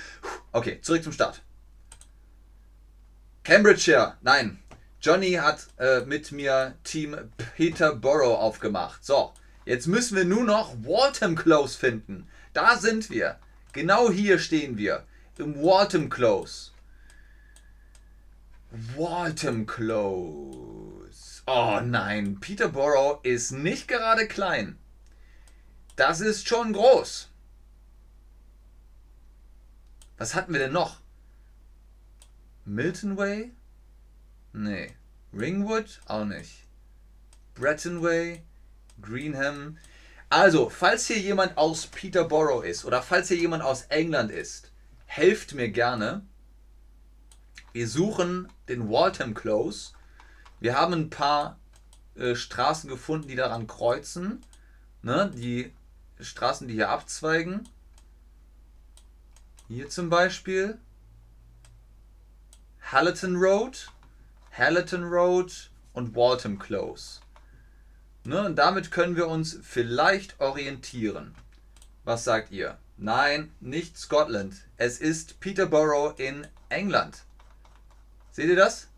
Okay, 0.51 0.81
zurück 0.81 1.03
zum 1.05 1.13
Start. 1.13 1.41
Cambridgeshire, 3.43 4.17
nein. 4.21 4.59
Johnny 5.01 5.33
hat 5.33 5.67
äh, 5.77 6.01
mit 6.05 6.31
mir 6.31 6.75
Team 6.85 7.17
Peterborough 7.57 8.39
aufgemacht. 8.39 9.03
So, 9.03 9.33
jetzt 9.65 9.87
müssen 9.87 10.15
wir 10.15 10.23
nur 10.23 10.45
noch 10.45 10.73
Waltham 10.83 11.35
Close 11.35 11.77
finden. 11.77 12.29
Da 12.53 12.77
sind 12.77 13.09
wir. 13.09 13.37
Genau 13.73 14.09
hier 14.09 14.39
stehen 14.39 14.77
wir. 14.77 15.03
Im 15.37 15.61
Waltham 15.61 16.09
Close. 16.09 16.71
Waltham 18.95 19.65
Close. 19.65 21.41
Oh 21.45 21.81
nein, 21.83 22.39
Peterborough 22.39 23.19
ist 23.23 23.51
nicht 23.51 23.89
gerade 23.89 24.25
klein. 24.25 24.77
Das 25.97 26.21
ist 26.21 26.47
schon 26.47 26.71
groß. 26.71 27.29
Was 30.17 30.33
hatten 30.33 30.53
wir 30.53 30.59
denn 30.59 30.71
noch? 30.71 31.02
Milton 32.65 33.17
Way? 33.17 33.51
Nee. 34.53 34.95
Ringwood? 35.33 35.99
Auch 36.05 36.23
nicht. 36.23 36.65
Bretton 37.55 38.01
Way? 38.01 38.43
Greenham? 39.01 39.77
Also, 40.29 40.69
falls 40.69 41.07
hier 41.07 41.19
jemand 41.19 41.57
aus 41.57 41.87
Peterborough 41.87 42.63
ist 42.63 42.85
oder 42.85 43.01
falls 43.01 43.27
hier 43.27 43.37
jemand 43.37 43.63
aus 43.63 43.83
England 43.89 44.31
ist, 44.31 44.71
helft 45.05 45.53
mir 45.53 45.69
gerne. 45.69 46.25
Wir 47.73 47.87
suchen 47.87 48.47
den 48.69 48.89
Waltham 48.89 49.33
Close. 49.33 49.91
Wir 50.61 50.75
haben 50.79 50.93
ein 50.93 51.09
paar 51.09 51.59
äh, 52.15 52.33
Straßen 52.33 52.89
gefunden, 52.89 53.27
die 53.27 53.35
daran 53.35 53.67
kreuzen. 53.67 54.41
Ne? 55.01 55.31
Die 55.35 55.73
Straßen, 56.19 56.67
die 56.67 56.75
hier 56.75 56.89
abzweigen. 56.89 57.67
Hier 59.67 59.89
zum 59.89 60.09
Beispiel. 60.09 60.79
Hallerton 62.93 63.35
Road, 63.37 63.87
Hallerton 64.55 65.03
Road 65.03 65.71
und 65.93 66.15
Waltham 66.15 66.59
Close. 66.59 67.21
Ne, 68.23 68.45
und 68.45 68.55
damit 68.55 68.91
können 68.91 69.15
wir 69.15 69.27
uns 69.27 69.57
vielleicht 69.63 70.39
orientieren. 70.39 71.33
Was 72.03 72.23
sagt 72.23 72.51
ihr? 72.51 72.77
Nein, 72.97 73.51
nicht 73.59 73.97
Scotland. 73.97 74.67
Es 74.77 74.99
ist 74.99 75.39
Peterborough 75.39 76.13
in 76.19 76.45
England. 76.69 77.23
Seht 78.31 78.49
ihr 78.49 78.55
das? 78.55 78.89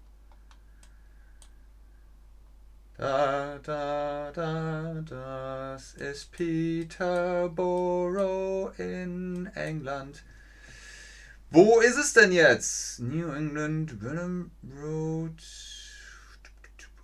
Da, 2.98 3.60
da, 3.64 4.34
da, 4.34 5.04
das 5.06 5.94
ist 5.94 6.34
Peterborough 6.34 8.74
in 8.78 9.46
England. 9.56 10.22
Wo 11.56 11.80
ist 11.80 11.96
es 11.96 12.12
denn 12.12 12.34
jetzt? 12.34 13.00
New 13.00 13.32
England, 13.32 14.02
Venom 14.02 14.52
Road. 14.84 15.42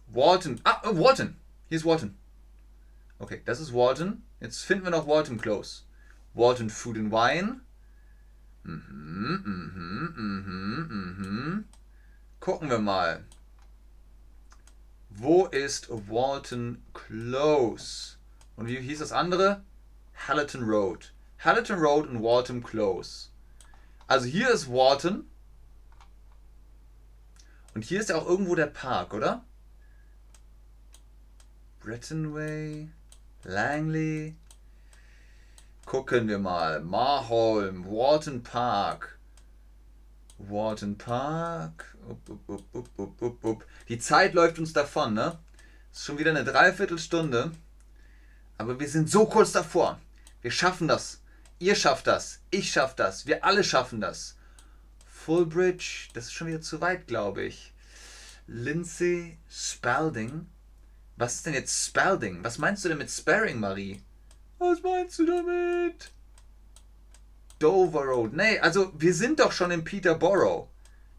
Walton. 0.08 0.60
Ah, 0.66 0.82
äh, 0.84 0.94
Walton. 0.94 1.38
Hier 1.70 1.78
ist 1.78 1.86
Walton. 1.86 2.18
Okay, 3.18 3.42
das 3.46 3.62
ist 3.62 3.74
Walton. 3.74 4.24
Jetzt 4.42 4.66
finden 4.66 4.84
wir 4.84 4.92
noch 4.92 5.08
Walton 5.08 5.40
Close. 5.40 5.84
Walton 6.34 6.70
Food 6.70 6.98
and 6.98 7.14
Wine. 7.14 7.62
Mhm, 8.64 9.42
mhm, 9.46 10.14
mhm, 10.18 11.16
mhm. 11.18 11.66
Gucken 12.42 12.70
wir 12.70 12.80
mal. 12.80 13.24
Wo 15.10 15.46
ist 15.46 15.88
Walton 15.90 16.84
Close? 16.94 18.18
Und 18.58 18.68
wie 18.68 18.82
hieß 18.82 19.00
das 19.00 19.14
andere? 19.14 19.64
Hallerton 20.28 20.64
Road. 20.64 21.14
Hallerton 21.40 21.80
Road 21.80 22.10
und 22.10 22.22
Walton 22.22 22.62
Close. 22.62 23.31
Also 24.12 24.26
hier 24.26 24.50
ist 24.50 24.68
Walton. 24.68 25.24
Und 27.74 27.86
hier 27.86 28.02
ist 28.02 28.10
ja 28.10 28.18
auch 28.18 28.28
irgendwo 28.28 28.56
der 28.56 28.66
Park, 28.66 29.14
oder? 29.14 29.46
Brettonway, 31.80 32.90
Langley. 33.46 34.36
Gucken 35.86 36.28
wir 36.28 36.40
mal. 36.40 36.82
Marholm, 36.82 37.86
Walton 37.86 38.44
Park. 38.44 39.18
Walton 40.40 40.98
Park. 40.98 41.96
Up, 42.10 42.38
up, 43.08 43.46
up, 43.46 43.66
Die 43.88 43.98
Zeit 43.98 44.34
läuft 44.34 44.60
uns 44.60 44.74
davon, 44.74 45.14
ne? 45.14 45.40
Ist 45.94 46.04
schon 46.04 46.18
wieder 46.18 46.32
eine 46.32 46.44
Dreiviertelstunde. 46.44 47.54
Aber 48.58 48.78
wir 48.78 48.90
sind 48.90 49.10
so 49.10 49.26
kurz 49.26 49.54
davor. 49.54 50.02
Wir 50.42 50.52
schaffen 50.52 50.90
das. 50.90 51.21
Ihr 51.62 51.76
schafft 51.76 52.08
das. 52.08 52.40
Ich 52.50 52.72
schaff 52.72 52.96
das. 52.96 53.28
Wir 53.28 53.46
alle 53.46 53.64
schaffen 53.64 54.02
das. 54.02 54.36
Fullbridge, 55.06 56.10
das 56.16 56.26
ist 56.26 56.34
schon 56.34 56.48
wieder 56.48 56.62
zu 56.62 56.82
weit, 56.82 57.06
glaube 57.06 57.44
ich. 57.44 57.72
Lindsay 58.48 59.38
Spalding. 59.48 60.48
Was 61.18 61.36
ist 61.36 61.46
denn 61.46 61.54
jetzt 61.54 61.86
Spalding? 61.86 62.44
Was 62.44 62.58
meinst 62.58 62.84
du 62.84 62.90
denn 62.90 62.98
mit 62.98 63.12
Sparring, 63.12 63.60
Marie? 63.60 64.02
Was 64.58 64.82
meinst 64.82 65.20
du 65.20 65.28
damit? 65.28 66.10
Dover 67.60 68.06
Road. 68.06 68.34
Nee, 68.34 68.58
also 68.58 68.92
wir 68.98 69.14
sind 69.14 69.40
doch 69.40 69.52
schon 69.52 69.70
in 69.70 69.84
Peterborough. 69.84 70.68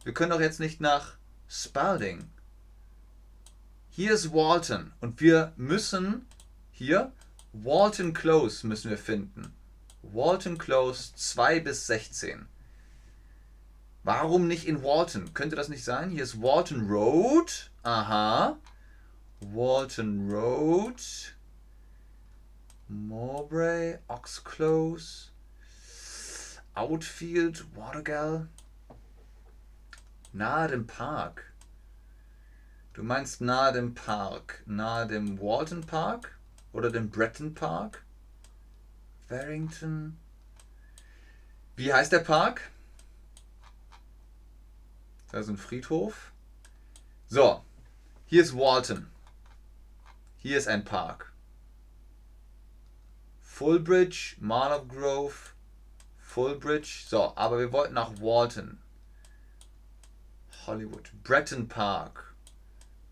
Wir 0.02 0.12
können 0.12 0.32
doch 0.32 0.40
jetzt 0.40 0.58
nicht 0.58 0.80
nach 0.80 1.18
Spalding. 1.46 2.28
Hier 3.90 4.12
ist 4.12 4.32
Walton 4.32 4.92
und 5.00 5.20
wir 5.20 5.52
müssen 5.56 6.26
hier 6.72 7.12
Walton 7.52 8.12
Close 8.12 8.66
müssen 8.66 8.90
wir 8.90 8.98
finden. 8.98 9.54
Walton 10.02 10.58
Close 10.58 11.14
2 11.14 11.60
bis 11.60 11.86
16. 11.86 12.46
Warum 14.04 14.48
nicht 14.48 14.66
in 14.66 14.82
Walton? 14.82 15.32
Könnte 15.32 15.54
das 15.54 15.68
nicht 15.68 15.84
sein? 15.84 16.10
Hier 16.10 16.24
ist 16.24 16.42
Walton 16.42 16.90
Road. 16.90 17.70
Aha. 17.84 18.58
Walton 19.40 20.30
Road. 20.30 21.00
Mowbray, 22.88 23.98
Oxclose. 24.08 25.30
Outfield, 26.74 27.64
Watergall. 27.76 28.48
Nahe 30.32 30.68
dem 30.68 30.86
Park. 30.86 31.52
Du 32.92 33.02
meinst 33.02 33.40
nahe 33.40 33.72
dem 33.72 33.94
Park. 33.94 34.62
Nahe 34.66 35.06
dem 35.06 35.40
Walton 35.40 35.82
Park? 35.82 36.38
Oder 36.72 36.90
dem 36.90 37.08
Breton 37.08 37.54
Park? 37.54 38.04
Barrington. 39.32 40.18
Wie 41.74 41.90
heißt 41.90 42.12
der 42.12 42.18
Park? 42.18 42.70
Da 45.30 45.38
ist 45.38 45.48
ein 45.48 45.56
Friedhof. 45.56 46.32
So, 47.28 47.64
hier 48.26 48.42
ist 48.42 48.54
Walton. 48.54 49.10
Hier 50.36 50.58
ist 50.58 50.68
ein 50.68 50.84
Park. 50.84 51.32
Fullbridge, 53.40 54.36
Marlow 54.38 54.84
Grove, 54.84 55.54
Fullbridge. 56.18 57.06
So, 57.08 57.34
aber 57.34 57.58
wir 57.58 57.72
wollten 57.72 57.94
nach 57.94 58.10
Walton. 58.20 58.82
Hollywood. 60.66 61.10
Breton 61.22 61.68
Park. 61.68 62.34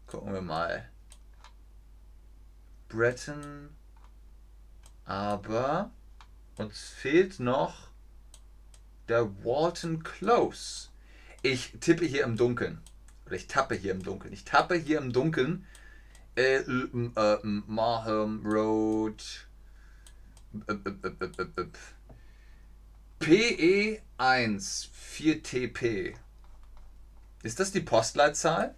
Gucken 0.07 0.35
wir 0.35 0.43
mal. 0.43 0.87
Breton. 2.91 3.75
Aber 5.07 5.91
uns 6.57 6.79
fehlt 6.79 7.41
noch 7.41 7.91
der 9.09 9.45
Walton 9.45 10.03
Close. 10.03 10.89
Ich 11.43 11.73
tippe 11.81 12.05
hier 12.05 12.25
im 12.25 12.37
Dunkeln. 12.37 12.81
Oder 13.27 13.37
ich 13.37 13.47
tappe 13.47 13.75
hier 13.75 13.93
im 13.93 14.03
Dunkeln. 14.03 14.33
Ich 14.33 14.45
tappe 14.45 14.77
hier 14.77 14.99
im 14.99 15.13
Dunkeln. 15.13 15.67
Äh, 16.37 16.57
äh, 16.57 17.39
Marham 17.43 18.47
Road. 18.47 19.49
PE1 23.21 24.01
4TP. 25.19 26.15
Ist 27.43 27.61
das 27.61 27.73
die 27.73 27.81
Postleitzahl? 27.81 28.75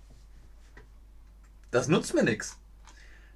Das 1.71 1.89
nutzt 1.89 2.15
mir 2.15 2.23
nichts. 2.23 2.59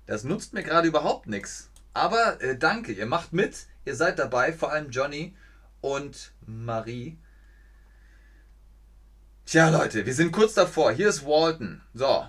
Das 0.07 0.25
nutzt 0.25 0.53
mir 0.53 0.63
gerade 0.63 0.89
überhaupt 0.89 1.27
nichts. 1.27 1.71
Aber 1.95 2.41
äh, 2.41 2.57
danke, 2.57 2.93
ihr 2.93 3.07
macht 3.07 3.33
mit, 3.33 3.67
ihr 3.87 3.95
seid 3.97 4.19
dabei, 4.19 4.53
vor 4.53 4.73
allem 4.73 4.91
Johnny 4.91 5.35
und 5.81 6.33
Marie. 6.45 7.17
Tja, 9.47 9.71
Leute, 9.71 10.05
wir 10.05 10.15
sind 10.15 10.33
kurz 10.33 10.55
davor. 10.55 10.91
Hier 10.93 11.09
ist 11.09 11.25
Walton. 11.25 11.81
So. 11.95 12.27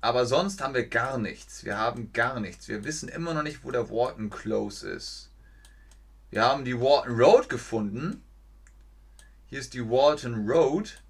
Aber 0.00 0.26
sonst 0.26 0.62
haben 0.62 0.74
wir 0.74 0.88
gar 0.88 1.18
nichts. 1.18 1.64
Wir 1.64 1.78
haben 1.78 2.12
gar 2.12 2.40
nichts. 2.40 2.66
Wir 2.68 2.82
wissen 2.84 3.08
immer 3.08 3.34
noch 3.34 3.42
nicht, 3.42 3.62
wo 3.62 3.70
der 3.70 3.90
Walton 3.90 4.30
Close 4.30 4.88
ist. 4.88 5.30
Wir 6.30 6.42
haben 6.42 6.64
die 6.64 6.80
Walton 6.80 7.20
Road 7.20 7.48
gefunden. 7.48 8.24
Hier 9.46 9.60
ist 9.60 9.74
die 9.74 9.88
Walton 9.88 10.48
Road. 10.48 11.02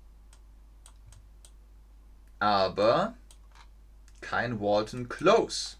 Aber 2.40 3.14
kein 4.20 4.60
Walton 4.60 5.08
Close. 5.08 5.76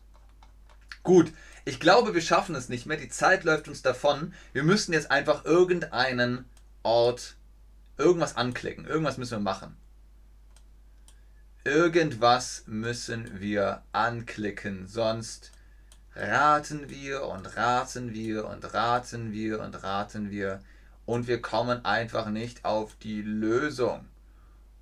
Gut, 1.03 1.33
ich 1.65 1.81
glaube, 1.81 2.15
wir 2.15 2.21
schaffen 2.21 2.55
es 2.55 2.69
nicht 2.69 2.87
mehr. 2.87 2.97
Die 2.97 3.09
Zeit 3.09 3.45
läuft 3.45 3.69
uns 3.69 3.83
davon. 3.83 4.35
Wir 4.53 4.63
müssen 4.63 4.93
jetzt 4.93 5.11
einfach 5.11 5.45
irgendeinen 5.45 6.45
Ort, 6.83 7.37
irgendwas 7.97 8.37
anklicken. 8.37 8.87
Irgendwas 8.87 9.17
müssen 9.17 9.39
wir 9.39 9.41
machen. 9.41 9.77
Irgendwas 11.65 12.65
müssen 12.67 13.41
wir 13.41 13.83
anklicken. 13.93 14.87
Sonst 14.87 15.53
raten 16.15 16.91
wir 16.91 17.25
und 17.25 17.57
raten 17.57 18.13
wir 18.13 18.47
und 18.47 18.75
raten 18.75 19.33
wir 19.33 19.61
und 19.61 19.83
raten 19.83 20.31
wir. 20.31 20.61
Und 21.07 21.27
wir 21.27 21.41
kommen 21.41 21.85
einfach 21.85 22.29
nicht 22.29 22.67
auf 22.67 22.95
die 22.97 23.23
Lösung. 23.23 24.07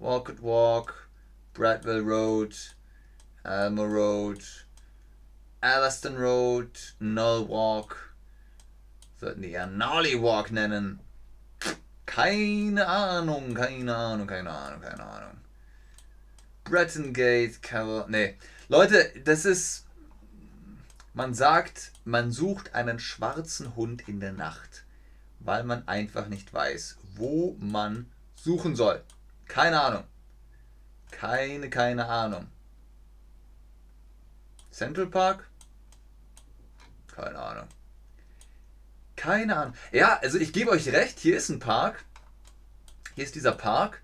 Walk 0.00 0.30
it 0.30 0.42
Walk, 0.42 1.08
Bradwell 1.54 2.00
Road, 2.00 2.56
Elmer 3.44 3.84
Road, 3.84 4.42
Allaston 5.62 6.16
Road, 6.16 6.76
Null 6.98 7.48
Walk. 7.48 8.12
Sollten 9.20 9.42
die 9.42 9.50
ja 9.50 9.64
Nolly 9.64 10.20
Walk 10.20 10.50
nennen. 10.50 10.98
Keine 12.04 12.84
Ahnung, 12.88 13.54
keine 13.54 13.94
Ahnung, 13.94 14.26
keine 14.26 14.50
Ahnung, 14.50 14.80
keine 14.80 15.04
Ahnung. 15.04 15.36
Breton 16.64 17.12
Gate, 17.12 17.62
Carol. 17.62 18.06
Nee. 18.08 18.36
Leute, 18.68 19.12
das 19.24 19.44
ist. 19.44 19.86
Man 21.14 21.32
sagt, 21.32 21.92
man 22.04 22.32
sucht 22.32 22.74
einen 22.74 22.98
schwarzen 22.98 23.76
Hund 23.76 24.08
in 24.08 24.18
der 24.18 24.32
Nacht, 24.32 24.84
weil 25.38 25.62
man 25.62 25.86
einfach 25.86 26.26
nicht 26.26 26.52
weiß, 26.52 26.96
wo 27.14 27.56
man 27.60 28.10
suchen 28.34 28.74
soll. 28.74 29.00
Keine 29.46 29.80
Ahnung. 29.80 30.04
Keine, 31.12 31.70
keine 31.70 32.06
Ahnung. 32.06 32.48
Central 34.72 35.06
Park? 35.06 35.51
Keine 37.14 37.38
Ahnung. 37.38 37.68
Keine 39.16 39.56
Ahnung. 39.56 39.74
Ja, 39.92 40.18
also 40.18 40.38
ich 40.38 40.52
gebe 40.52 40.70
euch 40.70 40.88
recht, 40.88 41.18
hier 41.18 41.36
ist 41.36 41.48
ein 41.48 41.60
Park. 41.60 42.04
Hier 43.14 43.24
ist 43.24 43.34
dieser 43.34 43.52
Park. 43.52 44.02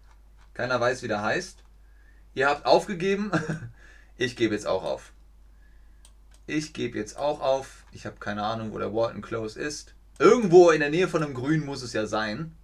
Keiner 0.55 0.81
weiß, 0.81 1.03
wie 1.03 1.09
der 1.09 1.23
heißt. 1.23 1.65
Ihr 2.35 2.49
habt 2.49 2.67
aufgegeben. 2.67 3.33
Ich 4.21 4.35
gebe 4.35 4.53
jetzt 4.53 4.67
auch 4.67 4.83
auf. 4.83 5.13
Ich 6.49 6.73
gebe 6.73 6.99
jetzt 6.99 7.17
auch 7.17 7.41
auf. 7.41 7.85
Ich 7.93 8.05
habe 8.05 8.17
keine 8.17 8.43
Ahnung, 8.43 8.73
wo 8.73 8.79
der 8.79 8.93
Walton 8.93 9.23
Close 9.23 9.61
ist. 9.61 9.95
Irgendwo 10.19 10.71
in 10.73 10.81
der 10.81 10.91
Nähe 10.91 11.07
von 11.07 11.23
einem 11.23 11.35
Grün 11.35 11.65
muss 11.65 11.83
es 11.83 11.93
ja 11.93 12.05
sein. 12.07 12.57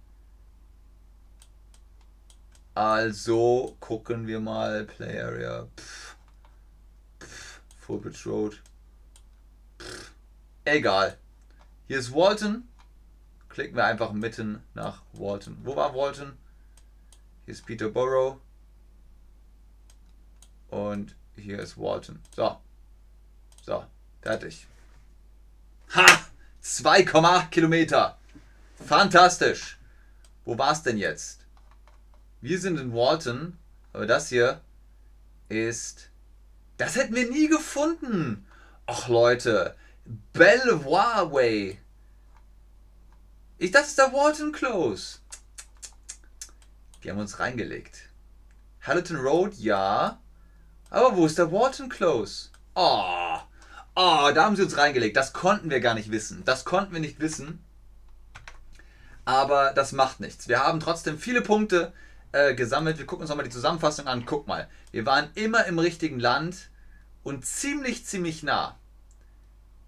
Also 2.73 3.77
gucken 3.79 4.27
wir 4.27 4.41
mal. 4.41 4.83
Play 4.83 5.21
Area. 5.21 5.69
Pff. 5.77 6.17
Pff. 7.21 7.61
Fullbridge 7.79 8.29
Road. 8.29 8.61
Pff. 9.79 10.14
Egal. 10.65 11.17
Hier 11.87 11.99
ist 11.99 12.13
Walton. 12.13 12.67
Klicken 13.49 13.77
wir 13.77 13.85
einfach 13.85 14.11
mitten 14.11 14.63
nach 14.73 15.03
Walton. 15.13 15.57
Wo 15.63 15.75
war 15.75 15.93
Walton? 15.93 16.35
Hier 17.45 17.53
ist 17.53 17.65
Peterborough. 17.65 18.41
Und 20.69 21.15
hier 21.35 21.59
ist 21.59 21.77
Walton. 21.77 22.19
So. 22.35 22.59
So. 23.63 23.85
Fertig. 24.21 24.67
Ha! 25.95 26.05
2,8 26.63 27.49
Kilometer. 27.49 28.17
Fantastisch. 28.83 29.77
Wo 30.45 30.57
war 30.57 30.71
es 30.71 30.81
denn 30.81 30.97
jetzt? 30.97 31.45
Wir 32.41 32.59
sind 32.59 32.79
in 32.79 32.91
Walton, 32.91 33.57
aber 33.93 34.07
das 34.07 34.29
hier 34.29 34.61
ist. 35.47 36.09
Das 36.77 36.95
hätten 36.95 37.15
wir 37.15 37.29
nie 37.29 37.47
gefunden. 37.47 38.47
Ach 38.87 39.07
Leute, 39.07 39.75
Belvoir 40.05 41.31
Way. 41.31 41.79
Ich, 43.57 43.71
das 43.71 43.87
ist 43.87 43.97
der 43.97 44.13
Walton 44.13 44.51
Close. 44.51 45.19
Die 47.03 47.09
haben 47.09 47.19
uns 47.19 47.39
reingelegt. 47.39 48.09
Halliton 48.81 49.17
Road, 49.17 49.55
ja. 49.55 50.19
Aber 50.89 51.15
wo 51.15 51.25
ist 51.25 51.37
der 51.37 51.51
Walton 51.51 51.89
Close? 51.89 52.49
Oh, 52.75 53.37
oh, 53.95 54.31
da 54.33 54.43
haben 54.43 54.55
sie 54.55 54.63
uns 54.63 54.77
reingelegt. 54.77 55.15
Das 55.15 55.33
konnten 55.33 55.69
wir 55.69 55.79
gar 55.79 55.93
nicht 55.93 56.11
wissen. 56.11 56.43
Das 56.45 56.65
konnten 56.65 56.93
wir 56.93 56.99
nicht 56.99 57.19
wissen. 57.19 57.63
Aber 59.23 59.73
das 59.73 59.91
macht 59.91 60.19
nichts. 60.19 60.47
Wir 60.47 60.59
haben 60.59 60.79
trotzdem 60.79 61.17
viele 61.17 61.41
Punkte 61.41 61.93
äh, 62.31 62.53
gesammelt. 62.53 62.99
Wir 62.99 63.05
gucken 63.05 63.23
uns 63.23 63.29
nochmal 63.29 63.45
die 63.45 63.51
Zusammenfassung 63.51 64.07
an. 64.07 64.25
Guck 64.25 64.47
mal, 64.47 64.69
wir 64.91 65.05
waren 65.05 65.29
immer 65.33 65.65
im 65.65 65.79
richtigen 65.79 66.19
Land 66.19 66.69
und 67.23 67.45
ziemlich, 67.45 68.05
ziemlich 68.05 68.43
nah. 68.43 68.77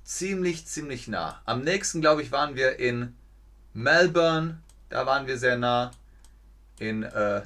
Ziemlich, 0.08 0.66
ziemlich 0.66 1.10
nah. 1.10 1.42
Am 1.44 1.66
nächsten, 1.66 2.00
glaube 2.00 2.22
ich, 2.22 2.32
waren 2.32 2.56
wir 2.56 2.80
in 2.80 3.14
Melbourne. 3.74 4.62
Da 4.88 5.06
waren 5.06 5.28
wir 5.28 5.38
sehr 5.38 5.58
nah. 5.58 5.92
In, 6.80 7.04
äh, 7.04 7.42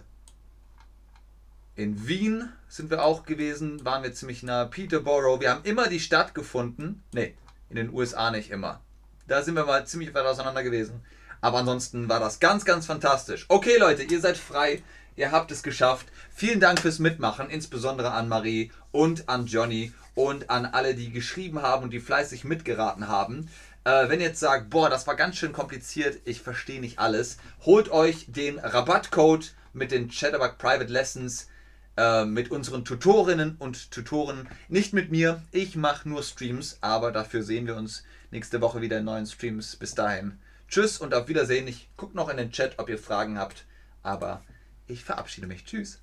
in 1.74 2.07
Wien 2.07 2.49
sind 2.68 2.91
wir 2.91 3.03
auch 3.03 3.26
gewesen, 3.26 3.84
waren 3.84 4.03
wir 4.03 4.14
ziemlich 4.14 4.43
nah. 4.43 4.66
Peterborough. 4.66 5.39
Wir 5.39 5.49
haben 5.49 5.64
immer 5.64 5.88
die 5.88 5.99
Stadt 5.99 6.36
gefunden. 6.36 7.01
Ne, 7.14 7.34
in 7.72 7.78
den 7.78 7.91
USA 7.91 8.30
nicht 8.30 8.51
immer. 8.51 8.80
Da 9.28 9.41
sind 9.41 9.55
wir 9.55 9.66
mal 9.66 9.88
ziemlich 9.88 10.14
weit 10.14 10.28
auseinander 10.28 10.62
gewesen. 10.62 11.01
Aber 11.41 11.57
ansonsten 11.57 12.09
war 12.09 12.20
das 12.20 12.39
ganz, 12.39 12.64
ganz 12.64 12.86
fantastisch. 12.86 13.47
Okay, 13.47 13.78
Leute, 13.80 14.03
ihr 14.03 14.22
seid 14.22 14.38
frei. 14.38 14.84
Ihr 15.16 15.32
habt 15.32 15.51
es 15.51 15.64
geschafft. 15.64 16.05
Vielen 16.30 16.59
Dank 16.59 16.80
fürs 16.80 16.99
Mitmachen, 16.99 17.49
insbesondere 17.49 18.12
an 18.12 18.30
Marie 18.30 18.72
und 18.91 19.30
an 19.30 19.47
Johnny 19.47 19.93
und 20.16 20.49
an 20.49 20.66
alle, 20.66 20.95
die 20.95 21.12
geschrieben 21.12 21.62
haben 21.62 21.84
und 21.84 21.91
die 21.91 21.99
fleißig 21.99 22.43
mitgeraten 22.43 23.07
haben. 23.07 23.49
Äh, 23.84 24.09
wenn 24.09 24.20
ihr 24.20 24.28
jetzt 24.28 24.39
sagt, 24.39 24.70
boah, 24.70 24.89
das 24.89 25.07
war 25.07 25.16
ganz 25.16 25.38
schön 25.38 25.53
kompliziert, 25.53 26.20
ich 26.26 26.41
verstehe 26.41 26.82
nicht 26.82 26.99
alles, 26.99 27.38
holt 27.66 27.89
euch 27.89 28.26
den 28.28 28.59
Rabattcode 28.59 29.53
mit 29.74 29.91
den 29.91 30.09
Chatterbug 30.09 30.57
Private 30.57 30.91
Lessons 30.91 31.47
äh, 31.97 32.26
mit 32.26 32.51
unseren 32.51 32.86
Tutorinnen 32.86 33.55
und 33.57 33.91
Tutoren. 33.91 34.47
Nicht 34.70 34.93
mit 34.93 35.12
mir, 35.12 35.41
ich 35.51 35.76
mache 35.76 36.07
nur 36.07 36.24
Streams, 36.24 36.78
aber 36.82 37.12
dafür 37.12 37.43
sehen 37.43 37.66
wir 37.66 37.76
uns 37.76 38.03
nächste 38.30 38.62
Woche 38.62 38.82
wieder 38.82 38.99
in 38.99 39.05
neuen 39.05 39.26
Streams. 39.26 39.76
Bis 39.76 39.95
dahin. 39.95 40.39
Tschüss 40.68 40.99
und 40.99 41.14
auf 41.14 41.28
Wiedersehen. 41.28 41.68
Ich 41.68 41.89
gucke 41.97 42.16
noch 42.16 42.30
in 42.30 42.38
den 42.38 42.51
Chat, 42.51 42.80
ob 42.80 42.88
ihr 42.88 42.97
Fragen 42.97 43.38
habt, 43.38 43.66
aber 44.03 44.43
ich 44.88 45.03
verabschiede 45.03 45.47
mich. 45.47 45.66
Tschüss. 45.66 46.01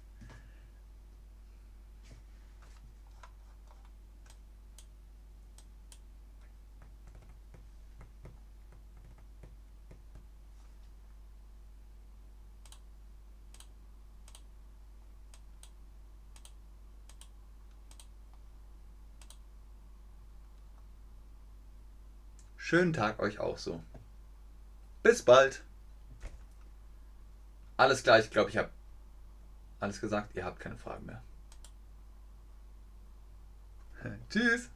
Schönen 22.69 22.93
Tag 22.93 23.19
euch 23.21 23.39
auch 23.41 23.57
so. 23.57 23.83
Bis 25.03 25.23
bald. 25.23 25.63
Alles 27.79 28.03
klar, 28.03 28.19
ich 28.19 28.29
glaube, 28.29 28.51
ich 28.51 28.59
habe 28.59 28.69
alles 29.81 30.03
gesagt. 30.03 30.37
Ihr 30.37 30.45
habt 30.45 30.61
keine 30.61 30.77
Fragen 30.77 31.07
mehr. 31.07 31.23
Tschüss. 34.29 34.69